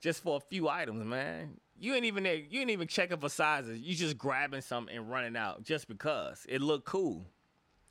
[0.00, 1.58] just for a few items, man.
[1.78, 2.34] You ain't even there.
[2.34, 3.78] You ain't even checking for sizes.
[3.80, 7.26] You just grabbing something and running out just because it looked cool.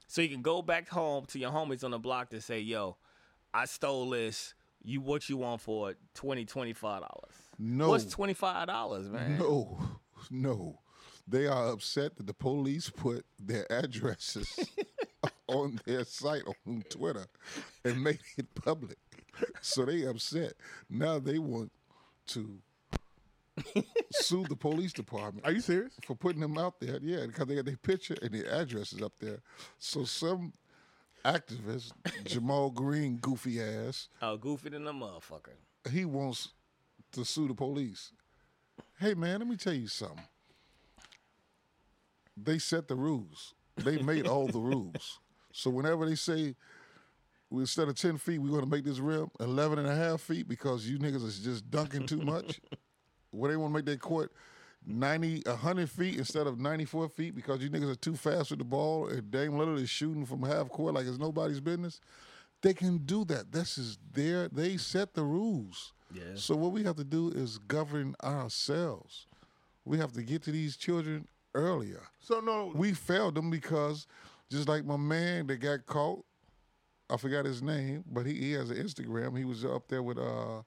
[0.07, 2.97] So you can go back home to your homies on the block to say, "Yo,
[3.53, 4.53] I stole this.
[4.83, 5.97] You what you want for it?
[6.13, 7.33] Twenty, twenty-five dollars.
[7.57, 7.89] No.
[7.89, 9.37] What's twenty five dollars, man?
[9.37, 9.79] No,
[10.29, 10.79] no.
[11.27, 14.69] They are upset that the police put their addresses
[15.47, 17.25] on their site on Twitter
[17.83, 18.97] and made it public.
[19.61, 20.53] So they upset.
[20.89, 21.71] Now they want
[22.27, 22.59] to
[24.11, 25.93] sue the police department Are you serious?
[26.05, 26.99] for putting them out there.
[27.01, 29.39] Yeah, because they got their picture and their addresses up there.
[29.79, 30.53] So some
[31.25, 31.91] activist,
[32.25, 35.55] Ja'Mal Green, goofy ass, Oh, goofy than a motherfucker.
[35.91, 36.49] he wants
[37.13, 38.11] to sue the police.
[38.99, 40.23] Hey man, let me tell you something.
[42.35, 43.53] They set the rules.
[43.77, 45.19] They made all the rules.
[45.51, 46.55] So whenever they say
[47.49, 50.47] we instead of 10 feet, we're gonna make this rim 11 and a half feet
[50.47, 52.59] because you niggas is just dunking too much.
[53.31, 54.31] when they want to make their court
[54.85, 58.65] 90, 100 feet instead of 94 feet because you niggas are too fast with the
[58.65, 61.99] ball and Dame Lillard is shooting from half court like it's nobody's business,
[62.61, 63.51] they can do that.
[63.51, 65.93] This is their, they set the rules.
[66.13, 66.21] Yeah.
[66.35, 69.27] So what we have to do is govern ourselves.
[69.83, 72.03] We have to get to these children earlier.
[72.19, 74.07] So no, We failed them because
[74.49, 76.23] just like my man that got caught,
[77.09, 79.37] I forgot his name, but he, he has an Instagram.
[79.37, 80.61] He was up there with uh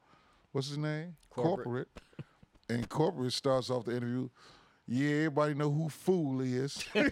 [0.52, 1.16] what's his name?
[1.30, 1.88] Corporate.
[2.68, 4.28] And corporate starts off the interview.
[4.86, 6.84] Yeah, everybody know who fool is.
[6.94, 7.02] we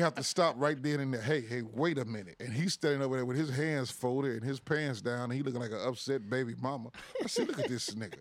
[0.00, 1.20] have to stop right then and there.
[1.22, 2.36] Hey, hey, wait a minute.
[2.40, 5.24] And he's standing over there with his hands folded and his pants down.
[5.24, 6.90] And he looking like an upset baby mama.
[7.22, 8.18] I said, look at this nigga.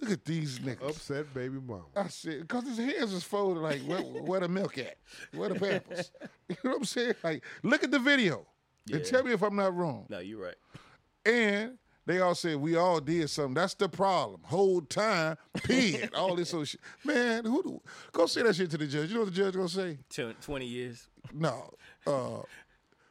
[0.00, 0.86] Look at these niggas.
[0.86, 1.84] upset baby mama.
[1.96, 4.96] I said, because his hands is folded like, where, where the milk at?
[5.32, 6.10] Where the pampers?
[6.48, 7.14] you know what I'm saying?
[7.22, 8.46] Like, look at the video
[8.90, 10.06] and tell me if I'm not wrong.
[10.08, 10.56] No, you're right.
[11.24, 13.54] And they all said we all did something.
[13.54, 14.40] That's the problem.
[14.44, 16.80] Whole time, peeing, all this sort of shit.
[17.04, 17.80] Man, who do,
[18.12, 19.08] go say that shit to the judge.
[19.08, 19.98] You know what the judge gonna say?
[20.40, 21.08] Twenty years.
[21.32, 21.70] No,
[22.06, 22.42] uh,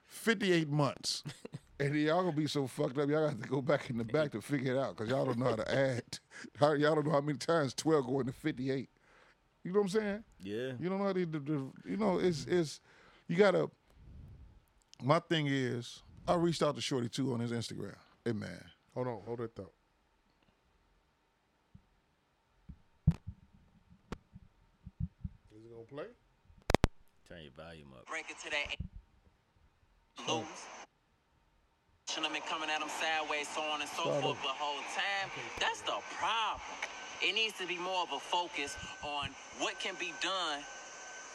[0.06, 1.24] 58 months.
[1.82, 4.34] And y'all gonna be so fucked up, y'all have to go back in the back
[4.34, 6.04] to figure it out because y'all don't know how to add.
[6.60, 8.90] Y'all don't know how many times 12 going to 58.
[9.64, 10.24] You know what I'm saying?
[10.42, 10.74] Yeah.
[10.78, 12.82] You don't know how to, you know, it's, it's,
[13.30, 13.70] you gotta,
[15.04, 17.96] my thing is, I reached out to Shorty too on his Instagram.
[18.26, 18.64] Hey man,
[18.96, 19.72] Hold on, hold that thought.
[25.56, 26.12] Is it gonna play?
[27.28, 28.08] Turn your volume up.
[28.08, 28.76] break it to that
[30.28, 30.40] oh.
[30.40, 30.46] lose.
[32.10, 34.26] Shouldn't have been coming at them sideways, so on and so Start forth.
[34.26, 34.40] over.
[34.44, 35.30] But whole time,
[35.60, 36.62] that's the problem.
[37.22, 39.30] It needs to be more of a focus on
[39.60, 40.60] what can be done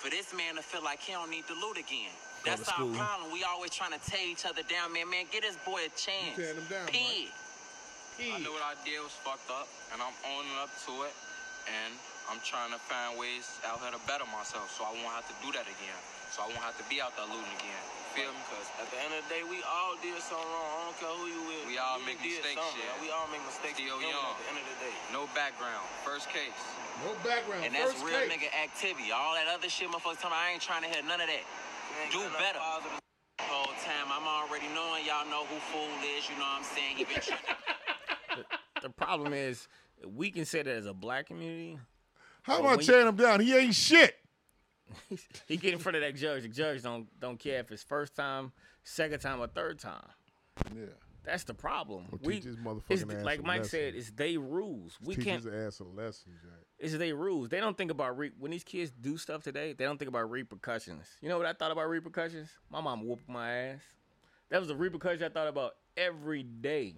[0.00, 2.10] for this man to feel like he don't need to loot again.
[2.44, 2.92] Go That's to our school.
[2.94, 3.32] problem.
[3.32, 5.08] We always trying to tear each other down, man.
[5.08, 6.36] Man, get this boy a chance.
[6.36, 7.32] tearing him down, Pig.
[8.20, 11.14] I knew what I did was fucked up, and I'm owning up to it,
[11.66, 11.90] and
[12.30, 15.36] I'm trying to find ways out here to better myself, so I won't have to
[15.42, 15.98] do that again.
[16.30, 17.82] So I won't have to be out there looting again.
[18.14, 18.38] Feel me?
[18.54, 20.68] Cause At the end of the day, we all did something wrong.
[20.70, 21.62] I don't care who you with.
[21.66, 22.78] We all You make did mistakes, something.
[22.86, 23.02] yeah.
[23.02, 23.74] We all make mistakes.
[23.82, 24.14] Still young.
[24.14, 24.94] At the end of the day.
[25.10, 26.54] no background, first case.
[27.02, 27.66] No background.
[27.66, 28.30] And that's First real case.
[28.30, 29.10] nigga activity.
[29.10, 31.42] All that other shit, motherfuckers talking about, I ain't trying to hear none of that.
[31.96, 32.58] You ain't Do better.
[32.58, 33.00] positive.
[33.40, 36.28] Whole time, I'm already knowing y'all know who fool is.
[36.28, 36.96] You know what I'm saying?
[36.96, 38.44] He been trying
[38.82, 39.68] The problem is
[40.06, 41.78] we can say that as a black community.
[42.42, 43.40] how about Well, tearing him down?
[43.40, 44.16] He ain't shit.
[45.48, 46.42] He get in front of that judge.
[46.42, 50.06] The judge don't don't care if it's first time, second time, or third time.
[50.74, 50.84] Yeah.
[51.24, 52.04] That's the problem.
[52.10, 53.70] Well, we teach his motherfucking like Mike lesson.
[53.70, 54.98] said, it's they rules.
[55.02, 55.42] We Teach can't.
[55.44, 56.52] his ass a lesson, Jack.
[56.78, 57.48] It's they rules.
[57.48, 59.72] They don't think about re- when these kids do stuff today.
[59.72, 61.06] They don't think about repercussions.
[61.22, 62.50] You know what I thought about repercussions?
[62.70, 63.80] My mom whooped my ass.
[64.50, 66.94] That was a repercussion I thought about every day.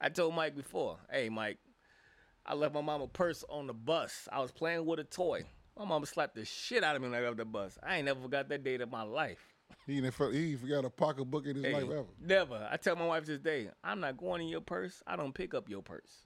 [0.00, 1.58] I told Mike before, "Hey, Mike,
[2.46, 4.28] I left my mom a purse on the bus.
[4.30, 5.44] I was playing with a toy.
[5.78, 7.78] My mama slapped the shit out of me when I got off the bus.
[7.82, 9.53] I ain't never forgot that day of my life.
[9.86, 12.04] He ain't for- he forgot a pocketbook in his Hey, life ever.
[12.20, 12.68] Never.
[12.70, 15.02] I tell my wife this day, I'm not going in your purse.
[15.06, 16.24] I don't pick up your purse.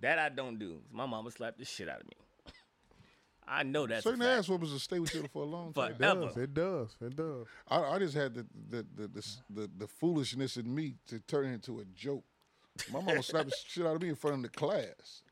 [0.00, 0.80] That I don't do.
[0.92, 2.14] My mama slapped the shit out of me.
[3.46, 4.38] I know that's a Certain fact.
[4.38, 6.00] ass whoopers will stay with you for a long But- time.
[6.00, 6.20] It Ever.
[6.26, 6.36] does.
[6.38, 6.96] It does.
[7.02, 7.46] It does.
[7.68, 11.46] I, I just had the the, the the the the foolishness in me to turn
[11.46, 12.24] it into a joke.
[12.90, 15.22] My mama slapped the shit out of me in front of the class.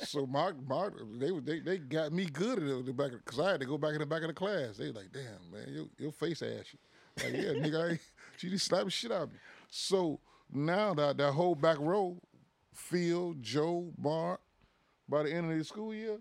[0.00, 0.88] So my my
[1.18, 3.92] they they they got me good at the back because I had to go back
[3.92, 4.76] in the back of the class.
[4.76, 6.78] They was like, damn man, your your face ashy.
[7.22, 8.00] Like yeah, nigga, I,
[8.36, 9.38] she just slapped the shit out of me.
[9.68, 10.20] So
[10.52, 12.20] now that that whole back row,
[12.74, 14.40] Phil, Joe, Mark,
[15.08, 16.18] by the end of the school year,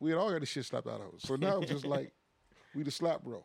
[0.00, 1.22] we had all got the shit slapped out of us.
[1.22, 2.12] So now it's just like
[2.74, 3.44] we the slap bro.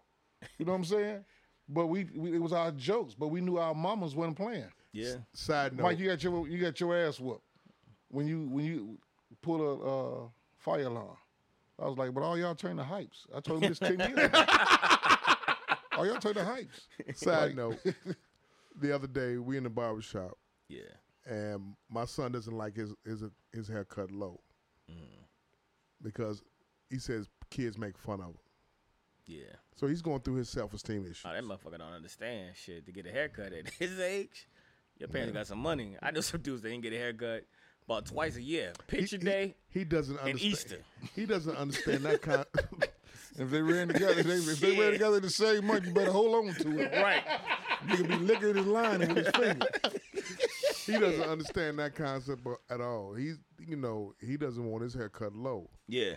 [0.58, 1.26] You know what I'm saying?
[1.68, 4.72] But we, we it was our jokes, but we knew our mamas wasn't playing.
[4.92, 5.16] Yeah.
[5.34, 5.84] Side note.
[5.84, 7.42] Mike, you got your you got your ass whooped
[8.10, 8.98] when you when you
[9.42, 9.76] pull a
[10.26, 10.28] uh,
[10.58, 11.18] fire alarm.
[11.80, 13.26] I was like, but all y'all turn the hypes.
[13.36, 14.12] I told him this ten years.
[14.18, 14.46] ago.
[15.98, 17.18] all y'all turn the hypes.
[17.18, 17.80] Side Like- note.
[18.78, 20.82] The other day we in the barber shop Yeah.
[21.26, 23.24] and my son doesn't like his his
[23.54, 24.42] his haircut low
[26.02, 26.44] because
[26.90, 28.38] he says kids make fun of him.
[29.26, 29.56] Yeah.
[29.76, 31.22] So he's going through his self esteem issues.
[31.26, 32.86] Oh, that motherfucker don't understand shit.
[32.86, 34.48] To get a haircut at his age,
[35.00, 35.96] your parents got some money.
[36.02, 37.46] I know some dudes that didn't get a haircut
[37.88, 38.74] about twice a year.
[38.90, 40.54] He- Picture he- day He, doesn't and understand.
[40.54, 40.78] Easter.
[41.16, 42.46] He doesn't understand that kind.
[43.38, 46.48] If they ran together, they, if they ran together the same month, you better hold
[46.48, 46.90] on to it.
[47.04, 47.22] Right.
[47.86, 49.68] Nigga be licking his line with his finger.
[50.86, 53.14] he doesn't understand that concept at all.
[53.14, 55.70] He's you know he doesn't want his hair cut low.
[55.90, 56.14] Yeah.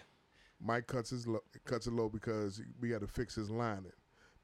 [0.60, 3.90] Mike cuts his lo- cuts it low because we had to fix his lining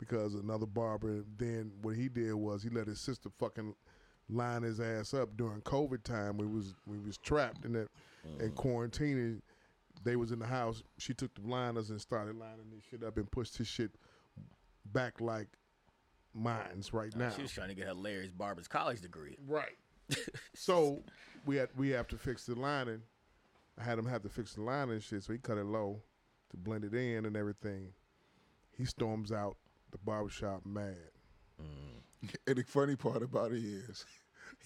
[0.01, 1.23] because another barber.
[1.37, 3.77] Then what he did was he let his sister fucking
[4.31, 6.37] line his ass up during COVID time.
[6.37, 7.89] We was we was trapped in that
[8.41, 8.55] in mm.
[8.55, 9.43] quarantine.
[10.03, 10.83] They was in the house.
[10.99, 13.93] She took the liners and started lining this shit up and pushed his shit
[14.93, 15.49] back like
[16.35, 17.31] mine's right now.
[17.31, 19.37] She was trying to get her Larry's Barber's college degree.
[19.47, 19.77] Right.
[20.55, 21.03] so
[21.47, 23.03] we had we have to fix the lining.
[23.79, 26.01] I had him have to fix the lining and shit, so he cut it low
[26.51, 27.89] to blend it in and everything.
[28.77, 29.57] He storms out
[29.91, 30.97] the barbershop mad.
[31.61, 32.03] Mm.
[32.47, 34.05] And the funny part about it is,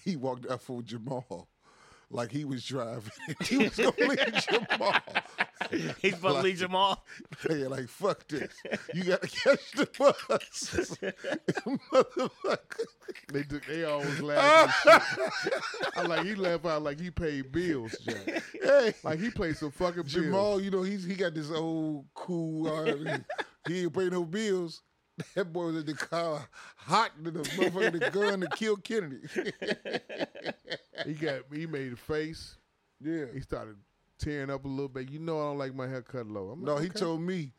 [0.03, 1.47] he walked out for Jamal
[2.11, 3.11] like he was driving.
[3.43, 4.93] he was gonna leave Jamal.
[6.01, 7.05] He's supposed to leave Jamal.
[7.47, 8.51] They like, fuck this.
[8.93, 10.69] You gotta catch the bus.
[11.93, 12.85] Motherfucker.
[13.31, 14.85] They do, they always laugh.
[14.87, 15.01] and
[15.43, 15.53] shit.
[15.95, 18.43] I like he laugh out like he paid bills, Jack.
[18.53, 20.13] Hey, Like he paid some fucking bills.
[20.13, 23.11] Jamal, you know, he's he got this old cool uh, R&B.
[23.67, 24.81] He ain't pay no bills.
[25.35, 26.47] That boy was in the car
[26.77, 29.19] hot than the motherfucker the gun to kill Kennedy.
[31.05, 32.57] He got he made a face.
[33.01, 33.25] yeah.
[33.33, 33.77] He started
[34.17, 35.09] tearing up a little bit.
[35.09, 36.49] You know I don't like my hair cut low.
[36.49, 36.99] I'm No, he okay.
[36.99, 37.53] told me,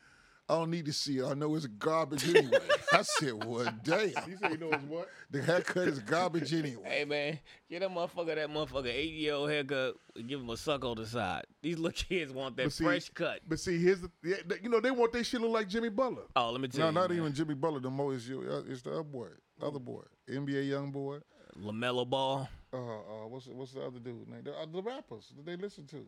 [0.50, 1.24] I don't need to see it.
[1.24, 2.58] I know it's garbage anyway.
[2.92, 4.08] I said, well, damn.
[4.08, 5.08] He said he knows what?
[5.30, 6.82] The haircut is garbage anyway.
[6.84, 7.38] Hey man,
[7.70, 9.94] get that motherfucker that motherfucker eight year old haircut.
[10.16, 11.44] and Give him a suck on the side.
[11.62, 13.40] These little kids want that But see- fresh cut.
[13.48, 16.24] But see, here's the yeah, you know they want their shit look like Jimmy Butler.
[16.34, 17.18] Oh, let me tell No, you, No, not man.
[17.20, 17.80] even Jimmy Butler.
[17.80, 18.40] The mo is you.
[18.42, 19.28] uh, It's the other boy,
[19.62, 21.18] other boy, NBA young boy.
[21.62, 22.48] LaMelo Ball.
[22.72, 24.42] Uh, uh, what's what's the other dude name?
[24.44, 26.06] The, uh, the rappers that they listen to.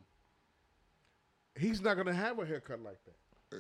[1.57, 3.17] He's not gonna have a haircut like that.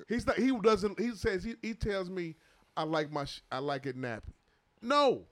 [0.09, 0.37] He's not.
[0.37, 0.99] He doesn't.
[0.99, 2.37] He says he, he tells me
[2.77, 4.33] I like my sh- I like it nappy.
[4.81, 5.23] No,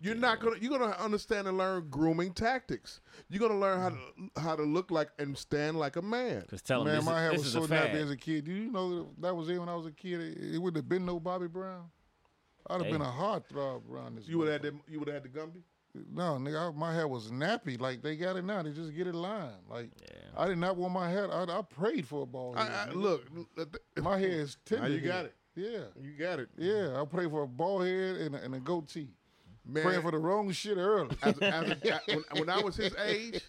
[0.00, 0.56] you're not gonna.
[0.60, 3.00] You're gonna understand and learn grooming tactics.
[3.28, 4.40] You're gonna learn how to mm-hmm.
[4.40, 6.44] how to look like and stand like a man.
[6.48, 7.94] Cause tell him Man, this, my hair was is so a nappy fad.
[7.96, 8.44] as a kid.
[8.44, 10.20] Do you know that, that was it when I was a kid?
[10.20, 11.84] It, it wouldn't have been no Bobby Brown.
[12.68, 12.92] I'd have Hey.
[12.92, 14.26] been a heartthrob around this.
[14.28, 15.62] You would have had the, You would have had the Gumby.
[16.12, 17.80] No, nigga, I, my hair was nappy.
[17.80, 18.62] Like they got it now.
[18.62, 19.52] They just get it lined.
[19.68, 20.18] Like Yeah.
[20.36, 21.32] I did not want my hair.
[21.32, 22.54] I, I prayed for a ball.
[22.56, 22.94] I, head, I, nigga.
[22.96, 23.26] look,
[23.56, 24.90] look, my hair is Now tender.
[24.94, 25.34] you got it.
[25.54, 27.00] Yeah, You got it, yeah.
[27.00, 29.08] I prayed for a bald head and a, and a goatee.
[29.64, 29.82] man.
[29.84, 31.16] Praying for the wrong shit early.
[31.22, 33.40] as, as a, when, when I was his age,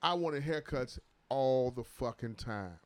[0.00, 2.78] I wanted haircuts all the fucking time.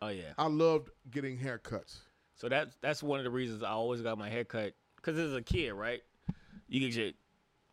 [0.00, 0.32] Oh yeah.
[0.38, 1.98] I loved getting haircuts.
[2.36, 4.72] So that's that's one of the reasons I always got my hair cut.
[5.02, 6.00] Cause as a kid, right?
[6.68, 7.10] You get your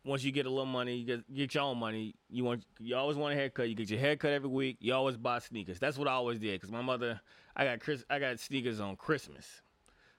[0.04, 2.14] once you get a little money, you get get your own money.
[2.28, 3.68] You want you always want a haircut.
[3.68, 4.78] You get your haircut every week.
[4.80, 5.78] You always buy sneakers.
[5.78, 6.60] That's what I always did.
[6.60, 7.20] Cause my mother,
[7.56, 9.46] I got Chris, I got sneakers on Christmas.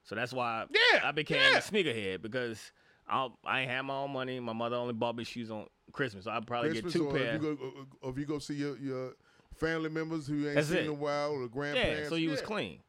[0.04, 1.58] So that's why Yeah, I became yeah.
[1.58, 2.72] a sneakerhead because
[3.08, 4.40] I I ain't had my own money.
[4.40, 6.26] My mother only bought me shoes on Christmas.
[6.26, 7.36] So I probably Christmas, get two or pair.
[7.36, 7.64] if you go,
[8.04, 9.14] uh, uh, if you go see your, your
[9.58, 10.82] family members who ain't That's seen it.
[10.86, 12.10] in a while, or the yeah, grandparents.
[12.10, 12.80] so you was clean.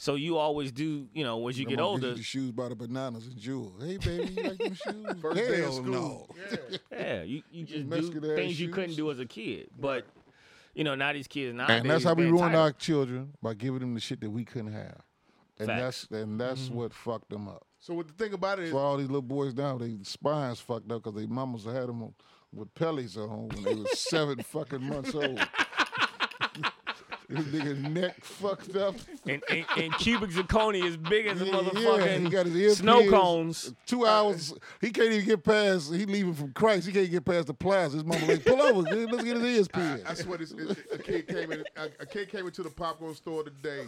[0.00, 2.70] So you always do, you know, as you Them get older, get the shoes by
[2.70, 3.74] the bananas and jewels.
[3.84, 5.06] Hey baby, you like them shoes?
[5.20, 5.92] First day of Hell school.
[5.92, 6.26] no.
[6.90, 6.98] Yeah.
[6.98, 9.68] Yeah, you, you just Mexican do ass things you couldn't do as a kid.
[9.78, 10.06] But
[10.72, 11.82] you know, now these kids nowadays.
[11.82, 14.46] And that's how we they ruined our children by giving them the shit that we
[14.46, 15.02] couldn't have.
[15.58, 16.06] And Facts.
[16.08, 16.76] that's and that's mm-hmm.
[16.76, 17.66] what fucked them up.
[17.78, 20.60] So what the thing about it is, So all these little boys now, they spines
[20.60, 22.14] fucked up because their mamas had them on,
[22.54, 25.46] with pellies on when they was seven fucking months old.
[27.30, 28.96] His nigga neck fucked up.
[29.26, 32.70] And, and, and cubic zirconia is big as a Yeah, motherfucking he got his ear
[32.70, 33.72] snow cones.
[33.86, 34.52] Two hours.
[34.80, 35.92] He can't even get past.
[35.92, 36.86] He leaving from Christ.
[36.86, 37.98] He can't get past the plaza.
[37.98, 38.82] His mama like, pull over.
[38.82, 40.04] Let's get his ears pierced.
[40.08, 41.64] I swear, this, this- a kid came in.
[41.76, 43.84] A, a kid came into the popcorn store today.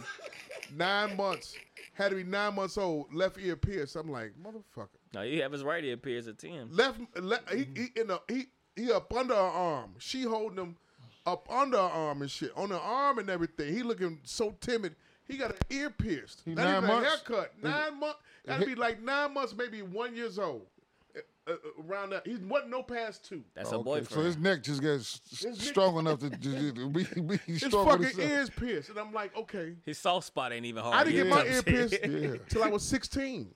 [0.75, 1.55] Nine months,
[1.93, 3.13] had to be nine months old.
[3.13, 3.95] Left ear pierced.
[3.95, 4.87] I'm like, motherfucker.
[5.13, 6.69] No, he have his right ear pierced at 10.
[6.71, 8.45] Left, left he, he in the he
[8.75, 9.91] he up under her arm.
[9.99, 10.77] She holding him
[11.25, 13.73] up under her arm and shit on her arm and everything.
[13.73, 14.95] He looking so timid.
[15.27, 16.41] He got an ear pierced.
[16.43, 17.07] He Not nine even months?
[17.07, 17.53] a haircut.
[17.61, 18.19] Nine months.
[18.45, 20.63] Gotta be like nine months, maybe one years old.
[21.45, 21.55] Uh, uh,
[21.87, 23.43] around that, he wasn't no past two.
[23.53, 24.07] That's a Okay, boyfriend.
[24.09, 27.03] So his neck just got s- s- His neck- strong enough to, to, to be,
[27.21, 28.31] be His strong fucking with himself.
[28.31, 29.75] ears pierced, and I'm like, okay.
[29.85, 30.95] his soft spot ain't even hard.
[30.95, 32.35] I didn't to get my ear pierced Yeah.
[32.49, 33.49] till I was 16.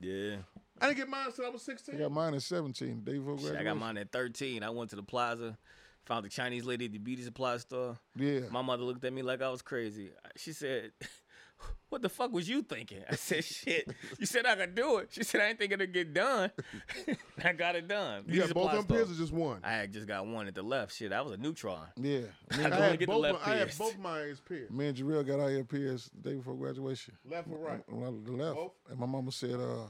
[0.00, 0.36] yeah.
[0.80, 1.94] I didn't get mine until I was 16.
[1.94, 3.56] I got mine at 17, day before Shit, graduation.
[3.56, 4.62] I got mine at 13.
[4.64, 5.56] I went to the plaza,
[6.04, 7.98] found the Chinese lady at the beauty supply store.
[8.16, 8.40] Yeah.
[8.50, 10.10] My mother looked at me like I was crazy.
[10.36, 10.92] She said,
[11.88, 13.02] What the fuck was you thinking?
[13.08, 13.88] I said, Shit.
[14.18, 15.10] You said I could do it.
[15.12, 16.50] She said, I ain't thinking it'd get done.
[17.44, 18.24] I got it done.
[18.26, 18.96] You Beauty got both supply of them store.
[18.96, 19.60] pierced or just one?
[19.62, 20.94] I had just got one at the left.
[20.94, 21.78] Shit, I was a neutron.
[21.96, 22.20] Yeah.
[22.50, 23.78] I Me I only had, get the both, left my- I had pierced.
[23.78, 24.72] both my ears pierced.
[24.72, 27.14] me and Jarrell got our ear pierced the day before graduation.
[27.30, 27.82] Left or right?
[27.92, 28.56] On on the left.
[28.56, 28.72] Both?
[28.90, 29.86] And my mama said, uh,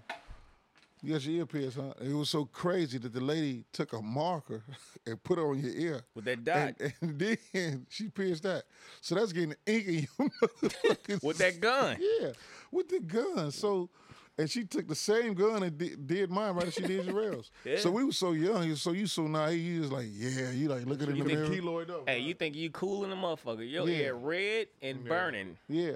[1.04, 1.92] you got your ear pierced, huh?
[2.00, 4.62] It was so crazy that the lady took a marker
[5.06, 6.00] and put it on your ear.
[6.14, 6.74] With that dot.
[6.80, 7.18] And, and
[7.52, 8.64] then she pierced that.
[9.00, 11.98] So that's getting ink in your motherfucking With that gun.
[12.00, 12.30] Yeah,
[12.72, 13.50] with the gun.
[13.50, 13.90] So,
[14.38, 17.50] and she took the same gun and did, did mine right as she did Jarrell's.
[17.64, 17.78] Yeah.
[17.78, 18.74] So we was so young.
[18.76, 19.60] So you so naive.
[19.62, 21.62] You was like, yeah, you like looking in You the think mirror.
[21.62, 22.02] keloid though?
[22.06, 23.68] Hey, you think you cool in the motherfucker.
[23.70, 23.96] Your Yeah.
[24.06, 25.56] ear red and burning.
[25.68, 25.92] Yeah.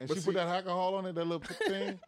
[0.00, 2.00] And But she see- put that alcohol on it, that little thing.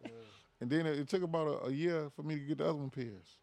[0.61, 2.75] And then it, it took about a, a year for me to get the other
[2.75, 3.39] one pierced.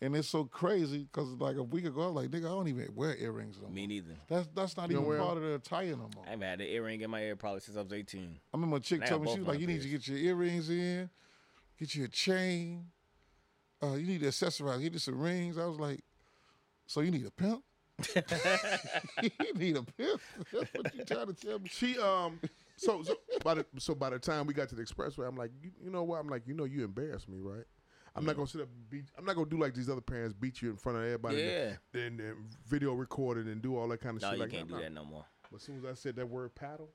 [0.00, 2.66] And it's so crazy because like a week ago, I was like, nigga, I don't
[2.66, 3.74] even wear earrings no more.
[3.74, 4.16] Me neither.
[4.28, 6.24] That's that's not You don't even wear part of the attire no more.
[6.26, 8.20] I haven't had an earring in my ear probably since I was 18.
[8.20, 10.08] I remember a chick I got told me, she was like, you need to get
[10.08, 11.08] your earrings in,
[11.78, 12.86] get you a chain,
[13.80, 15.56] uh, you need to accessorize, get you some rings.
[15.56, 16.00] I was like,
[16.86, 17.62] so you need a pimp?
[19.22, 20.20] you need a pimp?
[20.52, 21.68] That's what you trying to tell me?
[21.70, 22.40] She um
[22.82, 25.50] so so by the so by the time we got to the expressway, I'm like,
[25.62, 26.18] you, you know what?
[26.20, 27.64] I'm like, you know, you embarrassed me, right?
[28.14, 29.04] I'm not gonna sit up and beat.
[29.16, 31.36] I'm not gonna do like these other parents beat you in front of everybody.
[31.38, 31.72] Yeah.
[31.94, 32.34] And, then
[32.66, 34.36] video record it and do all that kind of No, shit.
[34.38, 35.24] you like can't do not- that no more.
[35.50, 36.90] But as soon as I said that word paddle,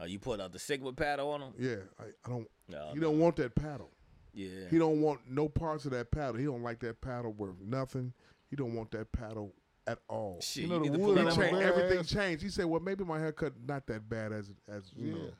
[0.00, 1.52] Oh, you put out the Sigma paddle on him?
[1.58, 2.48] yeah, I, I don't.
[2.68, 3.90] No, he don't want that paddle.
[4.32, 4.68] Yeah.
[4.68, 6.34] He don't want no parts of that paddle.
[6.34, 8.12] He don't like that paddle worth nothing.
[8.50, 9.54] He don't want that paddle
[9.86, 10.38] at all.
[10.40, 12.42] Shit, You know you the wood on that the changed, everything changed.
[12.42, 15.12] He said, "Well, maybe my haircut not that bad as as you Yeah.
[15.14, 15.30] know.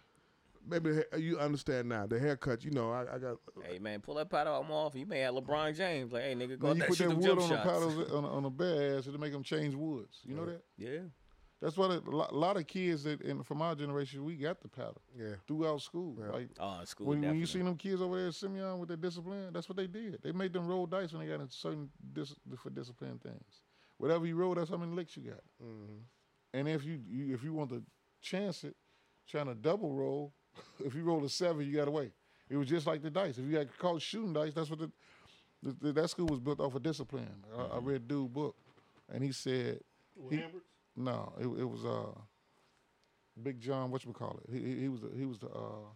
[0.66, 2.06] Maybe you understand now.
[2.06, 4.98] The haircut, you know, I, I got Hey man, pull that paddle out more often.
[5.00, 6.10] You may have LeBron James.
[6.10, 8.12] Like, hey nigga, go When out you there put shoot that wood on the shots.
[8.12, 10.20] on, on the bare ass, it'll make them change woods.
[10.24, 10.62] You know that?
[10.78, 11.00] Yeah.
[11.60, 15.00] That's why a lot, of kids that in, from our generation, we got the paddle
[15.18, 15.36] yeah.
[15.46, 16.16] throughout school.
[16.20, 16.28] Yeah.
[16.32, 17.06] Like Oh, school.
[17.06, 17.46] when, when you definitely.
[17.46, 20.18] seen them kids over there at Simeon with their discipline, that's what they did.
[20.22, 23.62] They made them roll dice when they got in certain dis, for discipline things.
[24.04, 25.40] Whatever you roll, that's how many licks you got.
[25.64, 25.94] Mm-hmm.
[26.52, 27.82] And if you, you if you want to
[28.20, 28.76] chance it,
[29.26, 30.34] trying to double roll,
[30.84, 32.12] if you roll a seven, you got away.
[32.50, 33.38] It was just like the dice.
[33.38, 34.90] If you got caught shooting dice, that's what the,
[35.62, 37.30] the, the- that school was built off of discipline.
[37.58, 38.54] I, I read dude book,
[39.10, 39.80] and he said
[40.28, 40.44] he,
[40.94, 42.10] no, it, it was uh,
[43.42, 43.90] Big John.
[43.90, 44.52] What you call it?
[44.52, 45.88] He, he, he was the, he was the uh,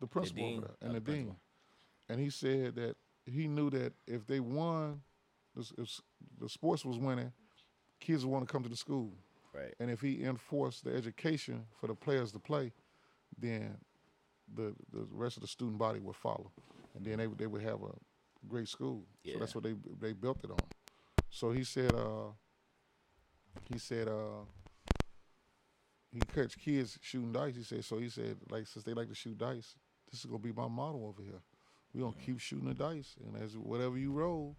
[0.00, 0.58] the principal dean?
[0.58, 1.14] over there, Oh, and the the dean.
[1.26, 1.40] principal.
[2.08, 5.00] And he said that he knew that if they won,
[5.60, 6.00] this- if
[6.38, 7.32] the sports was winning,
[8.00, 9.12] kids would want to come to the school.
[9.54, 9.74] Right.
[9.78, 12.72] And if he enforced the education for the players to play,
[13.38, 13.78] then
[14.54, 16.50] the the rest of the student body would follow,
[16.94, 17.92] and then they would they would have a
[18.48, 19.04] great school.
[19.34, 20.58] So that's what they they built it on.
[21.30, 22.32] So he said, uh,
[23.72, 24.44] he said, uh,
[26.12, 27.54] he catch kids shooting dice.
[27.56, 29.76] He said, so he said, like since they like to shoot dice,
[30.10, 31.40] this is gonna be my model over here.
[31.92, 34.56] We gonna keep shooting the dice, and as whatever you roll,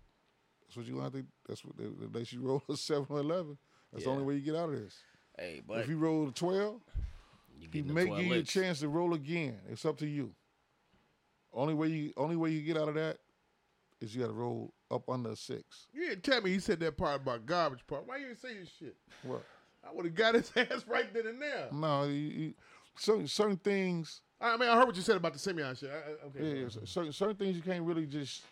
[0.72, 1.26] that's what you gonna have to.
[1.50, 3.58] That's what they, they should roll a seven or eleven.
[3.92, 4.96] That's the only way you get out of this.
[5.38, 6.80] Hey, but if you roll a twelve,
[7.60, 9.58] you he get may give you a chance to roll again.
[9.70, 10.32] It's up to you.
[11.54, 13.18] Only way you only way you get out of that
[14.00, 15.88] is you got to roll up under a six.
[15.94, 18.08] You didn't tell me he said that part about garbage part.
[18.08, 18.96] Why you didn't say his shit?
[19.24, 19.44] What?
[19.86, 21.68] I would have got his ass right then and there.
[21.74, 22.54] No, you, you,
[22.96, 24.22] certain certain things.
[24.40, 25.92] I mean, I heard what you said about the Simeon shit.
[25.92, 26.60] I, I- okay.
[26.62, 28.44] Yeah, yeah, certain certain things you can't really just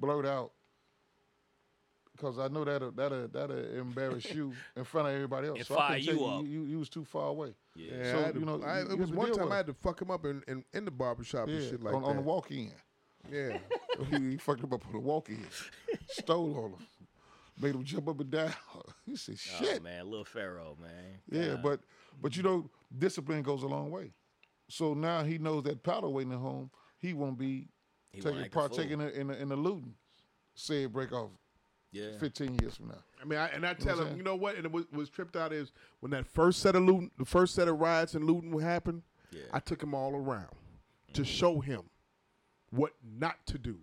[0.00, 0.52] blurt out
[2.16, 5.58] because I know that'll that'll that'll embarrass you in front of everybody else.
[5.58, 6.44] And so I fire couldn't tell you up.
[6.46, 7.54] You, you was too far away.
[7.74, 7.90] Yeah.
[7.96, 9.74] Yeah, So, to- you know, I- you- you it was one time I had to
[9.74, 12.08] fuck him up in, in, in the barbershop Yeah, and shit like on, that.
[12.08, 12.72] on the walk in.
[13.30, 13.58] Yeah.
[14.10, 15.44] he, he fucked him up on the walk in.
[16.08, 16.86] Stole on him.
[17.60, 18.52] made him jump up and down.
[19.06, 21.20] he said, "Shit." Oh man, little Pharaoh, man.
[21.30, 21.62] Yeah, God.
[21.62, 21.80] but
[22.22, 24.12] but you know, discipline goes a long way.
[24.68, 26.70] So now he knows that powder waiting at home.
[26.98, 27.68] He won't be
[28.12, 29.94] He won't taking act partaking in, in, the- in the looting.
[30.54, 31.30] Say it break off
[31.94, 32.98] yeah, 15 years from now.
[33.22, 34.56] I mean, I, and I what tell I'm him, you know what?
[34.56, 37.54] And it was, was tripped out is when that first set of looting, the first
[37.54, 39.02] set of riots and looting would happen.
[39.30, 39.42] Yeah.
[39.52, 40.48] I took him all around
[41.14, 41.82] to show him
[42.70, 43.78] what not to do.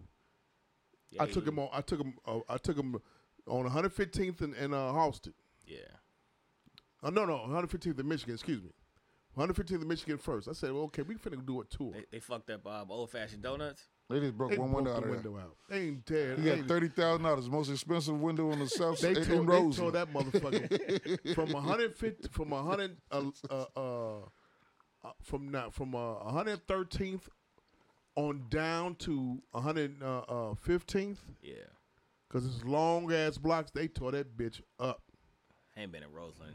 [1.12, 1.70] Yeah, I took him on.
[1.74, 2.14] I took him.
[2.26, 3.02] Uh, I took him
[3.48, 5.34] on 115th and, and uh, Halsted.
[5.66, 5.78] Yeah,
[7.04, 8.34] Uh, no, no, 115th in Michigan.
[8.36, 8.70] Excuse me.
[9.38, 10.48] 115th in Michigan first.
[10.50, 11.92] I said, well, okay, we finna do a tour.
[11.94, 13.88] they, they fucked up um, old fashioned donuts.
[14.12, 15.56] They just broke They one broke window out of window out.
[15.70, 16.38] They ain't dead.
[16.40, 19.36] He They got thirty thousand dollars, most expensive window on the south They side tore,
[19.38, 19.76] in they Roseland.
[19.76, 24.18] tore that motherfucker from 150 from 100 uh, uh, uh,
[25.04, 27.22] uh, from now from uh, 113th
[28.16, 31.54] on down to 115th Yeah,
[32.28, 33.72] because it's long ass blocks.
[33.72, 35.02] They tore that bitch up,
[35.78, 36.54] I ain't been in Roseland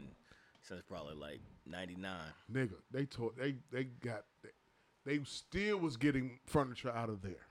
[0.61, 2.11] since probably like '99.
[2.51, 2.75] nigga.
[2.91, 3.31] They tore.
[3.37, 4.23] They they got.
[4.43, 4.49] They,
[5.05, 7.46] they still was getting furniture out of there.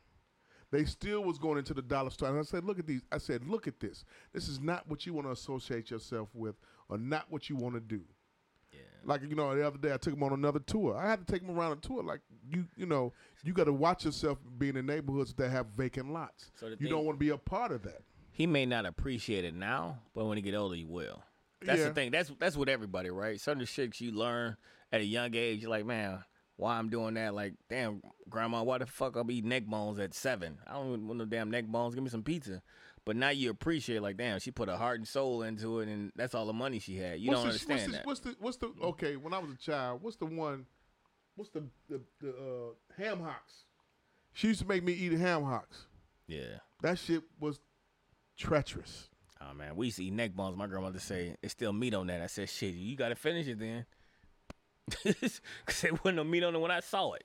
[0.73, 2.29] They still was going into the dollar store.
[2.31, 3.03] And I said, look at these.
[3.13, 4.05] I said, look at this.
[4.33, 6.57] This is not what you want to associate yourself with,
[6.89, 8.01] or not what you want to do.
[8.73, 10.97] Yeah, Like you know, the other day I took him on another tour.
[10.97, 12.03] I had to take him around a tour.
[12.03, 12.21] Like
[12.51, 13.13] you, you know,
[13.45, 16.51] you got to watch yourself being in neighborhoods that have vacant lots.
[16.59, 18.03] So you thing- don't want to be a part of that.
[18.33, 21.23] he may not appreciate it now, but when he get older, he will.
[21.63, 21.89] That's Yeah.
[21.89, 22.11] the thing.
[22.11, 23.41] That's that's with everybody, right?
[23.41, 24.57] Certain shit you learn
[24.93, 25.63] at a young age.
[25.63, 26.23] You're like, man,
[26.57, 27.35] why I'm doing that?
[27.35, 30.59] Like, damn, grandma, why the fuck I'm eating neck bones at seven?
[30.67, 31.95] I don't want no damn neck bones.
[31.95, 32.63] Give me some pizza.
[33.05, 36.11] But now you appreciate, like, damn, she put her heart and soul into it, and
[36.17, 37.21] that's all the money she had.
[37.21, 38.37] You what's don't the, understand what's the, that.
[38.41, 39.17] What's the what's the okay?
[39.17, 40.67] When I was a child, what's the one?
[41.37, 43.65] What's the the, the uh, ham hocks?
[44.33, 45.87] She used to make me eat ham hocks.
[46.27, 46.59] yeah.
[46.83, 47.59] That shit was
[48.37, 49.09] treacherous.
[49.41, 50.57] Oh man, we used to eat neck bones.
[50.57, 52.21] My grandmother say it's still meat on that.
[52.21, 53.87] I said, shit, you got to finish it then.
[55.67, 57.25] Cause there wasn't no meat on it when I saw it.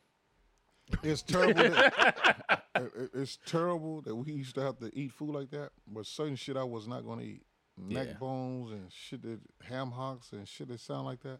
[1.03, 1.63] It's terrible.
[1.63, 5.69] that, it- it- it's terrible that we used to have to eat food like that.
[5.87, 7.43] But certain shit I was not going to eat.
[7.77, 8.17] Neck Yeah.
[8.17, 11.39] bones and shit that ham hocks and shit that sound like that.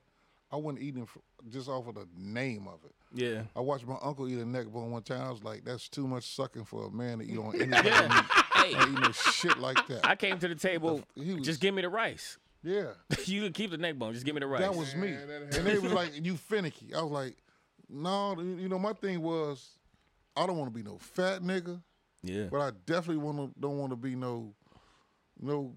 [0.53, 2.93] I wouldn't eat them for, just off of the name of it.
[3.13, 3.43] Yeah.
[3.55, 5.21] I watched my uncle eat a neck bone one time.
[5.21, 7.71] I was like, that's too much sucking for a man to eat on anything.
[7.85, 8.23] Yeah.
[8.55, 10.05] hey, I eat no shit like that.
[10.05, 11.03] I came to the table.
[11.15, 12.37] He was- just give me the rice.
[12.63, 12.91] Yeah.
[13.25, 14.13] you can keep the neck bone.
[14.13, 14.61] Just give me the rice.
[14.61, 15.09] That was me.
[15.09, 16.93] And they was like, you finicky.
[16.93, 17.37] I was like,
[17.89, 19.77] no, you know, my thing was,
[20.35, 21.81] I don't want to be no fat nigga,
[22.23, 22.45] yeah.
[22.49, 24.53] but I definitely want to don't want to be no,
[25.39, 25.73] no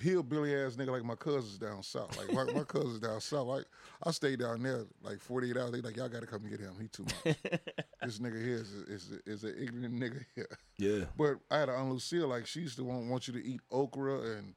[0.00, 2.16] hillbilly ass nigga like my cousins down south.
[2.18, 3.46] Like my, my cousins down south.
[3.46, 3.66] Like
[4.02, 5.72] I stayed down there like 48 hours.
[5.72, 6.74] They like, y'all got to come get him.
[6.80, 7.36] He too much.
[8.02, 10.58] this nigga here is is is an ignorant nigga here.
[10.78, 11.04] Yeah.
[11.16, 13.60] But I had an Aunt Lucille, like she used to want, want you to eat
[13.70, 14.54] okra and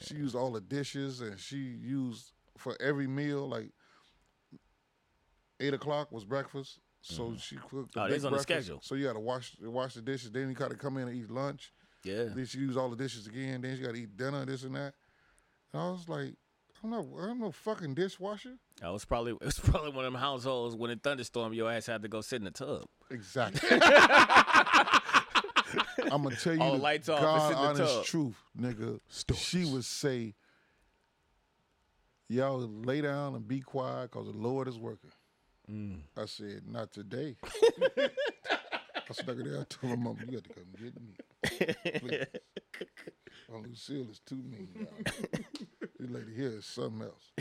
[0.00, 3.70] she used all the dishes and she used for every meal, like
[5.58, 6.78] eight o'clock was breakfast.
[7.02, 7.36] So mm-hmm.
[7.36, 8.80] she cooked the Oh, these on the schedule.
[8.82, 10.30] So you had to wash wash the dishes.
[10.30, 11.72] Then you gotta come in and eat lunch.
[12.04, 12.24] Yeah.
[12.34, 13.62] Then she used all the dishes again.
[13.62, 14.94] Then she gotta eat dinner, this and that.
[15.72, 16.34] And I was like,
[16.82, 18.56] I'm not I'm no fucking dishwasher.
[18.82, 21.70] Oh, that was probably it was probably one of them households when it thunderstormed, your
[21.70, 22.84] ass had to go sit in the tub.
[23.10, 23.68] Exactly.
[26.10, 28.04] I'm gonna tell you All the the lights off God sit in the honest tub.
[28.04, 29.00] truth, nigga.
[29.36, 30.34] She would say,
[32.28, 35.10] "Y'all lay down and be quiet, cause the Lord is working."
[35.70, 36.00] Mm.
[36.16, 37.36] I said, "Not today."
[37.98, 39.60] I stuck it there.
[39.60, 42.26] I told my mom, "You got to come get me." Please.
[43.52, 44.68] Aunt Lucille is too mean.
[44.78, 44.86] y'all.
[45.98, 47.32] this lady here is something else.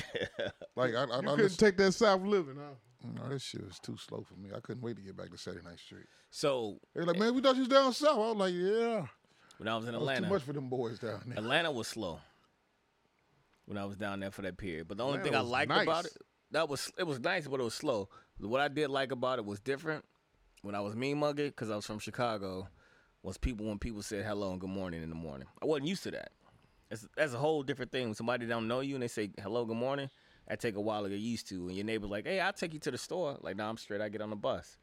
[0.75, 2.73] Like I, I, You I couldn't listen, take that South living, huh?
[3.03, 4.49] No, this shit was too slow for me.
[4.55, 6.05] I couldn't wait to get back to Saturday Night Street.
[6.31, 8.15] So They're like, man, eh, we thought you was down south.
[8.15, 9.05] I was like, yeah.
[9.57, 11.37] when I was in That was too much for them boys down there.
[11.37, 12.19] Atlanta was slow.
[13.65, 15.69] When I was down there for that period, but the only Atlanta thing I liked
[15.69, 15.83] nice.
[15.83, 16.17] about it
[16.51, 18.09] that was it was nice, but it was slow.
[18.39, 20.05] What I did like about it was different.
[20.61, 22.67] When I was mean mugging, because I was from Chicago,
[23.23, 25.47] was people when people said hello and good morning in the morning.
[25.61, 26.31] I wasn't used to that.
[26.91, 28.07] It's, that's a whole different thing.
[28.07, 30.09] When somebody don't know you and they say hello, good morning,
[30.49, 31.67] that take a while to get used to.
[31.67, 33.37] And your neighbor's like, hey, I'll take you to the store.
[33.41, 34.01] Like, nah, I'm straight.
[34.01, 34.77] I get on the bus.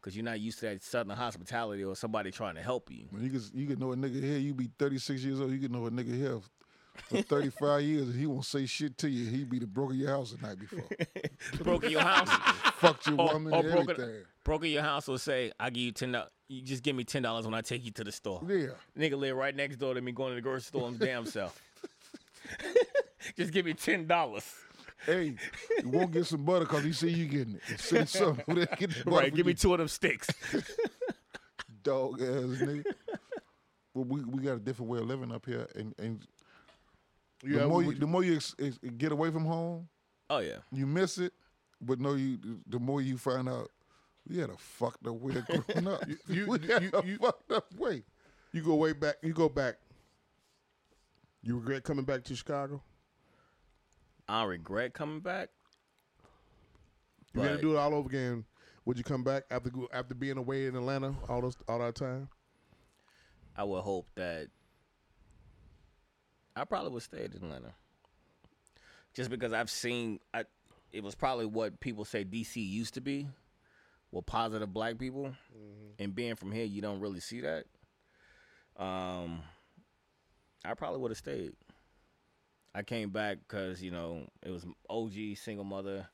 [0.00, 3.04] Because you're not used to that southern hospitality or somebody trying to help you.
[3.10, 5.58] When you could, you could know a nigga here, you be 36 years old, you
[5.58, 6.40] could know a nigga here
[7.08, 9.26] for 35 years, and he won't say shit to you.
[9.26, 10.84] He be the broke of your house the night before.
[11.62, 12.30] Broke your house.
[12.76, 14.14] Fucked your or, woman or and broke, everything.
[14.14, 16.30] in, broke your house will say, I give you ten dollars.
[16.48, 18.40] You just give me ten dollars when I take you to the store.
[18.48, 18.68] Yeah.
[18.98, 21.60] Nigga live right next door to me going to the grocery store his damn self.
[23.36, 24.50] just give me ten dollars.
[25.06, 25.34] Hey,
[25.82, 27.80] you won't get some butter because he see you getting it.
[27.80, 30.28] Send some over there, get Right, give me you two of them sticks.
[31.82, 32.84] dog ass nigga.
[33.94, 36.20] But we, we got a different way of living up here, and, and
[37.42, 39.88] You the more you, would the more you ex, ex, get away from home,
[40.28, 40.58] Oh yeah.
[40.70, 41.32] you miss it.
[41.80, 43.70] But no, you the more you find out,
[44.28, 46.06] we had a fucked up way of growing up.
[46.06, 48.02] You- you- we had you- a you- fucked up way.
[48.52, 49.16] You go way back.
[49.22, 49.76] You go back.
[51.42, 52.82] You regret coming back to Chicago?
[54.30, 55.48] I regret coming back.
[57.34, 58.44] You gonna do it all over again?
[58.84, 62.28] Would you come back after after being away in Atlanta all those all that time?
[63.56, 64.46] I would hope that
[66.54, 67.74] I probably would stay in Atlanta.
[69.14, 70.44] Just because I've seen I
[70.92, 73.26] it was probably what people say DC used to be
[74.12, 75.34] with positive black people.
[75.98, 77.64] And being from here you don't really see that.
[78.76, 79.42] Um
[80.64, 81.52] I probably would have stayed.
[82.74, 86.08] I came back because, you know, it was OG single mother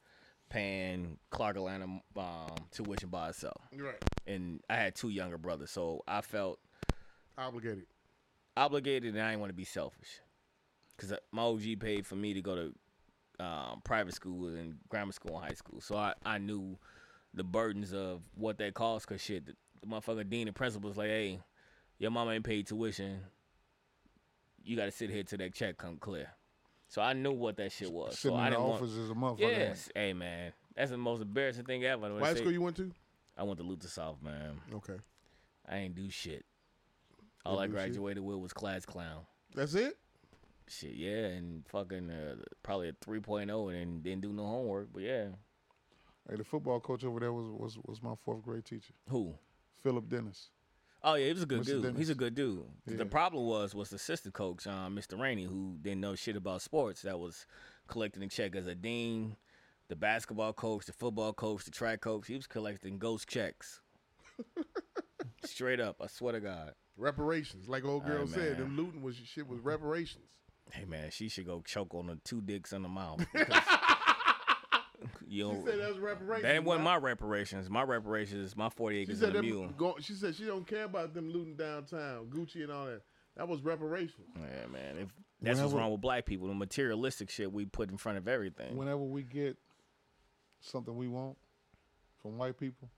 [0.49, 1.85] paying Clark Atlanta
[2.17, 3.61] um, tuition by itself.
[3.77, 4.03] Right.
[4.27, 6.59] And I had two younger brothers, so I felt
[7.37, 7.85] Obligated.
[8.57, 10.21] obligated and I didn't want to be selfish.
[10.97, 15.37] Because my OG paid for me to go to um, private school and grammar school
[15.37, 15.81] and high school.
[15.83, 16.79] So I, I knew
[17.35, 19.07] the burdens of what that cost.
[19.07, 19.53] Because shit, the,
[19.83, 21.41] the motherfucker dean and principal was like, hey,
[21.99, 23.19] your mama ain't paid tuition.
[24.65, 26.29] You got to sit here till that check come clear.
[26.89, 28.19] So I knew what that shit was.
[28.19, 29.03] Sitting so I in the didn't office want.
[29.03, 29.41] is a motherfucker.
[29.41, 32.13] Yes, hey man, that's the most embarrassing thing ever.
[32.15, 32.91] What high school you went to?
[33.37, 34.61] I went to Luther South, man.
[34.73, 34.97] Okay.
[35.69, 36.45] I ain't do shit.
[37.45, 37.77] All I do shit?
[37.77, 39.23] graduated with was class clown.
[39.55, 39.99] That's it.
[40.69, 45.27] Shit, yeah, and fucking uh, probably a 3.0 and didn't do no homework, but yeah.
[46.29, 49.35] Hey, the football coach over there was was, was my fourth grade teacher, Who?
[49.83, 50.51] Philip Dennis.
[51.07, 51.67] Oh yeah, he was a good Mr.
[51.67, 51.83] dude.
[51.85, 51.99] Dennis.
[51.99, 52.65] He's a good dude.
[52.85, 52.97] Yeah.
[52.97, 55.19] The problem was was the assistant coach, um, Mr.
[55.19, 57.03] Rainey, who didn't know shit about sports.
[57.03, 57.47] That was
[57.87, 59.37] collecting a check as a dean,
[59.89, 62.27] the basketball coach, the football coach, the track coach.
[62.27, 63.81] He was collecting ghost checks.
[65.45, 66.73] Straight up, I swear to God.
[66.97, 70.25] Reparations, like old girl said, them looting was shit was reparations.
[70.73, 73.25] Hey man, she should go choke on the two dicks in the mouth.
[75.29, 76.43] because- you She said that was reparations.
[76.45, 77.69] that wasn't my reparations.
[77.71, 79.69] My reparations is my forty She acres said and a mule.
[79.77, 83.03] go, She said she don't care about them looting downtown, Gucci and all that.
[83.37, 84.29] That was reparations.
[84.37, 84.97] Yeah, man.
[84.99, 85.09] If
[85.43, 88.77] that's what's wrong with black people, the materialistic shit we put in front of everything.
[88.77, 89.59] Whenever we get
[90.61, 91.37] something we want
[92.23, 92.89] from white people,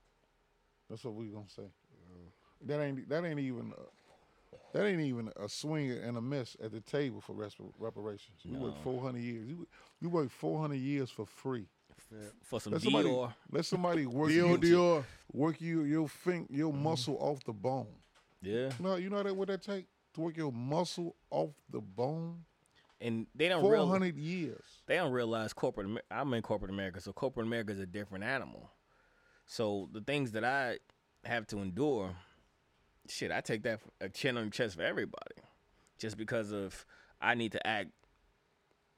[0.89, 1.63] that's what we're gonna say.
[1.63, 2.29] Uh,
[2.67, 6.71] that ain't that ain't even a, that ain't even a swing and a miss at
[6.71, 8.39] the table for resp- reparations.
[8.45, 9.47] We work four hundred years.
[9.47, 9.67] You
[9.99, 11.67] you work four hundred years for free.
[12.43, 13.33] For some Let somebody Dior.
[13.51, 15.03] let somebody work Dior, you, Dior.
[15.31, 16.83] work you your fin- your mm-hmm.
[16.83, 17.87] muscle off the bone.
[18.41, 18.69] Yeah.
[18.79, 22.45] You know you know that what that take to work your muscle off the bone.
[23.01, 24.63] And they don't Four hundred years.
[24.85, 28.69] they don't realize corporate I'm in corporate America, so corporate America is a different animal.
[29.45, 30.79] So the things that I
[31.23, 32.11] have to endure,
[33.07, 35.35] shit, I take that a chin on the chest for everybody.
[35.97, 36.85] Just because of
[37.21, 37.91] I need to act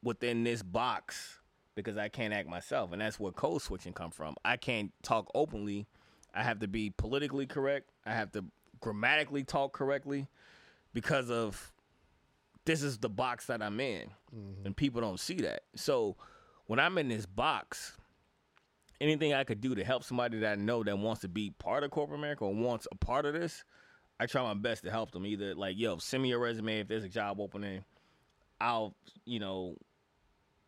[0.04, 1.40] within this box
[1.76, 4.36] because I can't act myself, and that's where code switching come from.
[4.44, 5.88] I can't talk openly.
[6.34, 7.90] I have to be politically correct.
[8.06, 8.46] I have to
[8.80, 10.28] grammatically talk correctly
[10.94, 11.72] because of
[12.66, 14.66] this is the box that I'm in, mm-hmm.
[14.66, 15.62] and people don't see that.
[15.76, 16.18] So
[16.68, 17.98] when I'm in this box,
[19.00, 21.84] anything I could do to help somebody that I know that wants to be part
[21.84, 23.64] of corporate America or wants a part of this,
[24.20, 25.26] I try my best to help them.
[25.26, 27.84] Either like, yo, send me your resume if there's a job opening.
[28.60, 28.96] I'll,
[29.26, 29.76] you know,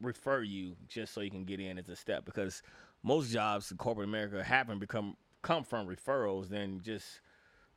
[0.04, 2.62] refer you just so you can get in as a step because
[3.04, 7.22] most jobs in corporate America happen become come from referrals than just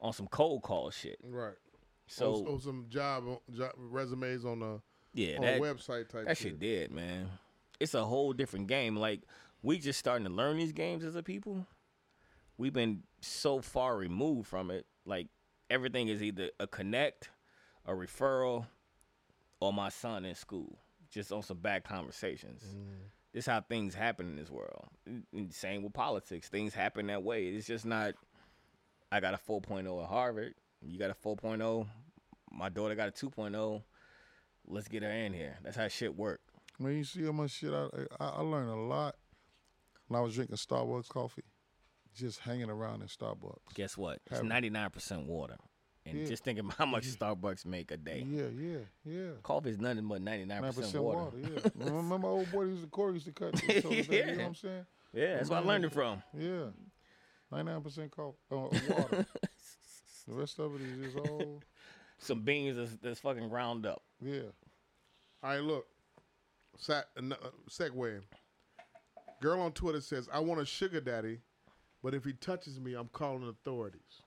[0.01, 1.19] on some cold call shit.
[1.23, 1.55] Right.
[2.07, 4.81] So or, or some job, uh, job resumes on a
[5.13, 6.53] yeah, on that website type that shit.
[6.53, 7.29] shit did, man.
[7.81, 8.97] It's a whole different game.
[8.97, 9.23] Like
[9.63, 11.67] we just starting to learn these games as a people.
[12.59, 14.87] We've been so far removed from it.
[15.05, 15.29] Like
[15.69, 17.31] everything is either a connect,
[17.85, 18.67] a referral,
[19.61, 20.79] or my son in school.
[21.11, 22.63] Just on some bad conversations.
[22.65, 23.11] Mm.
[23.33, 24.87] This is how things happen in this world.
[25.07, 26.49] And same with politics.
[26.49, 27.47] Things happen that way.
[27.47, 28.15] It's just not.
[29.13, 30.55] I got a 4.0 at Harvard.
[30.83, 31.87] You got a 4.0.
[32.51, 33.83] My daughter got a 2.0
[34.69, 35.59] let's get her in here.
[35.63, 36.41] That's how shit work.
[36.79, 37.87] Man, you see how much shit I,
[38.21, 39.17] I I learned a lot
[40.09, 41.45] when I was drinking Starbucks coffee,
[42.15, 43.75] just hanging around in Starbucks.
[43.75, 44.21] Guess what?
[44.31, 45.57] It's ninety nine percent water.
[46.09, 46.27] And Yeah.
[46.27, 48.25] just thinking about how much Starbucks make a day.
[48.29, 49.31] Yeah, yeah, yeah.
[49.43, 51.37] Coffee is nothing but ninety nine percent water.
[51.37, 51.69] Yeah.
[51.75, 53.55] remember my old boy used to Corey used to cut.
[53.55, 54.87] that, You know what I'm saying?
[55.13, 56.23] Yeah, that's where I learned it from.
[56.39, 56.67] Yeah.
[57.51, 59.27] Ninety nine percent coffee uh, water.
[60.29, 61.61] the rest of it is just all
[62.19, 64.03] Some beans that's, that's fucking ground up.
[64.21, 64.41] yeah.
[65.43, 65.87] All right, look.
[66.79, 67.23] Sa- uh,
[67.71, 68.21] segue.
[69.41, 71.41] Girl on Twitter says, "I want a sugar daddy,
[72.03, 74.23] but if he touches me, I'm calling authorities."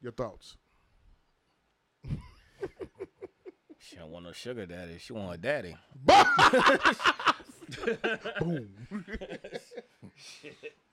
[0.00, 0.56] Your thoughts?
[3.78, 4.98] She don't want no sugar daddy.
[4.98, 5.76] She want a daddy.
[8.40, 8.68] Boom.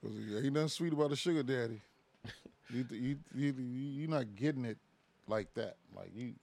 [0.04, 1.80] ain't nothing sweet about a sugar daddy.
[2.72, 4.78] You, you, you, you're not getting it
[5.28, 5.76] like that.
[5.94, 6.34] Like you,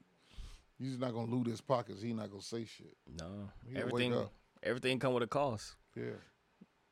[0.80, 2.02] you just not gonna loot his pockets.
[2.02, 2.96] He not gonna say shit.
[3.20, 4.16] No, He everything
[4.62, 5.76] everything come with a cost.
[5.96, 6.18] Yeah.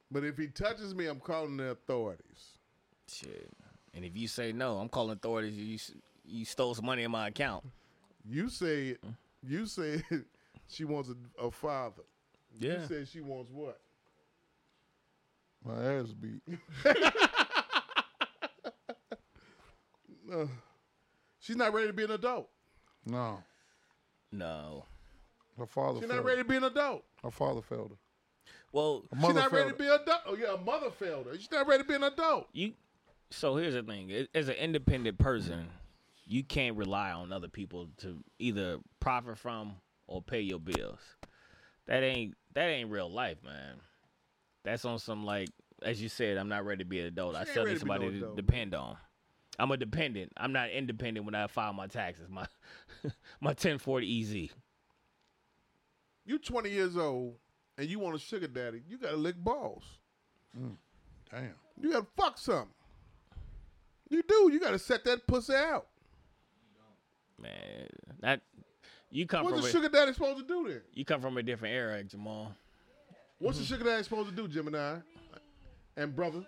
[0.09, 2.57] But if he touches me, I'm calling the authorities.
[3.07, 3.49] Shit.
[3.93, 5.57] And if you say no, I'm calling authorities.
[5.57, 5.77] You
[6.25, 7.65] you stole some money in my account.
[8.27, 8.97] You say
[9.45, 10.03] you say
[10.67, 12.03] she wants a, a father.
[12.59, 12.81] Yeah.
[12.81, 13.79] You said she wants what?
[15.65, 16.41] My ass beat.
[21.39, 22.49] She's not ready to be an adult.
[23.05, 23.43] No.
[24.31, 24.85] No.
[25.57, 27.03] Her father She's failed not ready to be an adult.
[27.23, 27.97] Her father failed her.
[28.71, 30.21] Well, Her She's not ready failed to be an adult.
[30.27, 31.35] Oh yeah, a mother failed her.
[31.35, 32.47] She's not ready to be an adult.
[32.53, 32.73] you.
[33.31, 35.69] So here's the thing: as an independent person,
[36.25, 39.75] you can't rely on other people to either profit from
[40.07, 40.99] or pay your bills.
[41.87, 43.75] That ain't that ain't real life, man.
[44.63, 45.49] That's on some like,
[45.81, 47.35] as you said, I'm not ready to be an adult.
[47.35, 48.97] I ain't still need to be no somebody to adult, depend on.
[49.57, 50.31] I'm a dependent.
[50.37, 52.27] I'm not independent when I file my taxes.
[52.29, 52.45] My
[53.41, 54.55] my 1040 EZ.
[56.25, 57.35] You 20 years old
[57.77, 58.81] and you want a sugar daddy.
[58.87, 59.83] You gotta lick balls.
[60.57, 60.75] Mm.
[61.31, 61.55] Damn.
[61.79, 62.73] You gotta fuck something.
[64.11, 64.49] You do.
[64.51, 65.87] You gotta set that pussy out.
[67.41, 67.87] Man,
[68.19, 68.41] that
[69.09, 70.81] you come What's from a a, sugar daddy supposed to do then?
[70.93, 72.53] you come from a different era, Jamal.
[73.39, 74.97] What's a sugar daddy supposed to do, Gemini?
[75.95, 76.45] And brother?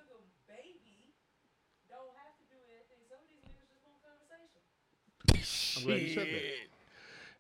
[0.48, 1.16] baby
[1.90, 3.00] don't have to do anything.
[3.10, 5.80] Some of these niggas just want conversation.
[5.80, 6.42] I'm glad you said that.
[6.42, 6.70] Shit.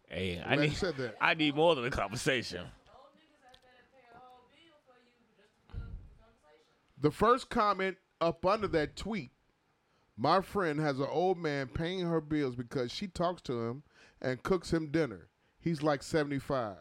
[0.08, 1.18] Hey, I'm I need you said that.
[1.20, 2.62] I need more than a conversation.
[2.62, 2.70] Old
[3.20, 5.84] niggas out there pay a whole bill for you just for the
[6.18, 7.02] conversation.
[7.02, 9.32] The first comment up under that tweet,
[10.18, 13.84] my friend has an old man paying her bills because she talks to him
[14.22, 15.28] and cooks him dinner.
[15.60, 16.78] He's like 75.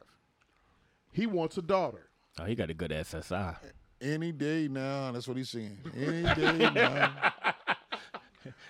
[1.12, 2.10] He wants a daughter.
[2.38, 3.56] Oh, he got a good SSI.
[4.00, 5.12] Any day now.
[5.12, 5.78] That's what he's saying.
[5.96, 7.32] Any day now.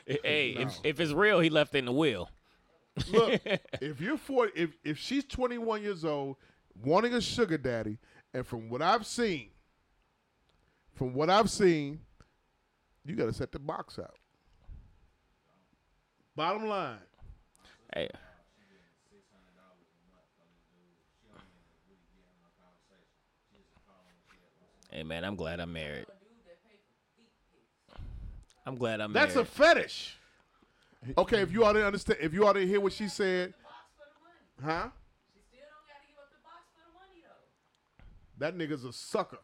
[0.05, 2.29] Hey, if, if it's real, he left in the will.
[3.11, 3.41] Look,
[3.81, 6.37] if you're 40, if, if she's 21 years old,
[6.85, 7.99] wanting a sugar daddy,
[8.35, 9.51] and from what I've seen,
[10.95, 12.01] from what I've seen,
[13.05, 14.17] you got to set the box out.
[16.35, 16.99] Bottom line.
[17.95, 18.09] Hey,
[24.91, 26.07] hey man, I'm glad I'm married.
[28.65, 30.17] I'm glad I'm That's a fetish.
[31.19, 33.75] Okay, if you ought to understand, if you ought to hear what she said, Box
[33.99, 34.73] for the money.
[34.81, 34.89] huh?
[35.35, 37.45] She still don't got to give up the box for the money though.
[38.39, 39.39] That nigga's a sucker.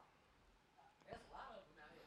[1.11, 2.07] That's a lot of them out here.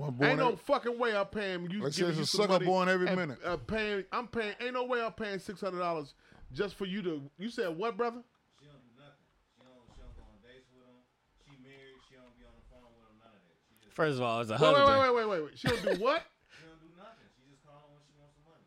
[0.00, 1.82] One born ain't no every- fucking way I'm paying you.
[1.82, 3.38] Let's say you it's a some sucker money born every and, minute.
[3.44, 4.54] Uh, paying, I'm paying.
[4.60, 6.14] Ain't no way I'm paying six hundred dollars
[6.52, 7.22] just for you to.
[7.38, 8.22] You said what, brother?
[8.58, 9.20] She don't do nothing.
[9.56, 9.76] She don't.
[9.94, 10.96] She don't go on dates with him.
[11.44, 12.00] She married.
[12.08, 13.16] She don't be on the phone with him.
[13.20, 13.56] None of that.
[13.68, 13.92] She just.
[13.94, 15.58] First of all, as a Wait, husband, wait, wait, wait, wait, wait.
[15.60, 16.24] She don't do what?
[16.56, 17.28] She don't do nothing.
[17.36, 18.64] She just call him when she wants some money.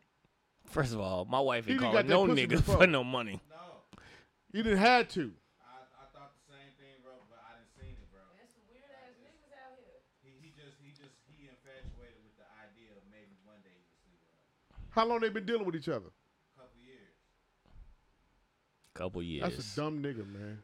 [0.70, 2.78] first of all, my wife He ain't done calling that no pussy nigga before.
[2.78, 3.42] for no money.
[3.50, 3.82] No,
[4.54, 5.34] You didn't had to.
[5.58, 7.18] I, I thought the same thing, bro.
[7.26, 8.22] But I didn't seen it, bro.
[8.38, 9.98] There's some weird ass niggas out here.
[10.22, 13.82] He, he just he just he infatuated with the idea of maybe one day he
[13.82, 14.82] would sleep with her.
[14.94, 16.10] How long they been dealing with each other?
[16.56, 17.00] couple years.
[18.94, 19.42] Couple years.
[19.42, 20.58] That's a dumb nigga, man.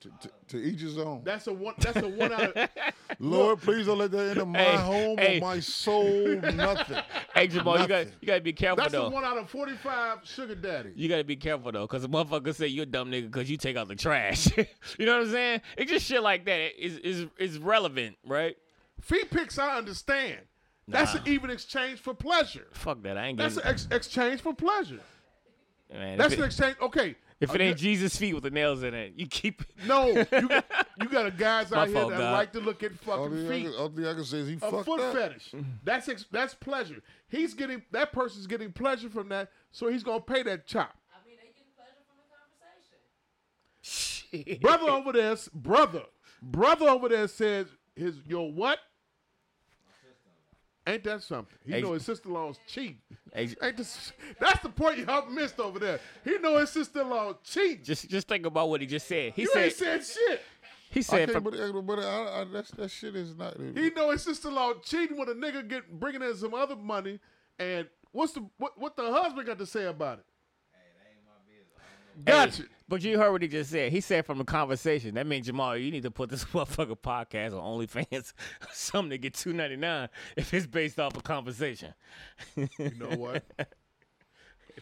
[0.00, 1.22] To, to, to each his own.
[1.24, 1.74] That's a one.
[1.78, 2.68] That's a one out of.
[3.18, 5.38] Lord, please don't let that enter my Hey, home hey.
[5.38, 6.40] or my soul.
[6.40, 6.98] Nothing.
[7.34, 9.08] Hey, Jamal, you got you got to be careful That's a though.
[9.10, 10.92] one out of forty-five sugar daddy.
[10.94, 13.56] You gotta be careful though, cause the motherfucker say you're a dumb nigga cause you
[13.56, 14.56] take out the trash.
[14.56, 15.60] you know what I'm saying?
[15.76, 18.56] It's just shit like that is is is relevant, right?
[19.00, 20.38] Feet pics, I understand.
[20.86, 21.20] That's Nah.
[21.22, 22.66] an even exchange for pleasure.
[22.72, 23.16] Fuck that.
[23.16, 23.68] I ain't That's getting.
[23.68, 25.00] an ex- exchange for pleasure.
[25.92, 26.76] man, That's if an exchange.
[26.80, 27.16] Okay.
[27.40, 29.62] if it Uh, ain't Jesus' feet with the nails in it, you keep.
[29.62, 29.68] It.
[29.86, 30.64] No, you got,
[31.00, 32.32] you got a guys out here fault, that God.
[32.32, 33.66] like to look at fucking the, feet.
[33.68, 35.14] other, all the I can say is he A fucked foot up.
[35.14, 35.54] fetish.
[35.84, 37.02] That's ex- that's pleasure.
[37.28, 40.94] He's getting that person's getting pleasure from that, so he's gonna pay that chop.
[41.12, 42.98] I mean, they getting pleasure from the conversation.
[43.80, 44.60] Shit.
[44.60, 46.02] Brother over there, brother,
[46.42, 48.78] brother over there says his your what?
[50.86, 51.56] Ain't that something?
[51.64, 51.80] He Hey.
[51.80, 53.00] know his sister-in-law's cheap.
[53.32, 55.98] Hey, Ain't this, that's the point y'all missed over there.
[56.22, 57.82] He know his sister-in-law cheap.
[57.84, 59.32] just just think about what he just said.
[59.34, 60.42] He you said ain't said shit.
[60.90, 63.56] he said can't, from, but, uh, but uh, I, I, that's, that shit is not.
[63.58, 67.18] He know his sister-in-law cheating when a nigga get bringing in some other money.
[67.58, 70.24] And what's the what, what the husband got to say about it?
[72.24, 72.62] Gotcha.
[72.62, 73.92] Hey, but you heard what he just said.
[73.92, 75.14] He said from the conversation.
[75.14, 78.32] That means Jamal, you need to put this motherfucker podcast on OnlyFans,
[78.72, 81.94] something to get two ninety nine if it's based off a conversation.
[82.56, 83.44] You know what?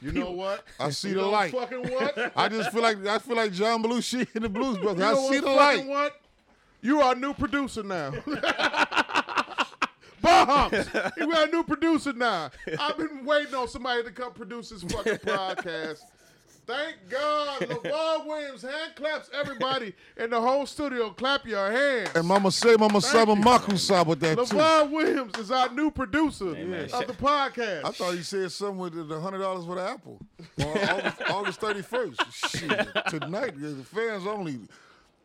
[0.00, 0.64] You know what?
[0.80, 1.52] I see You the know light.
[1.52, 2.32] Fucking what?
[2.36, 5.00] I just feel like I feel like John Belushi in the Blues Brothers.
[5.04, 5.86] You I see the light.
[5.86, 6.20] What?
[6.80, 8.12] You are a new producer now.
[10.20, 10.88] Bombs.
[11.16, 12.50] You are a new producer now.
[12.78, 16.00] I've been waiting on somebody to come produce this fucking podcast.
[16.64, 17.60] Thank God.
[17.62, 21.10] LeVar Williams, hand claps everybody in the whole studio.
[21.10, 22.10] Clap your hands.
[22.14, 23.40] And Mama say Mama Sama you.
[23.42, 24.42] Makusa with that too.
[24.56, 27.84] LeVar Williams is our new producer man, of shut- the podcast.
[27.84, 30.20] I thought you said something with the hundred dollars for the apple
[30.60, 32.20] on August, August thirty first.
[32.32, 32.70] Shit,
[33.08, 34.60] tonight the fans only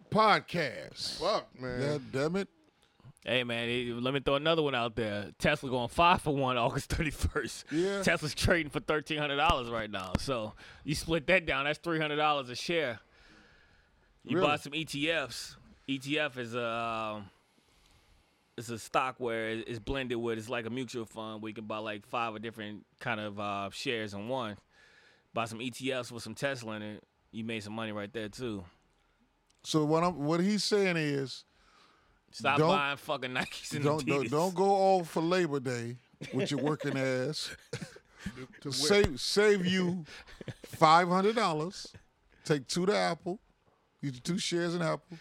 [0.10, 1.20] podcast.
[1.20, 1.80] Fuck, man.
[1.80, 2.48] God damn it!
[3.30, 5.32] Hey man, let me throw another one out there.
[5.38, 7.66] Tesla going five for one August thirty first.
[7.72, 8.02] Yeah.
[8.02, 10.14] Tesla's trading for thirteen hundred dollars right now.
[10.18, 10.54] So
[10.86, 13.00] you split that down, that's three hundred dollars a share.
[14.24, 14.48] You Really?
[14.48, 15.56] buy some ETFs.
[15.90, 17.30] ETF is a um,
[18.58, 21.66] it's a stock where it's blended with it's like a mutual fund where you can
[21.66, 24.56] buy like five or different kind of uh, shares in one.
[25.34, 27.04] Buy some ETFs with some Tesla in it.
[27.32, 28.64] You made some money right there too.
[29.66, 31.44] So what I'm what he's saying is
[32.38, 34.30] Stop Don't- buying fucking Nikes and don't, don't Adidas.
[34.30, 35.96] don't go all for Labor Day
[36.34, 37.50] with your working ass.
[38.62, 40.06] To save save you
[40.64, 41.88] five hundred dollars.
[42.46, 43.40] Take two to Apple.
[44.02, 45.18] Use the two shares in Apple,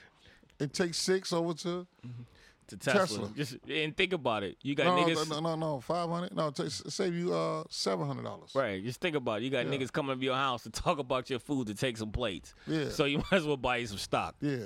[0.60, 2.22] and take six over to mm-hmm.
[2.68, 3.00] To Tesla.
[3.00, 3.30] Tesla.
[3.36, 4.56] Just and think about it.
[4.62, 6.34] You got no, niggas no, no, no, five hundred.
[6.34, 8.50] No, take, save you uh seven hundred dollars.
[8.54, 9.44] Right, just think about it.
[9.44, 9.72] You got Yeah.
[9.78, 12.54] niggas coming to your house to talk about your food to take some plates.
[12.66, 12.88] Yeah.
[12.88, 14.34] So you might as well buy you some stock.
[14.40, 14.58] Yeah,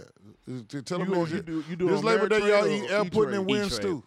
[0.84, 2.94] tell them go- this, you do- you do this Labor Day, y'all Ameritrade eat or
[2.94, 3.46] air pudding and E-Trade?
[3.46, 3.72] win E-Trade.
[3.72, 4.02] stew.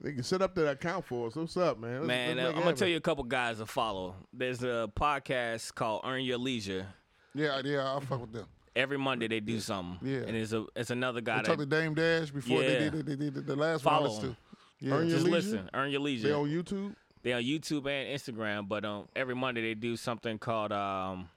[0.00, 1.36] They can set up that account for us.
[1.36, 1.94] What's up, man?
[2.00, 4.14] Let's- Man, let's uh, I'm gonna tell you a couple guys to follow.
[4.32, 6.86] There's a podcast called Earn Your Leisure.
[7.34, 8.46] Yeah, yeah, I'll fuck with them.
[8.76, 9.98] Every Monday they do something.
[10.08, 10.20] Yeah.
[10.26, 12.68] And it's a it's another guy I talked to that Dame Dash before Yeah.
[12.68, 13.94] they, did, they, did, the last one.
[13.94, 14.22] Follow him.
[14.30, 14.36] to.
[14.80, 14.94] Yeah.
[14.94, 15.36] Earn Your just Leisure?
[15.36, 15.70] listen.
[15.72, 16.28] Earn Your Leisure.
[16.28, 16.94] They on YouTube.
[17.22, 21.28] They on YouTube and Instagram, but um, every Monday they do something called um,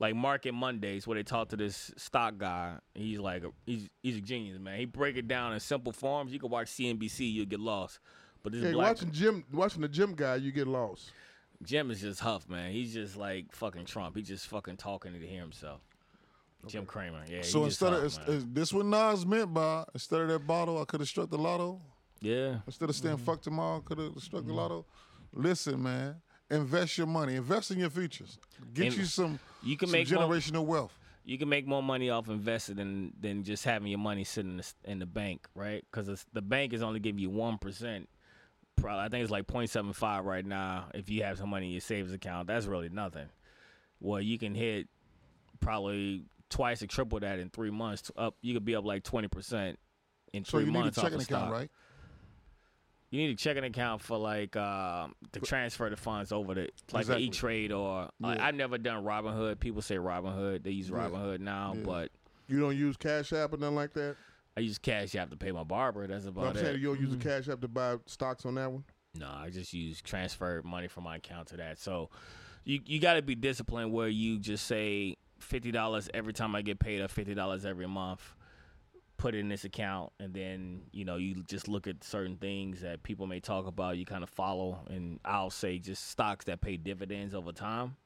[0.00, 2.78] like Market Mondays, where they talk to this stock guy.
[2.94, 4.78] He's like, a, he's he's a genius, man.
[4.78, 6.32] He break it down in simple forms.
[6.32, 8.00] You can watch CNBC, you'll get lost.
[8.42, 11.12] But this Yeah, black watching Jim, watching the gym guy, you get lost.
[11.62, 12.72] Jim is just huff, man.
[12.72, 14.16] He's just like fucking Trump.
[14.16, 15.80] He's just fucking talking to hear himself.
[16.68, 17.42] Jim Cramer, yeah.
[17.42, 20.84] So instead of is, is this what Nas meant by instead of that bottle, I
[20.84, 21.80] could have struck the lotto.
[22.20, 23.24] yeah, Instead of saying Mm-hmm.
[23.24, 24.84] fuck tomorrow, could have struck the lotto.
[25.32, 26.16] Listen, man,
[26.50, 28.38] invest your money, invest in your futures.
[28.72, 30.92] Get And you some, you can some make more- generational wealth.
[31.24, 34.56] you can make more money off invested than than just having your money sitting in
[34.58, 35.84] the, in the bank, right?
[35.90, 38.08] Because the bank is only giving you one percent.
[38.76, 40.84] Probably, I think it's like 0.75 right now.
[40.94, 43.26] If you have some money in your savings account, that's really nothing.
[44.00, 44.86] Well, you can hit
[45.60, 48.10] probably twice or triple that in three months.
[48.16, 49.78] Up, you could be up like 20 percent
[50.32, 51.52] in So three you need a months off checking account, stock.
[51.52, 51.70] right?
[53.10, 56.60] You need a checking account for like um, to transfer the funds over to
[56.92, 57.14] like Exactly.
[57.24, 59.60] the E Trade or like, I've never done Robinhood.
[59.60, 60.62] People say Robinhood.
[60.62, 60.96] They use Yeah.
[60.96, 61.82] Robinhood now, Yeah.
[61.84, 62.10] but
[62.48, 64.16] You don't use Cash App or nothing like that.
[64.56, 65.14] I use cash.
[65.14, 66.06] App to pay my barber.
[66.08, 66.60] That's No, about I'm it.
[66.60, 68.84] saying you don't use the Cash App to buy stocks on that one.
[69.14, 71.78] No, I just use transfer money from my account to that.
[71.78, 72.10] So
[72.64, 76.62] you you got to be disciplined where you just say fifty dollars every time I
[76.62, 78.34] get paid or fifty dollars every month.
[79.16, 82.82] Put it in this account, and then you know you just look at certain things
[82.82, 83.96] that people may talk about.
[83.96, 87.96] You kind of follow, and I'll say just stocks that pay dividends over time,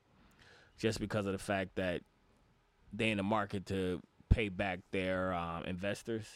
[0.78, 2.00] just because of the fact that
[2.94, 4.00] they in the market to
[4.30, 6.26] pay back their um, investors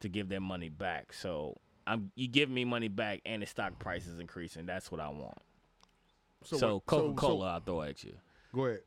[0.00, 1.14] to give their money back.
[1.14, 1.56] So
[1.86, 4.66] I'm you give me money back and the stock price is increasing.
[4.66, 5.38] That's what I want.
[6.44, 8.14] So, what- Coca Cola, I'll throw at you.
[8.54, 8.80] go ahead.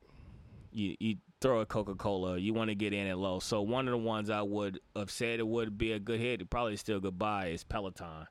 [0.73, 2.37] You you throw a Coca Cola.
[2.37, 3.39] You want to get in at low.
[3.39, 6.49] So one of the ones I would have said it would be a good hit.
[6.49, 8.27] Probably still good buy is Peloton.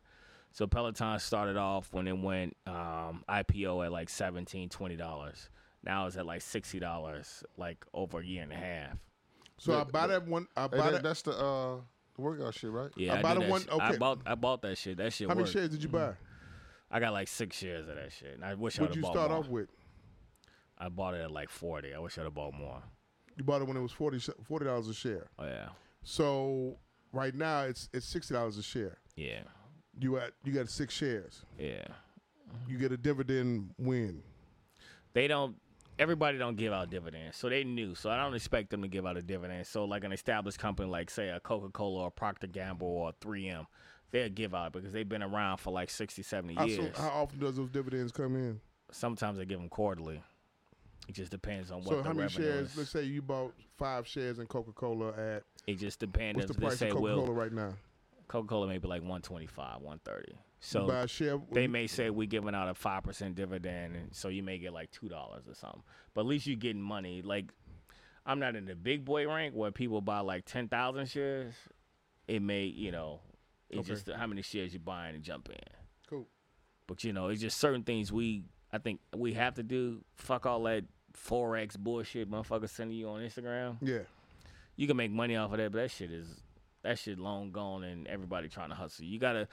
[0.50, 5.48] So Peloton started off when it went um, IPO at like 17 dollars.
[5.84, 8.98] Now it's at like sixty dollars, like over a year and a half.
[9.58, 10.46] So I bought that one.
[10.56, 11.02] I Hey, buy that, that.
[11.02, 11.76] that's the uh
[12.14, 12.90] the workout shit, right?
[12.96, 13.70] Yeah, I I, bought do that one- shit.
[13.72, 13.98] I okay.
[13.98, 14.96] bought I bought that shit.
[14.98, 15.28] That shit.
[15.28, 16.12] How many shares did you buy?
[16.90, 18.34] I got like six shares of that shit.
[18.34, 19.40] And I wish I'd What'd have you bought start more.
[19.40, 19.68] off with?
[20.84, 21.94] I bought it at like forty.
[21.94, 22.82] I wish I'd have bought more.
[23.36, 24.18] You bought it when it was 40
[24.64, 25.28] dollars a share.
[25.38, 25.68] Oh yeah,
[26.02, 26.76] So
[27.12, 28.98] right now it's it's sixty dollars a share.
[29.16, 29.42] yeah,
[29.98, 31.42] You at you got six shares.
[31.58, 31.84] yeah.
[32.68, 34.22] You get a dividend win.
[35.14, 35.56] They don't.
[35.98, 37.94] Everybody don't give out dividends, so they knew.
[37.94, 39.66] So I don't expect them to give out a dividend.
[39.66, 43.66] So like an established company, like say a Coca Cola or Procter Gamble or 3M,
[44.10, 46.96] they'll give out because they've been around for like 60, 70 How, years.
[46.96, 48.60] so, how often does those dividends come in?
[48.90, 50.22] Sometimes they give them quarterly.
[51.08, 52.70] It just depends on what So the how many shares?
[52.70, 52.76] is.
[52.78, 56.36] Let's say you bought five shares in Coca Cola at It just depends.
[56.36, 57.74] what's the price say of Coca well, Cola right now?
[58.28, 60.38] Coca Cola maybe like 125, 130.
[60.60, 61.40] So buy a share.
[61.50, 64.72] they may say we're giving out a five percent dividend, and so you may get
[64.72, 65.82] like two dollars or something.
[66.14, 67.20] But at least you're getting money.
[67.20, 67.46] Like
[68.24, 71.52] I'm not in the big boy rank where people buy like ten thousand shares.
[72.28, 73.20] It may, you know,
[73.68, 73.88] it's Okay.
[73.88, 75.56] just how many shares you buying and jump in.
[76.08, 76.28] Cool.
[76.86, 80.02] But you know, it's just certain things we I think we have to do.
[80.14, 80.84] Fuck all that
[81.14, 83.76] forex bullshit, motherfucker sending you on Instagram.
[83.82, 83.98] Yeah.
[84.76, 86.26] You can make money off of that, but that shit is
[86.82, 89.04] that shit long gone, and everybody trying to hustle.
[89.04, 89.46] You gotta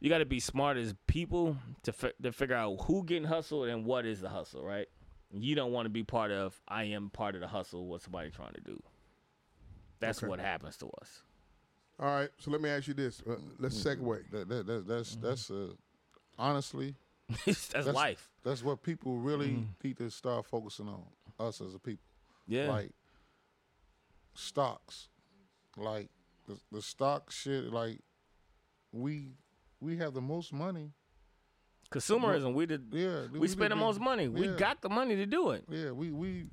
[0.00, 3.84] you gotta be smart as people to fi- to figure out who getting hustled and
[3.84, 4.88] what is the hustle, right?
[5.30, 6.58] You don't want to be part of.
[6.68, 7.86] I am part of the hustle.
[7.86, 8.82] What somebody trying to do.
[10.00, 10.28] That's Okay.
[10.28, 11.22] what happens to us.
[11.98, 12.30] All right.
[12.38, 13.22] So let me ask you this.
[13.28, 14.30] Uh, let's segue.
[14.30, 15.68] That, that, that, that's that's uh,
[16.38, 16.94] honestly
[17.46, 18.30] that's, that's life.
[18.44, 19.66] That's what people really mm.
[19.82, 21.02] need to start focusing on.
[21.38, 22.04] Us as a people,
[22.46, 22.68] Yeah.
[22.68, 22.92] like
[24.34, 25.08] stocks,
[25.76, 26.08] like
[26.46, 27.72] the, the stock shit.
[27.72, 28.00] Like
[28.92, 29.32] we
[29.80, 30.92] we have the most money.
[31.90, 32.54] Consumerism.
[32.54, 32.86] We did.
[32.92, 34.28] Yeah, we spend the the most money.
[34.28, 35.64] We got the money to do it.
[35.68, 36.46] Yeah, we we.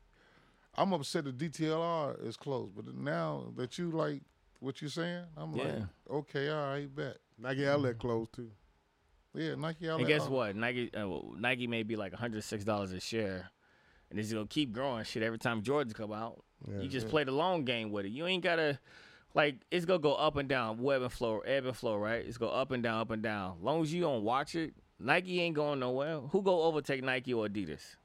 [0.75, 4.21] I'm upset the DTLR is closed, but now that you like
[4.61, 7.17] what you're saying, I'm like, okay, all right, bet.
[7.37, 8.51] Nike outlet closed too.
[9.33, 9.99] Yeah, Nike outlet.
[9.99, 10.55] And guess what?
[10.55, 13.49] Nike uh, Nike may be like 106 dollars a share,
[14.09, 15.03] and it's gonna keep growing.
[15.03, 16.43] Shit, every time Jordans come out,
[16.81, 18.09] you just play the long game with it.
[18.11, 18.79] You ain't gotta
[19.33, 22.25] like it's gonna go up and down, web and flow, ebb and flow, right?
[22.25, 23.57] It's go up and down, up and down.
[23.61, 26.19] Long as you don't watch it, Nike ain't going nowhere.
[26.19, 27.95] Who go overtake Nike or Adidas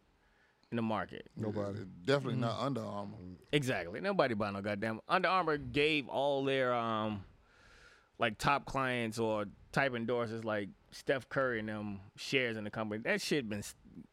[0.71, 1.29] in the market?
[1.37, 1.81] Nobody.
[2.05, 3.17] Definitely not Under Armour.
[3.53, 4.01] Exactly.
[4.01, 5.01] Nobody buy no goddamn.
[5.09, 7.25] Under Armour gave all their um
[8.19, 13.03] like top clients or type endorsers like Steph Curry and them shares in the company.
[13.05, 13.63] That shit been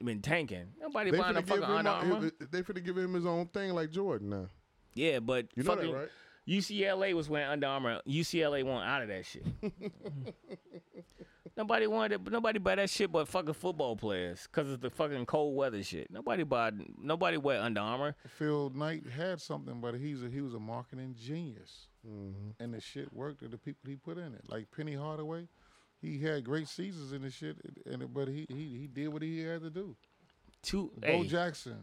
[0.04, 0.68] been tanking.
[0.80, 2.32] Nobody They buying no finna, fucking him Under Armour.
[2.52, 4.46] they finna give him his own thing like Jordan now.
[4.94, 6.10] Yeah, but You know that, right?
[6.48, 8.02] UCLA was wearing Under Armour.
[8.08, 9.46] UCLA won out of that shit.
[11.58, 12.26] nobody wanted.
[12.28, 15.82] it, Nobody buy that shit but fucking football players because it's the fucking cold weather
[15.84, 16.12] shit.
[16.12, 16.72] Nobody buy.
[17.02, 18.16] Nobody wear Under Armour.
[18.28, 22.62] Phil Knight had something, but he's a, he was a marketing genius, Mm-hmm.
[22.62, 24.42] and the shit worked to the people he put in it.
[24.50, 25.48] Like Penny Hardaway,
[26.04, 29.40] he had great seasons in the shit, and but he he he did what he
[29.40, 29.96] had to do.
[30.62, 30.92] Two.
[30.98, 31.78] Bo Hey, Jackson,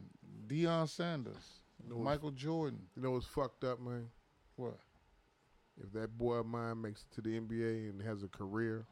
[0.46, 2.80] Deion Sanders, Michael Jordan.
[2.94, 4.08] You know what's fucked up, man?
[4.56, 4.78] What?
[5.82, 8.86] If that boy of mine makes it to the NBA and has a career,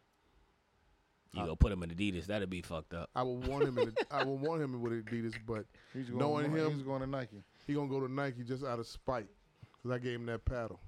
[1.33, 2.27] you go put him in Adidas.
[2.27, 3.11] That'd be fucked up.
[3.15, 3.79] I would want him.
[3.79, 7.01] In I would want him with Adidas, but He's going knowing to, him, he's going
[7.03, 7.43] to Nike.
[7.67, 9.29] he gonna go to Nike just out of spite
[9.77, 10.81] because I gave him that paddle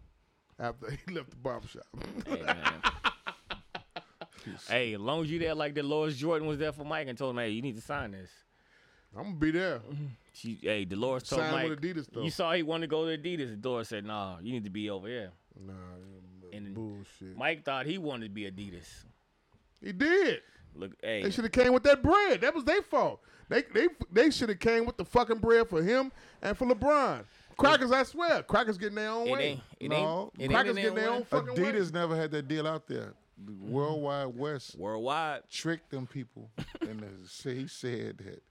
[0.58, 1.84] after he left the barbershop.
[2.26, 2.82] Hey, man.
[4.68, 7.16] Hey, as long as you there like the Dolores Jordan was there for Mike and
[7.18, 8.30] told him, hey, you need to sign this.
[9.16, 9.80] I'm gonna be there.
[10.32, 12.22] She, hey, Dolores told Sign Mike, with Adidas though.
[12.22, 13.60] you saw he wanted to go to Adidas.
[13.60, 15.32] Dolores said, nah, you need to be over here.
[15.66, 15.72] Nah,
[16.52, 17.36] And- bullshit.
[17.36, 18.86] Mike thought he wanted to be Adidas.
[19.82, 20.40] he did.
[20.76, 22.42] Look, hey, They should have came with that bread.
[22.42, 23.20] That was their fault.
[23.48, 27.24] They they they should have came with the fucking bread for him and for LeBron.
[27.58, 29.44] Crackers, I swear, crackers getting their own it way.
[29.48, 31.72] ain't, it No, ain't, it Crackers ain't getting their there own fucking way.
[31.72, 33.14] Adidas never had that deal out there.
[33.42, 33.66] Mm-hmm.
[33.66, 35.42] The Worldwide Wes worldwide.
[35.50, 36.50] tricked them people,
[36.80, 38.42] and the- he said that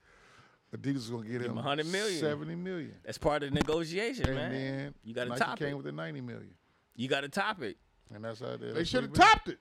[0.76, 2.20] Adidas was gonna get him him 100 million.
[2.20, 2.94] seventy million.
[3.04, 4.52] That's part of the negotiation, And man.
[4.52, 5.74] then you got to Nike top came it.
[5.76, 6.54] with the ninety million,
[6.96, 7.78] You got to top it.
[8.14, 8.72] and that's how they.
[8.72, 9.60] They should have topped it.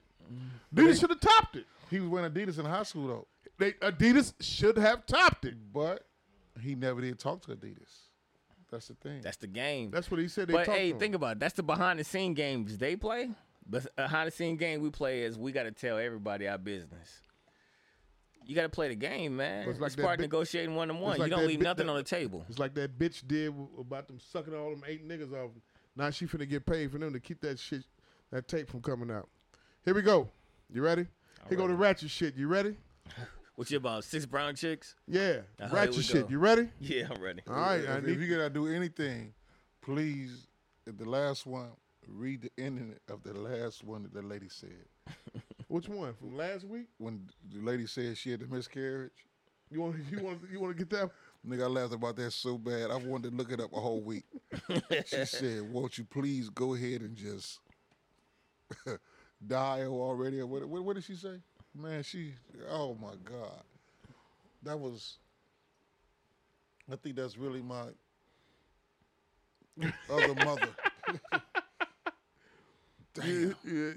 [0.75, 1.65] Adidas should have topped it.
[1.89, 3.27] He was wearing Adidas in high school though,
[3.57, 5.55] They Adidas should have topped it.
[5.73, 6.05] but
[6.61, 7.97] he never did talk to Adidas.
[8.71, 9.21] That's the thing.
[9.21, 9.89] That's the game.
[9.89, 10.47] That's what he said.
[10.47, 11.39] They but hey, to think about it.
[11.39, 13.31] That's the behind the scene games they play.
[13.69, 17.21] But behind the scene game we play is we got to tell everybody our business.
[18.45, 19.61] You got to play the game, man.
[19.61, 21.19] It's It's, like that part of bit- negotiating one on one.
[21.21, 22.45] You don't leave bit nothing that- on the table.
[22.49, 25.51] It's like that bitch did about them sucking all them eight niggas off.
[25.95, 27.83] Now she finna get paid for them to keep that shit,
[28.31, 29.27] that tape from coming out.
[29.85, 30.29] Here we go.
[30.71, 31.05] You ready?
[31.47, 32.35] Here go the ratchet shit.
[32.35, 32.75] You ready?
[33.55, 34.95] What you about six brown chicks?
[35.05, 36.21] Yeah, here ratchet we shit.
[36.23, 36.29] go.
[36.29, 36.69] You ready?
[36.79, 37.41] Yeah, I'm ready.
[37.45, 39.33] All right, I if, need if you gotta do anything,
[39.81, 40.47] please,
[40.87, 41.71] at the last one,
[42.07, 44.85] read the ending of the last one that the lady said.
[45.67, 46.87] which one from last week?
[46.97, 49.11] When the lady said she had the miscarriage,
[49.69, 51.11] You want you want you want to get that?
[51.47, 52.91] nigga, I laughed about that so bad.
[52.91, 54.25] I wanted to look it up a whole week.
[55.05, 57.59] she said, "Won't you please go ahead and just
[59.47, 60.83] die already?" Or what, what?
[60.83, 61.39] What did she say?
[61.75, 62.33] Man, she.
[62.69, 63.61] Oh my God,
[64.63, 65.17] that was.
[66.91, 67.85] I think that's really my
[70.09, 70.69] other mother.
[73.23, 73.91] Yeah, yeah,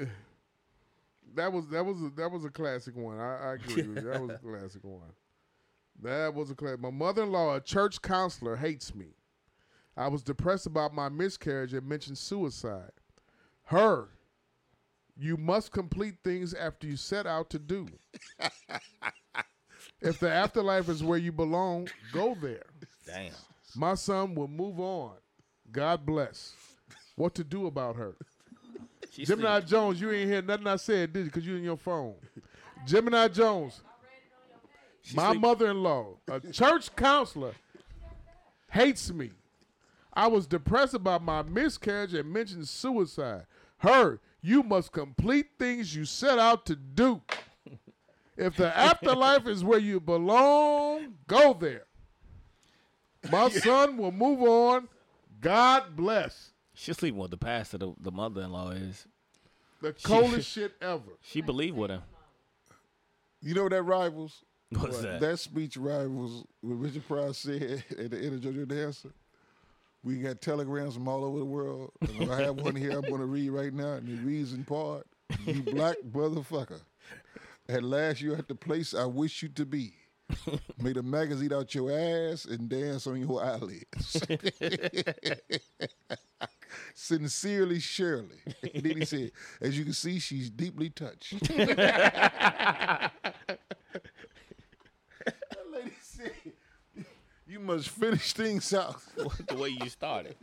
[0.00, 0.06] yeah.
[1.34, 3.18] That was that was a, that was a classic one.
[3.18, 4.10] I, I agree with you.
[4.10, 5.12] That was a classic one.
[6.02, 6.80] That was a classic.
[6.80, 9.14] My mother-in-law, a church counselor, hates me.
[9.96, 12.92] I was depressed about my miscarriage and mentioned suicide.
[13.64, 14.08] Her,
[15.16, 17.88] You must complete things after you set out to do.
[20.00, 22.66] if the afterlife is where you belong, go there.
[23.06, 23.32] Damn.
[23.74, 25.14] My son will move on.
[25.70, 26.56] God bless.
[27.16, 28.16] What to do about her?
[29.14, 29.70] She Gemini sleep.
[29.70, 31.24] Jones, you ain't hear nothing I said, did you?
[31.26, 32.14] Because you in your phone.
[32.84, 33.80] Gemini Jones,
[35.14, 35.40] my sleep.
[35.40, 37.52] mother-in-law, a church counselor,
[38.70, 39.30] hates me.
[40.12, 43.46] I was depressed about my miscarriage and mentioned suicide.
[43.78, 47.22] Her, you must complete things you set out to do.
[48.36, 51.84] If the afterlife is where you belong, go there.
[53.30, 54.88] My son will move on.
[55.40, 56.53] God bless.
[56.74, 57.78] She sleeping with the pastor.
[57.78, 59.06] The, the mother-in-law is.
[59.80, 61.02] The coldest shit ever.
[61.22, 62.02] She believe with him.
[63.42, 64.42] You know what that rivals?
[64.70, 65.20] What's that?
[65.20, 69.10] That speech rivals what Richard Pryor said at the end of JoJo Dancer.
[70.02, 71.92] We got telegrams from all over the world.
[72.18, 74.64] And I have one here I'm going to read right now, and it reads in
[74.64, 75.06] part
[75.46, 76.80] You black motherfucker.
[77.68, 79.94] At last, you're at the place I wish you to be.
[80.82, 84.22] Made a magazine out your ass and dance on your eyelids.
[86.94, 88.38] Sincerely, Shirley.
[88.72, 91.34] And then he said, As you can see, she's deeply touched.
[95.24, 96.32] That lady said,
[97.46, 98.96] "You must finish things out."
[99.48, 100.36] the way you started.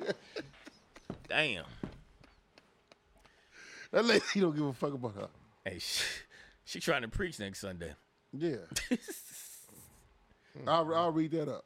[1.29, 1.65] Damn.
[3.91, 5.27] That lady don't give a fuck about her.
[5.65, 6.03] Hey, she,
[6.65, 7.93] she trying to preach next Sunday.
[8.33, 8.57] Yeah,
[10.67, 11.65] I'll, I'll read that up.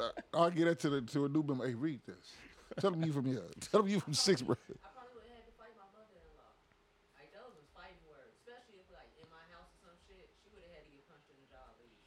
[0.00, 1.66] Uh, I'll get that to the to a new member.
[1.66, 2.32] Hey, read this.
[2.80, 3.42] Tell them you from here.
[3.70, 4.58] Tell them you from six, grade.
[4.82, 6.52] I probably would have had to fight my mother-in-law.
[7.18, 10.26] Like those was fighting words, especially if like in my house or some shit.
[10.42, 12.02] She would have had to get punched in the jaw at least.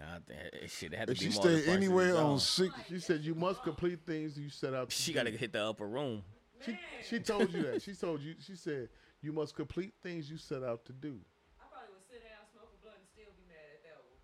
[0.00, 2.44] Nah, that shit had to If be she more than stay anywhere on jaw.
[2.44, 5.52] six, She said you must complete things you set out to She got to hit
[5.52, 6.22] the upper room.
[6.64, 7.82] She, she told you that.
[7.86, 8.34] She told you.
[8.40, 8.88] She said
[9.20, 11.20] you must complete things you set out to do.
[11.60, 14.16] I probably would sit down, smoke a blunt, and still be mad at that one.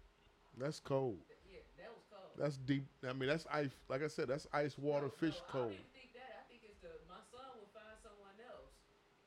[0.57, 1.21] That's cold.
[1.45, 2.32] Yeah, that was cold.
[2.43, 2.85] That's deep.
[3.09, 3.71] I mean, that's ice.
[3.89, 5.69] Like I said, that's ice water fish no, I cold.
[5.71, 6.41] don't think that.
[6.41, 8.73] I think it's the my son will find someone else.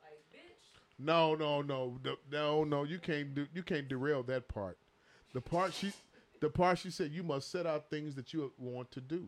[0.02, 0.68] Like, bitch.
[0.98, 2.84] No, no, no, no, no, no.
[2.84, 3.46] You can't do.
[3.54, 4.76] You can't derail that part.
[5.32, 5.94] The part she,
[6.42, 9.26] the part she said you must set out things that you want to do.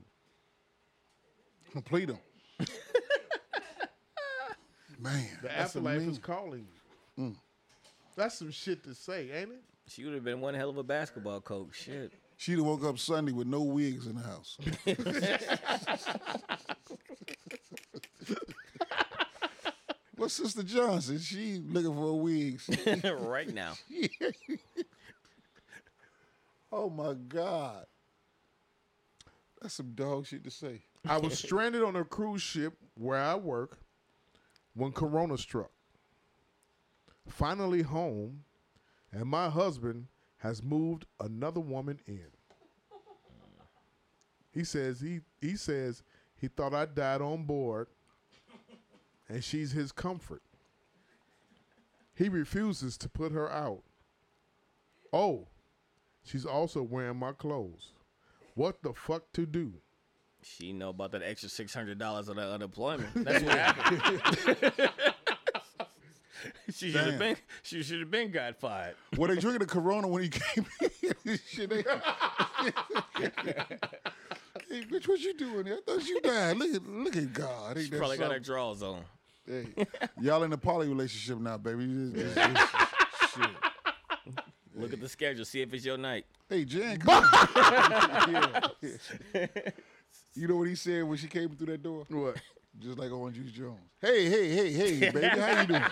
[1.73, 2.19] complete them.
[5.01, 6.67] Man, The that's afterlife mean- is calling
[7.17, 7.25] you.
[7.25, 7.37] Mm.
[8.17, 9.63] That's some shit to say, ain't it?
[9.87, 11.69] She would have been one hell of a basketball coach.
[11.85, 12.13] Shit.
[12.39, 14.57] She'd have woke up Sunday with no wigs in the house.
[20.17, 21.19] What's Sister Johnson?
[21.19, 22.71] She looking for wigs.
[23.21, 23.75] right now.
[26.71, 27.87] Oh my God.
[29.63, 30.83] That's some dog shit to say.
[31.09, 33.79] I was stranded on a cruise ship where I work
[34.75, 35.71] when Corona struck.
[37.27, 38.45] Finally home,
[39.11, 40.09] and my husband
[40.39, 42.27] has moved another woman in.
[44.53, 46.03] He says he he says
[46.35, 47.89] he thought I died on board,
[49.29, 50.43] and she's his comfort.
[52.15, 53.83] He refuses to put her out.
[55.13, 55.47] Oh,
[56.25, 57.93] she's also wearing my clothes.
[58.55, 59.75] What the fuck to do?
[60.43, 63.09] She know about that extra six hundred dollars of that unemployment.
[63.25, 64.91] That's what happened.
[66.73, 67.37] she should have been.
[67.63, 68.95] She should have been got fired.
[69.17, 70.67] Were they drinking the Corona when he came
[71.25, 71.39] in?
[71.49, 71.83] shit, they,
[73.19, 75.75] hey, bitch, what you doing there?
[75.77, 76.57] I thought you died.
[76.57, 77.77] Look at look at God.
[77.77, 79.03] Ain't She that probably got her drawers on.
[79.47, 79.67] Hey,
[80.21, 81.87] y'all in a poly relationship now, baby.
[82.15, 83.51] Just- just- just- shit.
[84.75, 85.45] Look at the schedule.
[85.45, 86.27] See if it's your night.
[86.49, 88.71] Hey, Jan, come on.
[88.85, 89.47] Yeah.
[90.35, 92.05] You know what he said when she came through that door?
[92.11, 92.37] What?
[92.79, 93.81] Just like Orange Juice Jones.
[94.01, 95.83] Hey, hey, hey, hey, baby, how you doing?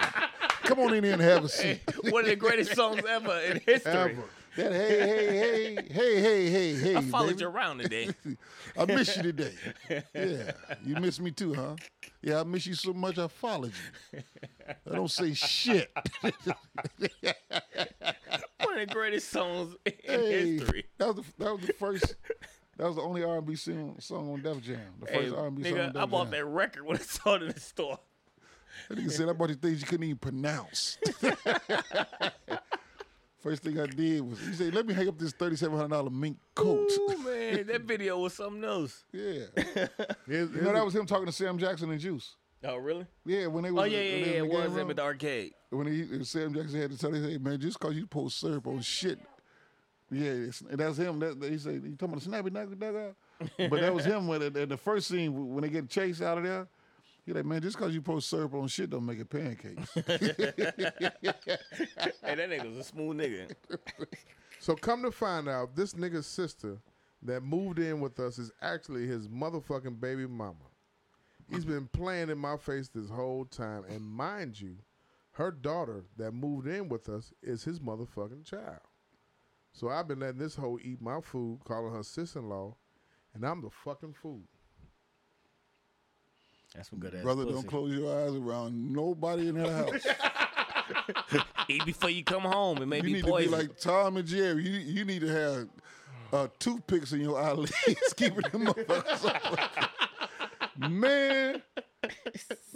[0.66, 1.80] Come on in here and have a seat.
[2.10, 3.92] One of the greatest songs ever in history.
[3.92, 4.24] Ever.
[4.56, 6.96] That hey, hey, hey, hey, hey, hey, hey.
[6.96, 7.40] I followed baby.
[7.42, 8.08] you around today.
[8.78, 9.52] I miss you today.
[10.14, 10.52] Yeah,
[10.82, 11.76] you miss me too, huh?
[12.22, 13.72] Yeah, I miss you so much I followed
[14.12, 14.22] you.
[14.90, 15.90] I don't say shit.
[16.22, 16.32] One
[18.80, 20.86] of the greatest songs in Hey, history.
[20.98, 22.16] that was the, that was the first.
[22.78, 24.80] That was the only R and B song, song on Def Jam.
[25.00, 26.30] The Hey, first R and B song on Def I bought Jam.
[26.32, 27.98] that record when I saw it in the store.
[28.88, 30.98] That nigga said I bought you things you couldn't even pronounce.
[33.42, 36.10] First thing I did was he said, "Let me hang up this thirty-seven hundred dollar
[36.10, 39.04] mink coat." Ooh, man, that video was something else.
[39.12, 39.44] yeah,
[40.26, 42.34] you know that was him talking to Sam Jackson and Juice.
[42.64, 43.06] Oh, really?
[43.24, 44.32] Yeah, when they was Oh, yeah, yeah, yeah.
[44.38, 45.52] It was him at the arcade.
[45.70, 48.66] when he Sam Jackson had to tell him, "Hey man, just cause you post syrup
[48.66, 49.20] on shit."
[50.10, 51.20] Yeah, it's, that's him.
[51.20, 53.14] That, that- he said he talking about the snappy dugger.
[53.70, 56.44] But that was him when in the first scene when they get chased out of
[56.44, 56.66] there.
[57.26, 59.90] He like, man, just because you post syrup on shit don't make it pancakes.
[62.22, 63.52] Hey, that nigga's a smooth nigga.
[64.58, 66.78] So come to find out, this nigga's sister
[67.22, 70.54] that moved in with us is actually his motherfucking baby mama.
[71.50, 74.78] He's been playing in my face this whole time, and mind you,
[75.32, 78.80] her daughter that moved in with us is his motherfucking child.
[79.72, 82.74] So I've been letting this hoe eat my food, calling her sister-in-law,
[83.34, 84.42] and I'm the fucking fool.
[86.74, 87.54] That's some good ass Brother, pussy.
[87.54, 90.06] don't close your eyes around nobody in that house.
[91.68, 92.78] Eat before you come home.
[92.82, 93.50] It may you be need poison.
[93.52, 94.62] to be like Tom and Jerry.
[94.68, 95.68] You, you need to have
[96.32, 97.72] uh, toothpicks in your eyelids,
[98.16, 99.24] keeping them motherfuckers
[100.78, 100.90] open.
[101.00, 101.62] Man,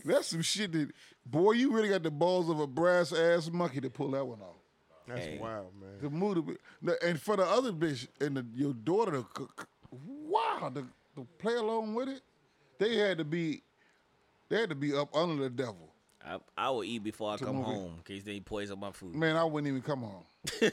[0.06, 0.88] that's some shit that,
[1.26, 4.40] boy, you really got the balls of a brass ass monkey to pull that one
[4.40, 4.56] off.
[5.06, 5.38] That's Hey.
[5.38, 5.98] wild, man.
[6.00, 6.58] The mood of it.
[7.04, 10.86] And for the other bitch and the, your daughter to cook, wow, to,
[11.16, 12.22] to play along with it,
[12.78, 13.62] they had to be,
[14.50, 15.88] they had to be up under the devil.
[16.22, 17.64] I, I will eat before I come movie.
[17.70, 19.14] home in case they poison my food.
[19.14, 20.24] Man, I wouldn't even come home.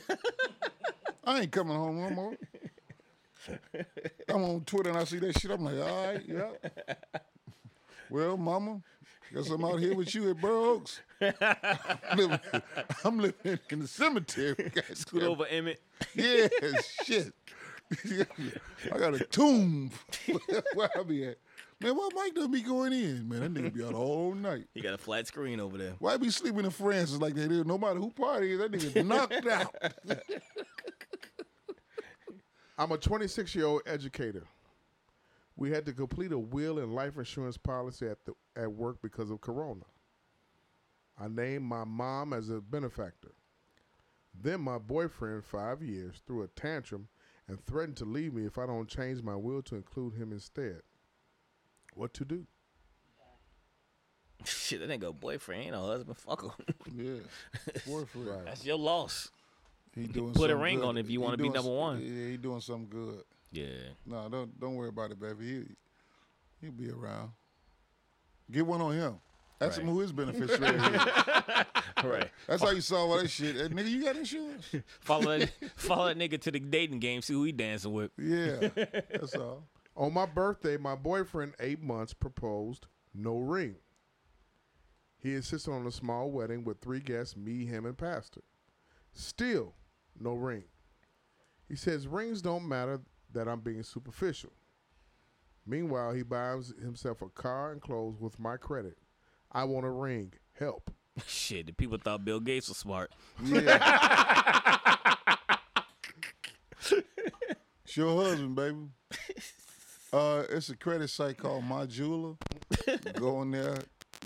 [1.24, 2.38] I ain't coming home no more.
[4.28, 5.52] I'm on Twitter and I see that shit.
[5.52, 6.50] I'm like, all right, yeah.
[8.10, 8.82] Well, mama,
[9.34, 11.02] guess I'm out here with you at Burr Oaks.
[11.22, 12.40] I'm living,
[13.06, 14.72] I'm living in the cemetery.
[14.94, 15.82] Scoot over, Emmett.
[16.14, 16.48] Yeah,
[17.04, 17.34] shit.
[18.92, 19.92] I got a tomb
[20.74, 21.38] where I be at.
[21.80, 23.30] Man, why Mike don't be going in?
[23.30, 24.66] Man, that nigga be out all night.
[24.74, 25.94] He got a flat screen over there.
[26.00, 27.50] Why be sleeping in France Francis like that?
[27.68, 29.76] No matter who party is, that nigga knocked out.
[32.80, 34.44] I'm a 26 year old educator.
[35.56, 39.30] We had to complete a will and life insurance policy at the at work because
[39.32, 39.86] of Corona.
[41.20, 43.34] I named my mom as a benefactor.
[44.40, 47.08] Then my boyfriend, five years, threw a tantrum
[47.48, 50.82] and threatened to leave me if I don't change my will to include him instead.
[51.98, 52.46] What to do?
[54.46, 56.16] Shit, that nigga boyfriend, ain't no husband.
[56.18, 56.52] Fuck him.
[56.96, 58.46] Yeah, boyfriend.
[58.46, 59.30] That's your loss.
[59.96, 60.86] He doing Put a ring good.
[60.86, 62.00] on it if you wanna be number one.
[62.02, 63.24] Yeah, he doing something good.
[63.52, 63.66] Yeah.
[64.06, 65.46] No, don't don't worry about it, baby.
[65.48, 65.66] He
[66.62, 67.32] he'll be around.
[68.52, 69.14] Get one on him.
[69.60, 69.74] Him Right.
[69.80, 71.02] who his beneficiary is.
[72.04, 72.30] Right.
[72.46, 73.56] That's how you solve all that shit.
[73.56, 74.68] Hey, nigga, you got insurance?
[75.00, 78.12] follow that follow that nigga to the dating game, see who he dancing with.
[78.20, 78.70] Yeah,
[79.10, 79.64] that's all.
[79.98, 83.78] On my birthday, my boyfriend, eight months, proposed no ring.
[85.18, 88.42] He insisted on a small wedding with three guests, me, him, and pastor.
[89.12, 89.74] Still,
[90.20, 90.66] no ring.
[91.68, 93.02] He says rings don't matter,
[93.34, 94.52] that I'm being superficial.
[95.66, 99.00] Meanwhile, he buys himself a car and clothes with my credit.
[99.52, 100.34] I want a ring.
[100.60, 100.92] Help.
[101.26, 103.12] Shit, the people thought Bill Gates was smart.
[103.44, 105.16] Yeah.
[107.84, 108.78] it's your husband, baby.
[110.18, 112.36] Uh, it's a credit site called My Jeweler.
[113.14, 113.78] Go in there,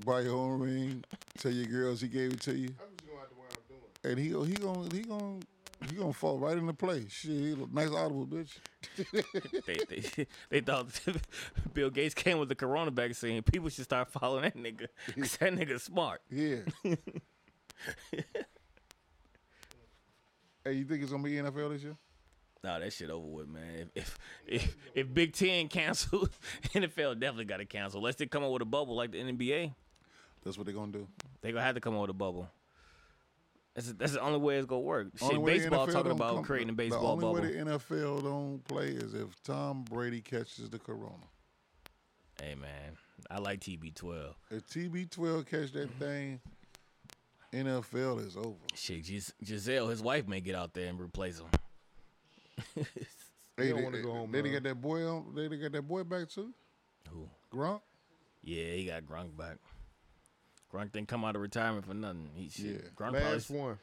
[0.06, 1.04] buy your own ring.
[1.36, 2.70] Tell your girls he gave it to you,
[4.04, 5.38] and he he gonna he gonna
[5.90, 7.10] he gonna fall right into place.
[7.12, 8.56] Shit, he look nice audible, bitch.
[9.66, 10.86] They, they, they thought
[11.74, 13.42] Bill Gates came with the corona vaccine.
[13.42, 14.86] People should start following that nigga.
[15.14, 16.20] 'cause that nigga smart.
[16.30, 16.60] Yeah.
[20.64, 21.96] hey, you think it's gonna be NFL this year?
[22.64, 23.90] Nah, that shit over with, man.
[23.94, 26.30] If if if, if Big Ten canceled,
[26.74, 27.98] NFL definitely got to cancel.
[27.98, 29.74] Unless they come up with a bubble like the NBA,
[30.44, 31.08] That's what they're gonna do.
[31.40, 32.48] they gonna have to come up with a bubble.
[33.74, 35.08] That's that's the only way it's gonna work.
[35.20, 37.40] Only Shit, the baseball talking about come- creating a the baseball only bubble.
[37.40, 41.24] way the NFL don't play is if Tom Brady catches the corona.
[42.40, 42.96] Hey man,
[43.30, 44.34] I like TB12.
[44.50, 46.40] If TB12 catch that thing,
[47.52, 48.56] NFL is over.
[48.74, 51.46] Shit, Gis- Gisele, his wife may get out there and replace him.
[53.56, 54.60] They, don't they, wanna go home, they done bro.
[54.60, 55.34] got that boy on.
[55.34, 56.54] They done got that boy back too.
[57.10, 57.28] Who?
[57.52, 57.82] Gronk.
[58.42, 59.58] Yeah, he got Gronk back.
[60.72, 62.30] Gronk didn't come out of retirement for nothing.
[62.34, 62.64] He shit.
[62.64, 62.78] Yeah.
[62.96, 63.78] Gronk probably Last one.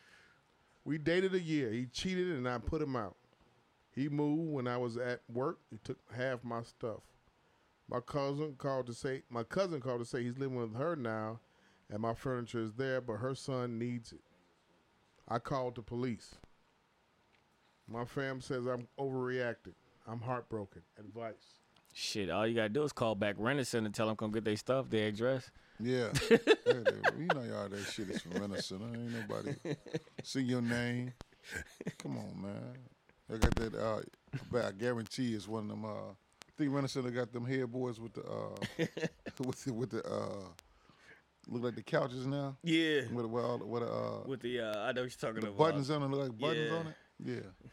[0.86, 1.72] We dated a year.
[1.72, 3.16] He cheated and I put him out.
[3.94, 5.60] He moved when I was at work.
[5.70, 7.02] He took half my stuff.
[7.88, 11.40] My cousin called to say my cousin called to say he's living with her now
[11.92, 14.22] and my furniture is there, but her son needs it.
[15.28, 16.36] I called the police.
[17.92, 19.74] My fam says I'm overreacting.
[20.08, 20.82] I'm heartbroken.
[21.00, 21.34] Advice.
[21.94, 24.56] Shit, all you gotta do is call back Renison and tell them come get their
[24.56, 25.50] stuff, their address.
[25.80, 26.10] Yeah.
[26.32, 26.84] yeah they-
[27.18, 28.82] you know y'all that shit is from Renison.
[28.96, 29.56] Ain't nobody
[30.24, 31.14] see your name.
[31.98, 32.78] Come on, man.
[33.34, 33.74] I got that.
[33.76, 34.02] Uh,
[34.52, 35.86] but I guarantee it's one of them.
[35.86, 38.56] Uh, I think Renison got them headboards with the uh,
[39.46, 40.44] with the, with the uh,
[41.48, 42.56] look like the couches now.
[42.64, 43.02] Yeah.
[43.12, 45.48] With the with, all, with uh, With the uh, I know what you're talking the
[45.48, 45.58] about.
[45.58, 46.78] buttons on it, look like buttons Yeah.
[46.78, 46.94] on it.
[47.22, 47.70] Yeah,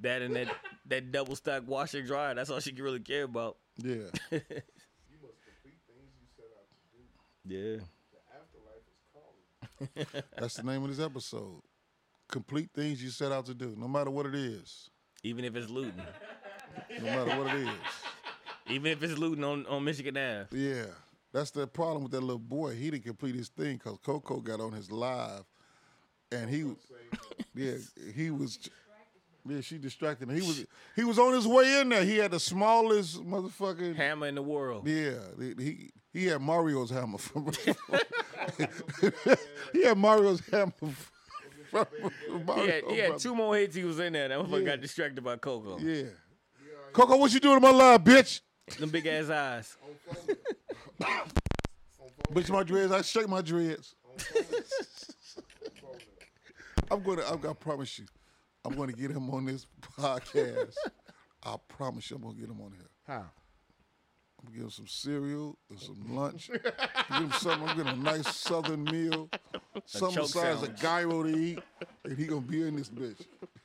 [0.00, 0.48] That and that
[0.86, 2.34] that double stack washer and dryer.
[2.34, 3.56] That's all she really care about.
[3.76, 3.94] yeah.
[4.30, 7.54] You must complete things you set out to do.
[7.54, 7.76] Yeah.
[8.12, 10.24] The afterlife is calling.
[10.38, 11.62] That's the name of this episode.
[12.28, 14.90] Complete things you set out to do, no matter what it is.
[15.22, 16.02] Even if it's looting.
[16.98, 17.68] No matter what it is.
[18.68, 20.46] Even if it's looting on, on Michigan Ave.
[20.52, 20.86] Yeah.
[21.32, 22.74] That's the problem with that little boy.
[22.74, 25.44] He didn't complete his thing because Coco got on his live
[26.32, 26.76] and he was
[27.54, 27.74] yeah,
[28.14, 28.58] he was
[29.46, 30.34] yeah, she distracted him.
[30.36, 30.64] He was
[30.96, 32.04] he was on his way in there.
[32.04, 34.86] He had the smallest motherfucking Hammer in the world.
[34.88, 37.50] Yeah, he he had Mario's hammer from.
[39.72, 40.72] he had Mario's hammer.
[40.78, 40.94] From,
[41.70, 41.86] from
[42.56, 43.74] He had, he had two more hits.
[43.74, 44.28] He was in there.
[44.28, 44.66] That motherfucker Yeah.
[44.66, 45.78] got distracted by Coco.
[45.78, 46.04] Yeah.
[46.92, 48.40] Coco, what you doing in my life, bitch?
[48.78, 49.76] Them big ass eyes.
[52.32, 52.92] Bitch, my dreads.
[52.92, 53.94] I shake my dreads.
[56.90, 57.22] I'm gonna.
[57.28, 58.06] I'm gonna promise you.
[58.64, 59.66] I'm gonna get him on this
[59.98, 60.74] podcast.
[61.42, 62.88] I promise you, I'm gonna get him on here.
[63.06, 63.14] How?
[64.38, 66.48] I'm gonna give him some cereal and some lunch.
[66.50, 67.50] give him something.
[67.50, 69.28] I'm gonna give him a nice southern meal.
[69.86, 71.58] Something choke besides a gyro to eat,
[72.04, 73.20] and he gonna be in this bitch.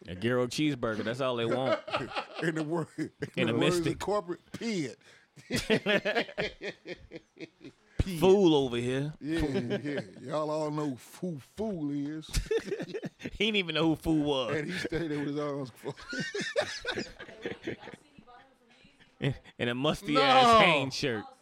[0.07, 1.03] A gyro cheeseburger.
[1.03, 1.79] That's all they want.
[2.43, 3.99] In the word, in, In the a words of mystic.
[3.99, 4.95] corporate pig.
[8.19, 9.13] Fool over here.
[9.19, 9.39] Yeah,
[9.83, 9.99] yeah.
[10.21, 12.27] Y'all all know who fool is,
[13.37, 14.55] He didn't even know who fool was.
[14.55, 15.71] and he stayed there with his arms.
[15.75, 15.95] full.
[19.59, 20.21] And a musty No.
[20.21, 21.23] ass Hanes shirt.
[21.25, 21.35] Also,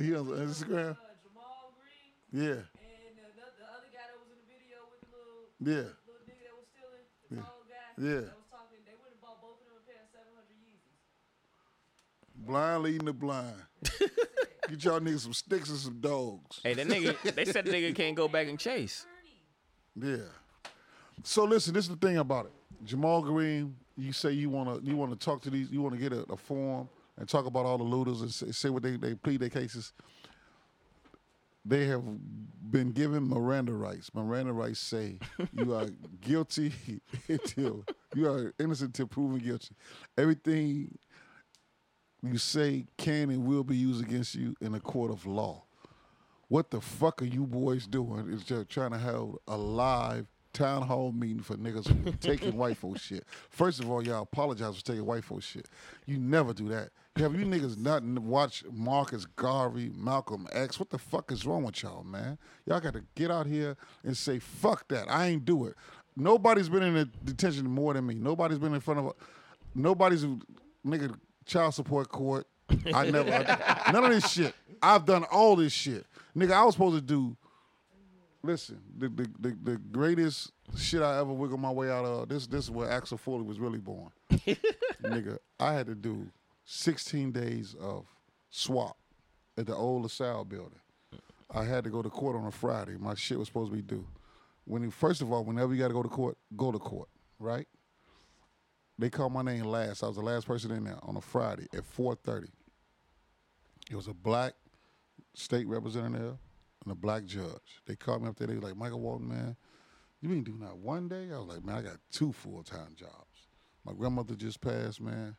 [0.00, 0.06] yeah.
[0.06, 0.90] He on Instagram.
[0.92, 4.78] Uh, Ja'Mal Green Yeah, and uh, the, the other guy that was in the video
[4.88, 5.92] with the little yeah.
[6.08, 8.24] little nigga that was stealing, the tall guy Yeah.
[8.24, 8.80] that was talking.
[8.88, 10.96] They went and bought both of them a pair of 700 Yeezys.
[12.46, 13.60] Blind leading the blind.
[14.70, 16.60] Get y'all niggas some sticks and some dogs.
[16.64, 19.04] Hey, that nigga, they said the nigga can't go back and chase.
[20.00, 20.32] Yeah.
[21.22, 22.52] So listen, this is the thing about it.
[22.86, 26.20] Ja'Mal Green, you say you wanna you wanna talk to these, you wanna get a,
[26.30, 29.40] a forum and talk about all the looters and say, say what they they plead
[29.40, 29.92] their cases.
[31.64, 32.02] They have
[32.72, 34.12] been given Miranda rights.
[34.14, 35.18] Miranda rights say
[35.52, 35.88] you are
[36.20, 36.72] guilty
[37.28, 37.84] until
[38.14, 39.74] you are innocent until proven guilty.
[40.18, 40.98] Everything
[42.22, 45.64] you say can and will be used against you in a court of law.
[46.48, 48.28] What the fuck are you boys doing?
[48.28, 53.00] Is just trying to have a live town hall meeting for niggas taking white folks
[53.00, 53.24] shit.
[53.50, 55.68] First of all, y'all apologize for taking white folks shit.
[56.06, 56.90] You never do that.
[57.16, 60.78] Have you niggas not n- watch Marcus Garvey, Malcolm X?
[60.80, 62.38] What the fuck is wrong with y'all, man?
[62.66, 65.10] Y'all got to get out here and say, fuck that.
[65.10, 65.74] I ain't do it.
[66.16, 68.14] Nobody's been in detention more than me.
[68.14, 69.12] Nobody's been in front of a,
[69.74, 70.24] nobody's
[70.86, 71.14] nigga
[71.46, 72.46] child support court.
[72.94, 74.54] I never I- none of this shit.
[74.82, 76.06] I've done all this shit.
[76.36, 77.36] Nigga, I was supposed to do
[78.42, 82.46] listen, the the, the, the greatest shit I ever wiggled my way out of, this
[82.46, 84.10] this is where Axel Foley was really born.
[85.02, 86.28] Nigga, I had to do
[86.64, 88.06] 16 days of
[88.50, 88.96] swap
[89.56, 90.80] at the old LaSalle building.
[91.50, 92.96] I had to go to court on a Friday.
[92.98, 94.06] My shit was supposed to be due.
[94.64, 97.08] When you, first of all, whenever you got to go to court, go to court,
[97.38, 97.66] right?
[98.98, 100.02] They called my name last.
[100.02, 102.48] I was the last person in there on a Friday at 4:30.
[103.90, 104.54] It was a black
[105.34, 106.38] state representative
[106.84, 107.80] and a black judge.
[107.86, 108.46] They called me up there.
[108.46, 109.56] They was like, Michael Walton, man,
[110.20, 111.28] you ain't do not one day?
[111.32, 113.48] I was like, man, I got two full time jobs.
[113.84, 115.36] My grandmother just passed, man.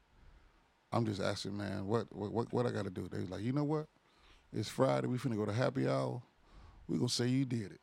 [0.91, 3.07] I'm just asking, man, what what what, what I got to do?
[3.09, 3.87] They was like, you know what?
[4.51, 5.07] It's Friday.
[5.07, 6.21] We finna go to happy hour.
[6.87, 7.81] We gonna say you did it.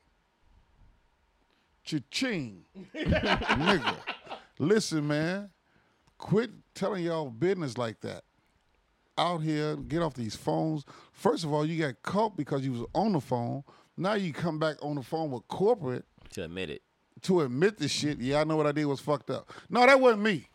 [1.83, 2.65] Cha-ching,
[2.95, 3.97] nigga.
[4.59, 5.51] Listen, man.
[6.19, 8.25] Quit telling y'all business like that.
[9.19, 10.85] Out here, get off these phones.
[11.13, 13.65] First of all, you got caught because you was on the phone.
[13.97, 16.83] Now you come back on the phone with corporate To admit it.
[17.23, 18.19] to admit the shit.
[18.21, 19.51] Yeah, I know what I did was fucked up.
[19.69, 20.49] No, that wasn't me.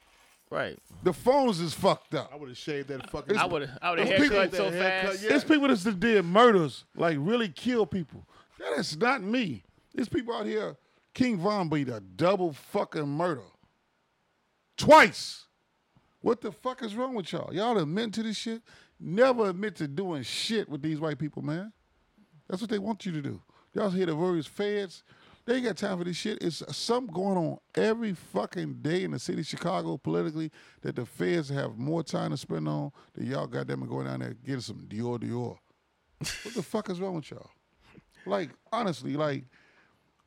[0.49, 0.79] Right.
[1.03, 2.31] The phones is fucked up.
[2.33, 3.37] I would have shaved that fucking.
[3.37, 5.23] I would I would have Those people- haircut so that haircut, fast.
[5.23, 5.29] yeah.
[5.29, 8.25] There's people that did murders, like really kill people.
[8.59, 9.63] That is not me.
[9.93, 10.75] There's people out here.
[11.13, 13.41] King Von beat a double fucking murder.
[14.77, 15.44] Twice.
[16.25, 17.53] What the fuck is wrong with y'all?
[17.53, 18.63] Y'all admit to this shit?
[18.99, 21.71] Never admit to doing shit with these white people, man.
[22.49, 23.43] That's what they want you to do.
[23.75, 25.03] Y'all hear the various feds.
[25.45, 26.41] They ain't got time for this shit.
[26.41, 30.49] It's something going on every fucking day in the city of Chicago politically
[30.81, 34.33] that the feds have more time to spend on than y'all goddamn going down there
[34.43, 35.55] getting some Dior Dior.
[36.43, 37.51] what the fuck is wrong with y'all?
[38.25, 39.43] Like, honestly, like,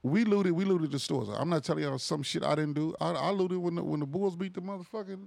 [0.04, 1.28] we looted, we looted the stores.
[1.28, 2.94] I'm not telling y'all some shit I didn't do.
[3.00, 5.26] I, I looted when the, when the Bulls beat the motherfucking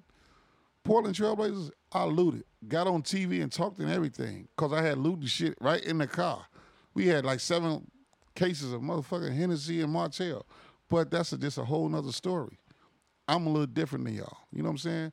[0.83, 1.71] Portland Trailblazers.
[1.91, 5.83] I looted, got on TV and talked and everything because I had looted shit right
[5.83, 6.45] in the car.
[6.93, 7.89] We had like seven
[8.35, 10.45] cases of motherfucking Hennessy and Martell,
[10.89, 12.57] but that's a, just a whole nother story.
[13.27, 14.37] I'm a little different than y'all.
[14.51, 15.11] You know what I'm saying?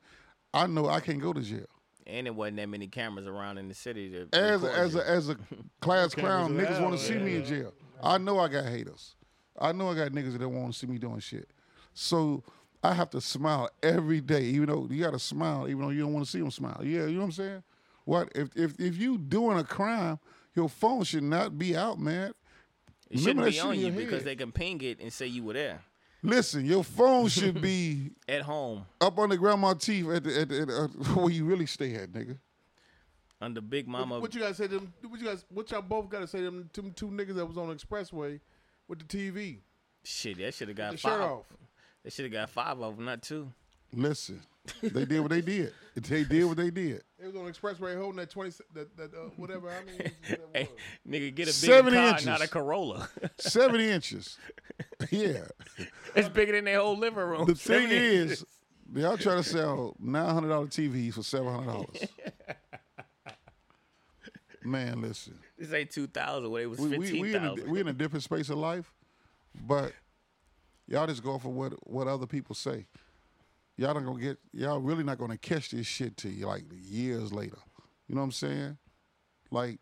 [0.53, 1.67] I know I can't go to jail.
[2.07, 5.07] And it wasn't that many cameras around in the city to As a, as a,
[5.09, 5.37] as a
[5.81, 7.73] class clown, niggas want to see me in jail.
[8.01, 9.15] I know I got haters.
[9.59, 11.49] I know I got niggas that don't want to see me doing shit.
[11.93, 12.43] So
[12.81, 16.01] I have to smile every day, even though you got to smile, even though you
[16.01, 16.81] don't want to see them smile.
[16.83, 17.63] Yeah, you know what I'm saying?
[18.05, 20.19] What if if if you doing a crime,
[20.55, 22.33] your phone should not be out, man.
[23.09, 24.25] It Remember shouldn't be on you because head.
[24.25, 25.81] they can ping it and say you were there
[26.21, 30.61] Listen, your phone should be at home up under grandma teeth at the, at the,
[30.61, 30.87] at, uh,
[31.21, 32.37] where you really stay at, nigga.
[33.41, 34.15] under Big Mama.
[34.15, 34.93] What, what you guys say to them?
[35.07, 35.45] What you guys?
[35.49, 36.69] What y'all both got to say to them?
[36.73, 38.39] Two, two niggas that was on the expressway
[38.87, 39.59] with the TV,
[40.03, 41.11] Shit, that should have got the five.
[41.13, 41.45] shirt off.
[42.09, 43.51] They should have got five of them, not two.
[43.93, 44.41] Listen,
[44.81, 45.73] they did what they did.
[45.93, 47.03] They did what they did.
[47.19, 49.69] They was on the expressway holding that twenty, that, that uh, whatever.
[49.69, 50.69] I mean, whatever Hey,
[51.07, 52.25] nigga, get a big 70 car, inches.
[52.25, 53.07] not a Corolla.
[53.37, 54.39] 70 inches.
[55.11, 55.43] Yeah.
[56.15, 57.45] it's bigger than their whole living room.
[57.45, 58.45] The thing is, inches.
[58.95, 62.07] y'all trying to sell nine hundred dollar TVs for seven hundred dollars.
[64.63, 66.49] Man, listen, this ain't two thousand.
[66.49, 68.57] What it was we, we, fifteen we, in a, we in a different space of
[68.57, 68.91] life,
[69.67, 69.93] but
[70.89, 72.85] y'all just go for what what other people say.
[73.77, 77.31] Y'all not gonna get y'all really not gonna catch this shit till you like years
[77.31, 77.57] later.
[78.07, 78.77] You know what I'm saying?
[79.51, 79.79] Like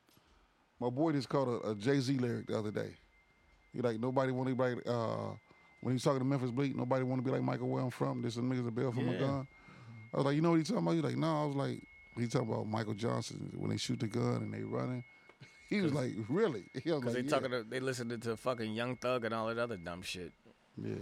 [0.79, 2.95] my boy just called a, a Jay Z lyric the other day.
[3.73, 5.31] He like nobody want anybody uh
[5.81, 7.89] when he was talking to Memphis Bleek, nobody want to be like Michael where I'm
[7.91, 8.21] from.
[8.21, 9.19] This is niggas a bill from a Yeah.
[9.19, 9.47] gun.
[10.13, 10.95] I was like, you know what he talking about?
[10.95, 11.43] He like, no.
[11.43, 11.83] I was like,
[12.17, 15.03] he talking about Michael Johnson when they shoot the gun and they running.
[15.69, 16.63] He was like, really?
[16.73, 17.29] Because like, they yeah.
[17.29, 20.31] talking, to, they listening to fucking Young Thug and all that other dumb shit.
[20.83, 20.95] Yeah,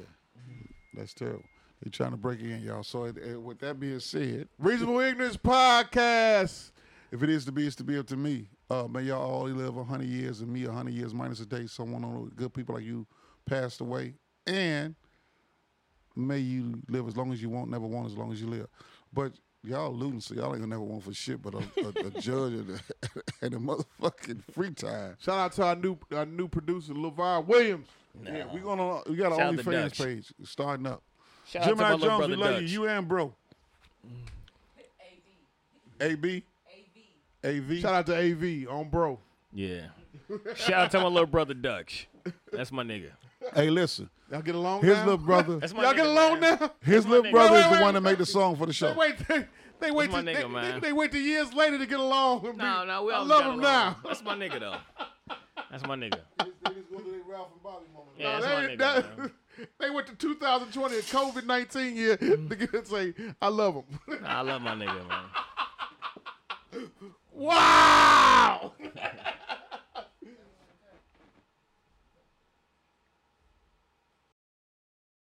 [0.94, 1.44] that's terrible.
[1.82, 2.84] They're trying to break in, y'all.
[2.84, 6.72] So it, it- with that being said, Reasonable Ignorance Podcast.
[7.12, 8.48] if it is to be, it's to be up to me.
[8.70, 11.68] Uh, may y'all all live hundred years and me hundred years minus a day.
[11.68, 13.06] Someone on good people like you
[13.46, 14.16] passed away,
[14.48, 14.96] and
[16.16, 18.68] may you live as long as you want, never want as long as you live.
[19.14, 19.34] But
[19.66, 22.54] y'all looting, so y'all ain't gonna never want for shit but a, a, a judge
[22.54, 22.80] and a,
[23.46, 25.16] and a motherfucking free time.
[25.20, 27.88] Shout out to our new our new producer LeVar Williams.
[28.24, 31.02] Yeah, we gonna we got Shout an out to OnlyFans page starting up.
[31.48, 32.62] Shout out to my Jones, brother we love Dutch.
[32.64, 32.68] you.
[32.84, 33.34] You and bro.
[36.02, 36.44] AB,
[37.44, 37.46] AV.
[37.72, 37.80] AV.
[37.80, 39.20] Shout out to AV on bro.
[39.54, 39.88] Yeah.
[40.56, 42.08] Shout out to my little brother Dutch.
[42.52, 43.12] That's my nigga.
[43.54, 44.10] Hey, listen.
[44.32, 45.04] Y'all get along His now?
[45.06, 45.58] little brother.
[45.58, 46.58] That's my Y'all nigga, get along man.
[46.60, 46.72] now?
[46.82, 47.32] His my little nigga.
[47.32, 48.12] brother Wait, is the one that wait.
[48.12, 48.94] made the song for the They show.
[48.94, 49.16] wait.
[49.28, 49.46] They,
[49.80, 50.10] they wait.
[50.10, 50.74] my to, nigga, they, man.
[50.82, 52.46] They, they wait to years later to get along.
[52.48, 53.62] and be- No, no, we I all love got him along.
[53.62, 53.98] now.
[54.06, 54.78] That's my nigga though.
[55.70, 56.20] That's my nigga.
[58.18, 58.78] Yeah, that's my nigga.
[58.78, 59.32] that- man.
[59.80, 63.84] they went to 2020, a COVID 19 year, to get, say, I love him.
[64.22, 66.90] Nah, I love my nigga, man.
[67.34, 68.74] wow!